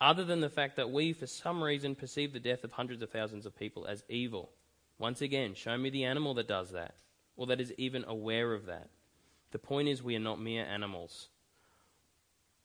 other 0.00 0.24
than 0.24 0.40
the 0.40 0.50
fact 0.50 0.76
that 0.76 0.90
we, 0.90 1.12
for 1.12 1.26
some 1.26 1.62
reason, 1.62 1.94
perceive 1.94 2.32
the 2.32 2.40
death 2.40 2.64
of 2.64 2.72
hundreds 2.72 3.02
of 3.02 3.10
thousands 3.10 3.46
of 3.46 3.56
people 3.56 3.86
as 3.86 4.04
evil. 4.08 4.50
Once 4.98 5.22
again, 5.22 5.54
show 5.54 5.76
me 5.78 5.88
the 5.88 6.04
animal 6.04 6.34
that 6.34 6.48
does 6.48 6.72
that, 6.72 6.94
or 7.36 7.46
that 7.46 7.60
is 7.60 7.72
even 7.78 8.04
aware 8.04 8.52
of 8.52 8.66
that. 8.66 8.90
The 9.52 9.58
point 9.58 9.88
is, 9.88 10.02
we 10.02 10.16
are 10.16 10.20
not 10.20 10.40
mere 10.40 10.64
animals. 10.64 11.28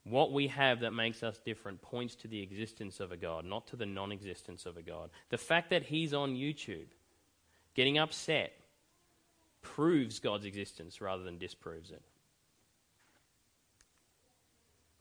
What 0.03 0.31
we 0.31 0.47
have 0.47 0.79
that 0.79 0.91
makes 0.91 1.23
us 1.23 1.39
different 1.45 1.81
points 1.81 2.15
to 2.15 2.27
the 2.27 2.41
existence 2.41 2.99
of 2.99 3.11
a 3.11 3.17
God, 3.17 3.45
not 3.45 3.67
to 3.67 3.75
the 3.75 3.85
non 3.85 4.11
existence 4.11 4.65
of 4.65 4.77
a 4.77 4.81
God. 4.81 5.09
The 5.29 5.37
fact 5.37 5.69
that 5.69 5.83
he's 5.83 6.13
on 6.13 6.35
YouTube 6.35 6.87
getting 7.75 7.97
upset 7.97 8.53
proves 9.61 10.19
God's 10.19 10.45
existence 10.45 11.01
rather 11.01 11.23
than 11.23 11.37
disproves 11.37 11.91
it. 11.91 12.01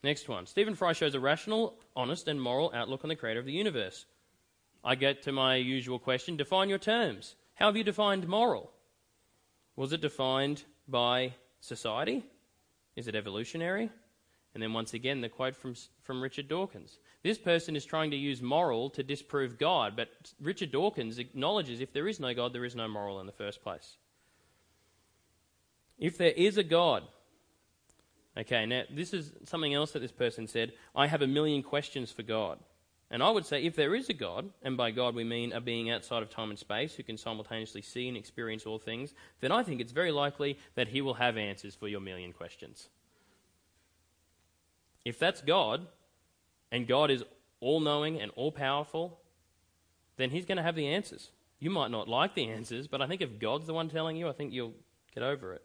Next 0.02 0.28
one. 0.28 0.46
Stephen 0.46 0.74
Fry 0.74 0.92
shows 0.92 1.14
a 1.14 1.20
rational, 1.20 1.74
honest, 1.96 2.28
and 2.28 2.40
moral 2.40 2.72
outlook 2.74 3.00
on 3.04 3.08
the 3.08 3.16
creator 3.16 3.40
of 3.40 3.46
the 3.46 3.52
universe. 3.52 4.06
I 4.84 4.94
get 4.94 5.22
to 5.24 5.32
my 5.32 5.56
usual 5.56 5.98
question 5.98 6.36
define 6.36 6.68
your 6.68 6.78
terms. 6.78 7.34
How 7.54 7.66
have 7.66 7.76
you 7.76 7.84
defined 7.84 8.28
moral? 8.28 8.70
Was 9.74 9.92
it 9.92 10.00
defined 10.00 10.62
by 10.86 11.34
society? 11.60 12.24
Is 12.94 13.08
it 13.08 13.16
evolutionary? 13.16 13.90
And 14.54 14.62
then 14.62 14.72
once 14.72 14.94
again, 14.94 15.20
the 15.20 15.28
quote 15.28 15.54
from, 15.54 15.74
from 16.02 16.22
Richard 16.22 16.48
Dawkins. 16.48 16.98
This 17.22 17.38
person 17.38 17.76
is 17.76 17.84
trying 17.84 18.10
to 18.12 18.16
use 18.16 18.40
moral 18.40 18.90
to 18.90 19.02
disprove 19.02 19.58
God, 19.58 19.94
but 19.96 20.08
Richard 20.40 20.72
Dawkins 20.72 21.18
acknowledges 21.18 21.80
if 21.80 21.92
there 21.92 22.08
is 22.08 22.18
no 22.18 22.32
God, 22.34 22.52
there 22.52 22.64
is 22.64 22.74
no 22.74 22.88
moral 22.88 23.20
in 23.20 23.26
the 23.26 23.32
first 23.32 23.62
place. 23.62 23.96
If 25.98 26.16
there 26.16 26.30
is 26.30 26.58
a 26.58 26.62
God, 26.62 27.02
okay, 28.36 28.66
now 28.66 28.84
this 28.90 29.12
is 29.12 29.32
something 29.44 29.74
else 29.74 29.92
that 29.92 30.00
this 30.00 30.12
person 30.12 30.46
said 30.46 30.72
I 30.94 31.08
have 31.08 31.22
a 31.22 31.26
million 31.26 31.62
questions 31.62 32.10
for 32.12 32.22
God. 32.22 32.58
And 33.10 33.22
I 33.22 33.30
would 33.30 33.46
say 33.46 33.64
if 33.64 33.74
there 33.74 33.94
is 33.94 34.10
a 34.10 34.14
God, 34.14 34.50
and 34.62 34.76
by 34.76 34.90
God 34.90 35.14
we 35.14 35.24
mean 35.24 35.52
a 35.52 35.60
being 35.60 35.90
outside 35.90 36.22
of 36.22 36.30
time 36.30 36.50
and 36.50 36.58
space 36.58 36.94
who 36.94 37.02
can 37.02 37.16
simultaneously 37.16 37.82
see 37.82 38.06
and 38.06 38.16
experience 38.16 38.66
all 38.66 38.78
things, 38.78 39.14
then 39.40 39.50
I 39.50 39.62
think 39.62 39.80
it's 39.80 39.92
very 39.92 40.12
likely 40.12 40.58
that 40.74 40.88
he 40.88 41.00
will 41.00 41.14
have 41.14 41.36
answers 41.36 41.74
for 41.74 41.88
your 41.88 42.00
million 42.00 42.32
questions. 42.32 42.90
If 45.04 45.18
that's 45.18 45.40
God, 45.40 45.86
and 46.70 46.86
God 46.86 47.10
is 47.10 47.24
all 47.60 47.80
knowing 47.80 48.20
and 48.20 48.30
all 48.36 48.52
powerful, 48.52 49.20
then 50.16 50.30
he's 50.30 50.44
going 50.44 50.56
to 50.56 50.62
have 50.62 50.76
the 50.76 50.86
answers. 50.86 51.30
You 51.58 51.70
might 51.70 51.90
not 51.90 52.08
like 52.08 52.34
the 52.34 52.48
answers, 52.50 52.86
but 52.86 53.02
I 53.02 53.06
think 53.06 53.20
if 53.20 53.38
God's 53.38 53.66
the 53.66 53.74
one 53.74 53.88
telling 53.88 54.16
you, 54.16 54.28
I 54.28 54.32
think 54.32 54.52
you'll 54.52 54.74
get 55.14 55.22
over 55.22 55.54
it. 55.54 55.62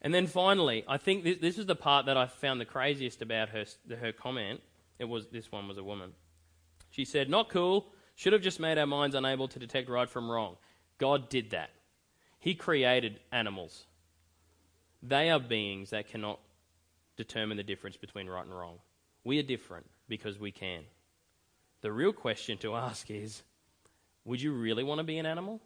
And 0.00 0.12
then 0.12 0.26
finally, 0.26 0.84
I 0.86 0.98
think 0.98 1.24
this, 1.24 1.38
this 1.38 1.58
is 1.58 1.66
the 1.66 1.74
part 1.74 2.06
that 2.06 2.16
I 2.16 2.26
found 2.26 2.60
the 2.60 2.66
craziest 2.66 3.22
about 3.22 3.48
her, 3.48 3.64
her 4.00 4.12
comment. 4.12 4.60
It 4.98 5.06
was 5.06 5.28
this 5.28 5.50
one 5.50 5.66
was 5.66 5.78
a 5.78 5.82
woman. 5.82 6.12
She 6.90 7.04
said, 7.04 7.30
"Not 7.30 7.48
cool. 7.48 7.86
Should 8.14 8.34
have 8.34 8.42
just 8.42 8.60
made 8.60 8.78
our 8.78 8.86
minds 8.86 9.16
unable 9.16 9.48
to 9.48 9.58
detect 9.58 9.88
right 9.88 10.08
from 10.08 10.30
wrong. 10.30 10.56
God 10.98 11.28
did 11.28 11.50
that. 11.50 11.70
He 12.38 12.54
created 12.54 13.18
animals. 13.32 13.86
They 15.02 15.30
are 15.30 15.40
beings 15.40 15.90
that 15.90 16.08
cannot 16.08 16.38
determine 17.16 17.56
the 17.56 17.62
difference 17.62 17.96
between 17.96 18.28
right 18.28 18.44
and 18.44 18.56
wrong. 18.56 18.78
We 19.24 19.38
are 19.38 19.42
different 19.42 19.86
because 20.08 20.38
we 20.38 20.50
can. 20.50 20.82
The 21.80 21.92
real 21.92 22.12
question 22.12 22.58
to 22.58 22.74
ask 22.74 23.10
is 23.10 23.42
would 24.24 24.40
you 24.40 24.52
really 24.52 24.84
want 24.84 24.98
to 24.98 25.04
be 25.04 25.18
an 25.18 25.26
animal? 25.26 25.60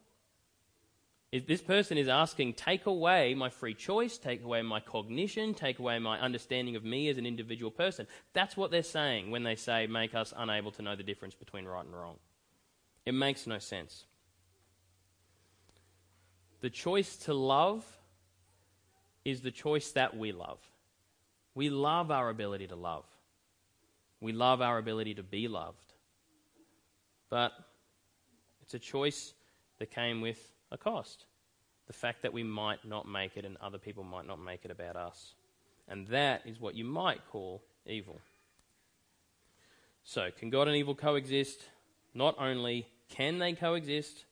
If 1.30 1.46
this 1.46 1.60
person 1.60 1.98
is 1.98 2.08
asking, 2.08 2.54
take 2.54 2.86
away 2.86 3.34
my 3.34 3.50
free 3.50 3.74
choice, 3.74 4.16
take 4.16 4.42
away 4.42 4.62
my 4.62 4.80
cognition, 4.80 5.52
take 5.52 5.78
away 5.78 5.98
my 5.98 6.18
understanding 6.18 6.74
of 6.74 6.84
me 6.84 7.08
as 7.08 7.18
an 7.18 7.26
individual 7.26 7.70
person. 7.70 8.06
That's 8.32 8.56
what 8.56 8.70
they're 8.70 8.82
saying 8.82 9.30
when 9.30 9.42
they 9.42 9.54
say, 9.54 9.86
make 9.86 10.14
us 10.14 10.32
unable 10.34 10.70
to 10.72 10.82
know 10.82 10.96
the 10.96 11.02
difference 11.02 11.34
between 11.34 11.66
right 11.66 11.84
and 11.84 11.94
wrong. 11.94 12.16
It 13.04 13.12
makes 13.12 13.46
no 13.46 13.58
sense. 13.58 14.06
The 16.60 16.70
choice 16.70 17.16
to 17.18 17.34
love 17.34 17.84
is 19.24 19.42
the 19.42 19.50
choice 19.50 19.92
that 19.92 20.16
we 20.16 20.32
love. 20.32 20.58
We 21.58 21.70
love 21.70 22.12
our 22.12 22.28
ability 22.28 22.68
to 22.68 22.76
love. 22.76 23.04
We 24.20 24.30
love 24.30 24.62
our 24.62 24.78
ability 24.78 25.14
to 25.14 25.24
be 25.24 25.48
loved. 25.48 25.92
But 27.30 27.50
it's 28.62 28.74
a 28.74 28.78
choice 28.78 29.34
that 29.80 29.90
came 29.90 30.20
with 30.20 30.38
a 30.70 30.78
cost. 30.78 31.24
The 31.88 31.92
fact 31.92 32.22
that 32.22 32.32
we 32.32 32.44
might 32.44 32.84
not 32.84 33.08
make 33.08 33.36
it 33.36 33.44
and 33.44 33.56
other 33.56 33.78
people 33.78 34.04
might 34.04 34.24
not 34.24 34.40
make 34.40 34.64
it 34.64 34.70
about 34.70 34.94
us. 34.94 35.34
And 35.88 36.06
that 36.06 36.42
is 36.46 36.60
what 36.60 36.76
you 36.76 36.84
might 36.84 37.26
call 37.28 37.60
evil. 37.84 38.20
So, 40.04 40.30
can 40.30 40.50
God 40.50 40.68
and 40.68 40.76
evil 40.76 40.94
coexist? 40.94 41.58
Not 42.14 42.36
only 42.38 42.86
can 43.08 43.40
they 43.40 43.54
coexist, 43.54 44.26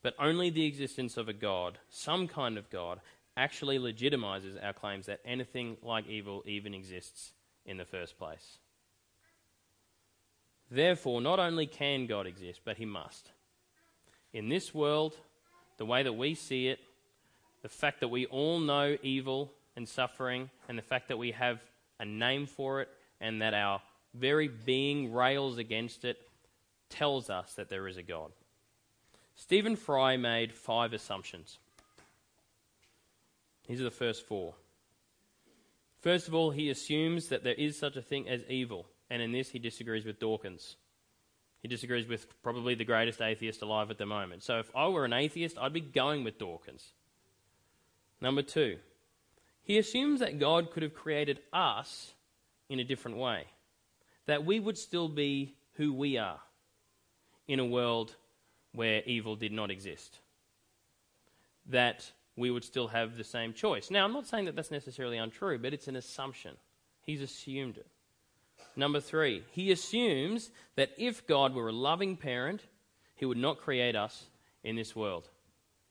but 0.00 0.14
only 0.18 0.48
the 0.48 0.64
existence 0.64 1.18
of 1.18 1.28
a 1.28 1.34
God, 1.34 1.76
some 1.90 2.26
kind 2.26 2.56
of 2.56 2.70
God, 2.70 3.00
actually 3.36 3.78
legitimizes 3.78 4.62
our 4.62 4.72
claims 4.72 5.06
that 5.06 5.20
anything 5.24 5.76
like 5.82 6.06
evil 6.06 6.42
even 6.46 6.74
exists 6.74 7.32
in 7.66 7.76
the 7.76 7.84
first 7.84 8.18
place. 8.18 8.58
Therefore, 10.70 11.20
not 11.20 11.38
only 11.38 11.66
can 11.66 12.06
God 12.06 12.26
exist, 12.26 12.60
but 12.64 12.76
he 12.76 12.84
must. 12.84 13.30
In 14.32 14.48
this 14.48 14.74
world, 14.74 15.16
the 15.78 15.84
way 15.84 16.02
that 16.02 16.12
we 16.12 16.34
see 16.34 16.68
it, 16.68 16.78
the 17.62 17.68
fact 17.68 18.00
that 18.00 18.08
we 18.08 18.26
all 18.26 18.58
know 18.58 18.96
evil 19.02 19.52
and 19.76 19.88
suffering, 19.88 20.50
and 20.68 20.78
the 20.78 20.82
fact 20.82 21.08
that 21.08 21.18
we 21.18 21.32
have 21.32 21.60
a 21.98 22.04
name 22.04 22.46
for 22.46 22.80
it, 22.80 22.88
and 23.20 23.42
that 23.42 23.54
our 23.54 23.80
very 24.14 24.48
being 24.48 25.12
rails 25.12 25.58
against 25.58 26.04
it, 26.04 26.18
tells 26.88 27.30
us 27.30 27.54
that 27.54 27.68
there 27.68 27.88
is 27.88 27.96
a 27.96 28.02
God. 28.02 28.30
Stephen 29.36 29.74
Fry 29.74 30.16
made 30.16 30.52
five 30.52 30.92
assumptions. 30.92 31.58
These 33.66 33.80
are 33.80 33.84
the 33.84 33.90
first 33.90 34.26
four. 34.26 34.54
First 36.00 36.28
of 36.28 36.34
all, 36.34 36.50
he 36.50 36.68
assumes 36.68 37.28
that 37.28 37.44
there 37.44 37.54
is 37.54 37.78
such 37.78 37.96
a 37.96 38.02
thing 38.02 38.28
as 38.28 38.44
evil, 38.48 38.86
and 39.08 39.22
in 39.22 39.32
this 39.32 39.50
he 39.50 39.58
disagrees 39.58 40.04
with 40.04 40.20
Dawkins. 40.20 40.76
He 41.62 41.68
disagrees 41.68 42.06
with 42.06 42.26
probably 42.42 42.74
the 42.74 42.84
greatest 42.84 43.22
atheist 43.22 43.62
alive 43.62 43.90
at 43.90 43.96
the 43.96 44.04
moment. 44.04 44.42
So 44.42 44.58
if 44.58 44.70
I 44.76 44.88
were 44.88 45.06
an 45.06 45.14
atheist, 45.14 45.56
I'd 45.58 45.72
be 45.72 45.80
going 45.80 46.22
with 46.22 46.38
Dawkins. 46.38 46.92
Number 48.20 48.42
two, 48.42 48.76
he 49.62 49.78
assumes 49.78 50.20
that 50.20 50.38
God 50.38 50.70
could 50.70 50.82
have 50.82 50.94
created 50.94 51.40
us 51.52 52.12
in 52.68 52.80
a 52.80 52.84
different 52.84 53.16
way, 53.16 53.44
that 54.26 54.44
we 54.44 54.60
would 54.60 54.76
still 54.76 55.08
be 55.08 55.54
who 55.76 55.92
we 55.94 56.18
are 56.18 56.40
in 57.48 57.60
a 57.60 57.64
world 57.64 58.14
where 58.72 59.02
evil 59.04 59.36
did 59.36 59.52
not 59.52 59.70
exist, 59.70 60.18
that 61.66 62.12
we 62.36 62.50
would 62.50 62.64
still 62.64 62.88
have 62.88 63.16
the 63.16 63.24
same 63.24 63.52
choice. 63.52 63.90
Now, 63.90 64.04
I'm 64.04 64.12
not 64.12 64.26
saying 64.26 64.46
that 64.46 64.56
that's 64.56 64.70
necessarily 64.70 65.18
untrue, 65.18 65.58
but 65.58 65.72
it's 65.72 65.88
an 65.88 65.96
assumption. 65.96 66.56
He's 67.02 67.22
assumed 67.22 67.76
it. 67.76 67.86
Number 68.76 69.00
three, 69.00 69.44
he 69.52 69.70
assumes 69.70 70.50
that 70.74 70.90
if 70.98 71.26
God 71.26 71.54
were 71.54 71.68
a 71.68 71.72
loving 71.72 72.16
parent, 72.16 72.62
he 73.14 73.24
would 73.24 73.38
not 73.38 73.60
create 73.60 73.94
us 73.94 74.24
in 74.64 74.74
this 74.74 74.96
world. 74.96 75.28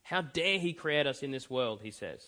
How 0.02 0.20
dare 0.20 0.58
he 0.58 0.74
create 0.74 1.06
us 1.06 1.22
in 1.22 1.30
this 1.30 1.48
world, 1.48 1.80
he 1.82 1.90
says. 1.90 2.22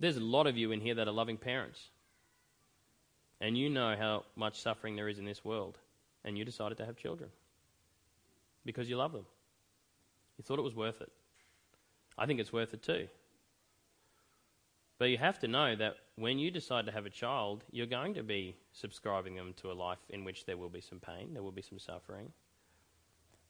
There's 0.00 0.16
a 0.16 0.20
lot 0.20 0.46
of 0.46 0.56
you 0.56 0.72
in 0.72 0.80
here 0.80 0.94
that 0.94 1.08
are 1.08 1.12
loving 1.12 1.36
parents. 1.36 1.90
And 3.40 3.58
you 3.58 3.68
know 3.68 3.94
how 3.98 4.24
much 4.34 4.60
suffering 4.60 4.96
there 4.96 5.08
is 5.08 5.18
in 5.18 5.26
this 5.26 5.44
world. 5.44 5.76
And 6.24 6.38
you 6.38 6.44
decided 6.44 6.78
to 6.78 6.86
have 6.86 6.96
children 6.96 7.28
because 8.64 8.88
you 8.88 8.96
love 8.96 9.12
them. 9.12 9.26
You 10.38 10.44
thought 10.44 10.58
it 10.58 10.62
was 10.62 10.74
worth 10.74 11.02
it. 11.02 11.12
I 12.16 12.26
think 12.26 12.40
it's 12.40 12.52
worth 12.52 12.74
it 12.74 12.82
too. 12.82 13.08
But 14.98 15.06
you 15.06 15.18
have 15.18 15.40
to 15.40 15.48
know 15.48 15.74
that 15.74 15.96
when 16.16 16.38
you 16.38 16.50
decide 16.50 16.86
to 16.86 16.92
have 16.92 17.06
a 17.06 17.10
child, 17.10 17.64
you're 17.70 17.86
going 17.86 18.14
to 18.14 18.22
be 18.22 18.56
subscribing 18.72 19.34
them 19.34 19.54
to 19.62 19.72
a 19.72 19.74
life 19.74 19.98
in 20.08 20.24
which 20.24 20.46
there 20.46 20.56
will 20.56 20.68
be 20.68 20.80
some 20.80 21.00
pain, 21.00 21.34
there 21.34 21.42
will 21.42 21.52
be 21.52 21.62
some 21.62 21.78
suffering. 21.78 22.32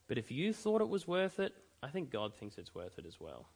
But 0.07 0.17
if 0.17 0.31
you 0.31 0.53
thought 0.53 0.81
it 0.81 0.89
was 0.89 1.07
worth 1.07 1.39
it, 1.39 1.53
I 1.83 1.89
think 1.89 2.09
God 2.09 2.33
thinks 2.33 2.57
it's 2.57 2.73
worth 2.73 2.97
it 2.97 3.05
as 3.05 3.19
well. 3.19 3.47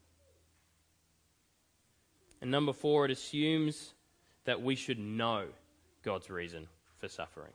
And 2.41 2.51
number 2.51 2.73
four, 2.73 3.05
it 3.05 3.11
assumes 3.11 3.93
that 4.45 4.61
we 4.61 4.75
should 4.75 4.99
know 4.99 5.47
God's 6.03 6.29
reason 6.29 6.67
for 6.99 7.07
suffering. 7.07 7.51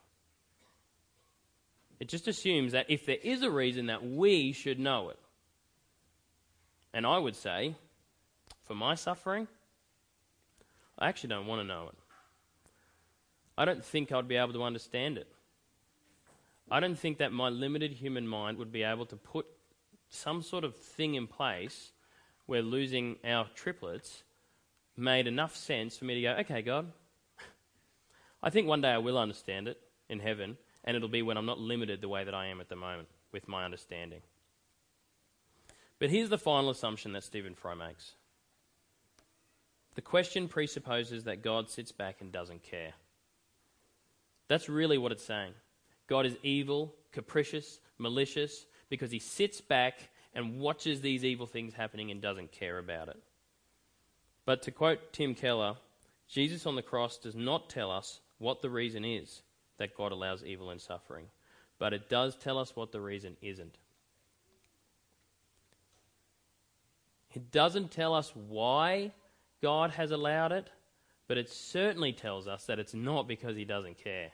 It 2.01 2.09
just 2.09 2.29
assumes 2.29 2.73
that 2.73 2.87
if 2.91 3.07
there 3.07 3.19
is 3.23 3.43
a 3.43 3.51
reason, 3.51 3.87
that 3.87 4.05
we 4.05 4.53
should 4.53 4.79
know 4.79 5.11
it. 5.11 5.19
And 6.95 7.05
I 7.05 7.19
would 7.19 7.35
say, 7.35 7.75
for 8.63 8.75
my 8.77 8.95
suffering, 8.95 9.49
I 10.97 11.09
actually 11.09 11.31
don't 11.31 11.49
want 11.49 11.61
to 11.61 11.67
know 11.67 11.89
it. 11.89 11.97
I 13.59 13.65
don't 13.65 13.85
think 13.85 14.13
I'd 14.13 14.29
be 14.29 14.37
able 14.37 14.53
to 14.53 14.63
understand 14.63 15.19
it. 15.19 15.27
I 16.71 16.79
don't 16.79 16.99
think 16.99 17.19
that 17.19 17.33
my 17.33 17.49
limited 17.49 17.93
human 17.93 18.27
mind 18.27 18.59
would 18.59 18.71
be 18.73 18.85
able 18.85 19.07
to 19.07 19.17
put 19.17 19.47
some 20.09 20.41
sort 20.41 20.63
of 20.63 20.77
thing 20.77 21.17
in 21.17 21.27
place 21.27 21.91
where 22.47 22.63
losing 22.63 23.17
our 23.25 23.49
triplets 23.57 24.23
made 24.97 25.27
enough 25.27 25.57
sense 25.57 25.97
for 25.97 26.05
me 26.05 26.15
to 26.15 26.23
go, 26.23 26.31
okay, 26.41 26.63
God, 26.63 26.93
I 28.41 28.51
think 28.51 28.69
one 28.69 28.81
day 28.81 28.91
I 28.91 28.99
will 28.99 29.19
understand 29.19 29.67
it 29.67 29.81
in 30.09 30.21
heaven, 30.21 30.57
and 30.85 30.97
it'll 30.97 31.09
be 31.09 31.23
when 31.23 31.37
I'm 31.37 31.47
not 31.47 31.59
limited 31.59 32.01
the 32.01 32.09
way 32.09 32.23
that 32.23 32.35
I 32.35 32.47
am 32.47 32.61
at 32.61 32.69
the 32.69 32.77
moment 32.77 33.09
with 33.33 33.49
my 33.49 33.65
understanding. 33.65 34.21
But 36.05 36.11
here's 36.11 36.29
the 36.29 36.37
final 36.37 36.69
assumption 36.69 37.15
that 37.15 37.25
Stephen 37.25 37.55
Fry 37.55 37.73
makes 37.73 38.13
the 39.95 40.03
question 40.03 40.49
presupposes 40.49 41.25
that 41.25 41.43
God 41.43 41.71
sits 41.71 41.93
back 41.93 42.21
and 42.21 42.31
doesn't 42.31 42.63
care. 42.63 42.93
That's 44.47 44.69
really 44.69 44.99
what 44.99 45.13
it's 45.13 45.25
saying. 45.25 45.55
God 46.07 46.27
is 46.27 46.37
evil, 46.43 46.95
capricious, 47.11 47.81
malicious, 47.97 48.67
because 48.91 49.11
he 49.11 49.19
sits 49.19 49.63
back 49.63 50.11
and 50.35 50.61
watches 50.61 51.01
these 51.01 51.25
evil 51.25 51.47
things 51.47 51.73
happening 51.73 52.11
and 52.11 52.21
doesn't 52.21 52.53
care 52.53 52.77
about 52.77 53.09
it. 53.09 53.23
But 54.45 54.61
to 54.65 54.73
quote 54.73 55.11
Tim 55.15 55.35
Keller, 55.35 55.77
Jesus 56.29 56.67
on 56.67 56.77
the 56.77 56.83
cross 56.83 57.17
does 57.17 57.35
not 57.35 57.71
tell 57.71 57.91
us 57.91 58.21
what 58.37 58.61
the 58.61 58.69
reason 58.69 59.07
is 59.07 59.41
that 59.79 59.97
God 59.97 60.13
allows 60.13 60.45
evil 60.45 60.69
and 60.69 60.83
suffering, 60.83 61.29
but 61.79 61.95
it 61.95 62.11
does 62.11 62.37
tell 62.37 62.59
us 62.59 62.77
what 62.77 62.93
the 62.93 63.01
reason 63.01 63.39
isn't. 63.41 63.79
It 67.35 67.51
doesn't 67.51 67.91
tell 67.91 68.15
us 68.15 68.33
why 68.35 69.13
God 69.61 69.91
has 69.91 70.13
allowed 70.13 70.53
it, 70.53 70.71
but 71.27 71.37
it 71.37 71.51
certainly 71.51 72.13
tells 72.13 72.47
us 72.47 72.67
that 72.67 72.79
it's 72.79 72.95
not 72.95 73.27
because 73.27 73.57
he 73.57 73.65
doesn't 73.65 73.99
care. 73.99 74.31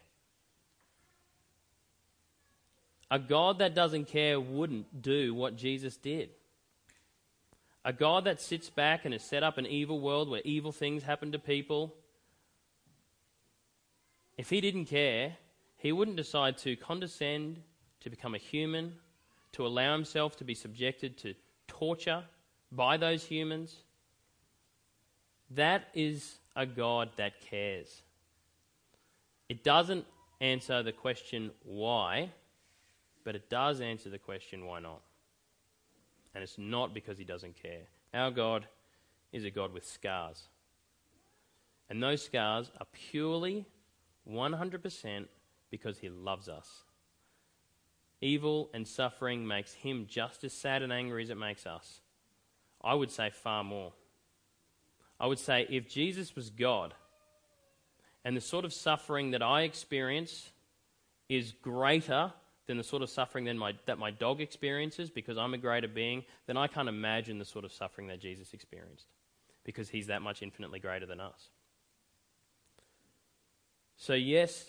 A 3.10 3.18
God 3.18 3.58
that 3.58 3.74
doesn't 3.74 4.04
care 4.06 4.38
wouldn't 4.38 5.02
do 5.02 5.34
what 5.34 5.56
Jesus 5.56 5.96
did. 5.96 6.28
A 7.86 7.92
God 7.92 8.24
that 8.24 8.40
sits 8.40 8.68
back 8.68 9.06
and 9.06 9.14
has 9.14 9.24
set 9.24 9.42
up 9.42 9.56
an 9.56 9.66
evil 9.66 9.98
world 9.98 10.28
where 10.28 10.42
evil 10.44 10.70
things 10.70 11.02
happen 11.02 11.32
to 11.32 11.38
people, 11.38 11.94
if 14.36 14.50
he 14.50 14.60
didn't 14.60 14.84
care, 14.84 15.36
he 15.78 15.90
wouldn't 15.90 16.18
decide 16.18 16.58
to 16.58 16.76
condescend, 16.76 17.62
to 18.00 18.10
become 18.10 18.34
a 18.34 18.38
human, 18.38 18.92
to 19.52 19.66
allow 19.66 19.94
himself 19.94 20.36
to 20.36 20.44
be 20.44 20.54
subjected 20.54 21.16
to 21.18 21.34
torture 21.66 22.24
by 22.72 22.96
those 22.96 23.24
humans 23.24 23.76
that 25.50 25.88
is 25.94 26.38
a 26.54 26.64
God 26.64 27.10
that 27.16 27.40
cares. 27.40 28.02
It 29.48 29.64
doesn't 29.64 30.06
answer 30.40 30.82
the 30.82 30.92
question 30.92 31.50
why, 31.64 32.30
but 33.24 33.34
it 33.34 33.50
does 33.50 33.80
answer 33.80 34.08
the 34.10 34.18
question 34.18 34.64
why 34.64 34.80
not. 34.80 35.00
And 36.34 36.44
it's 36.44 36.58
not 36.58 36.94
because 36.94 37.18
he 37.18 37.24
doesn't 37.24 37.60
care. 37.60 37.88
Our 38.14 38.30
God 38.30 38.66
is 39.32 39.44
a 39.44 39.50
God 39.50 39.72
with 39.72 39.84
scars. 39.84 40.44
And 41.88 42.00
those 42.00 42.24
scars 42.24 42.70
are 42.78 42.86
purely 42.92 43.66
100% 44.28 45.26
because 45.70 45.98
he 45.98 46.08
loves 46.08 46.48
us. 46.48 46.84
evil 48.20 48.70
and 48.74 48.86
suffering 48.86 49.46
makes 49.46 49.72
him 49.72 50.06
just 50.08 50.44
as 50.44 50.52
sad 50.52 50.82
and 50.82 50.92
angry 50.92 51.22
as 51.22 51.30
it 51.30 51.36
makes 51.36 51.66
us. 51.66 52.00
I 52.82 52.94
would 52.94 53.10
say 53.10 53.30
far 53.30 53.62
more. 53.62 53.92
I 55.18 55.26
would 55.26 55.38
say 55.38 55.66
if 55.68 55.88
Jesus 55.88 56.34
was 56.34 56.50
God 56.50 56.94
and 58.24 58.36
the 58.36 58.40
sort 58.40 58.64
of 58.64 58.72
suffering 58.72 59.32
that 59.32 59.42
I 59.42 59.62
experience 59.62 60.50
is 61.28 61.52
greater 61.52 62.32
than 62.66 62.76
the 62.76 62.84
sort 62.84 63.02
of 63.02 63.10
suffering 63.10 63.44
than 63.44 63.58
my, 63.58 63.74
that 63.86 63.98
my 63.98 64.10
dog 64.10 64.40
experiences 64.40 65.10
because 65.10 65.36
I'm 65.36 65.54
a 65.54 65.58
greater 65.58 65.88
being, 65.88 66.24
then 66.46 66.56
I 66.56 66.66
can't 66.68 66.88
imagine 66.88 67.38
the 67.38 67.44
sort 67.44 67.64
of 67.64 67.72
suffering 67.72 68.06
that 68.08 68.20
Jesus 68.20 68.54
experienced 68.54 69.06
because 69.64 69.88
he's 69.88 70.06
that 70.06 70.22
much 70.22 70.42
infinitely 70.42 70.78
greater 70.78 71.06
than 71.06 71.20
us. 71.20 71.48
So, 73.96 74.14
yes, 74.14 74.64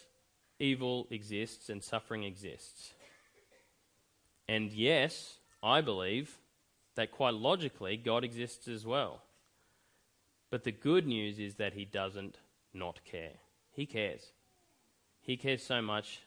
evil 0.59 1.07
exists 1.09 1.69
and 1.69 1.81
suffering 1.81 2.23
exists. 2.23 2.93
And 4.47 4.69
yes, 4.71 5.37
I 5.63 5.79
believe 5.79 6.37
that 6.95 7.11
quite 7.11 7.33
logically, 7.33 7.97
God 7.97 8.23
exists 8.23 8.67
as 8.67 8.85
well. 8.85 9.21
But 10.49 10.63
the 10.63 10.71
good 10.71 11.07
news 11.07 11.39
is 11.39 11.55
that 11.55 11.73
He 11.73 11.85
doesn't 11.85 12.37
not 12.73 13.03
care. 13.05 13.39
He 13.71 13.85
cares. 13.85 14.33
He 15.21 15.37
cares 15.37 15.63
so 15.63 15.81
much 15.81 16.21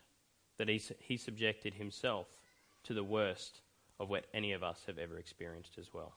that 0.58 0.68
He, 0.68 0.80
he 1.00 1.16
subjected 1.16 1.74
Himself 1.74 2.26
to 2.84 2.94
the 2.94 3.04
worst 3.04 3.60
of 4.00 4.08
what 4.08 4.26
any 4.32 4.52
of 4.52 4.62
us 4.62 4.82
have 4.86 4.98
ever 4.98 5.18
experienced 5.18 5.78
as 5.78 5.92
well. 5.92 6.14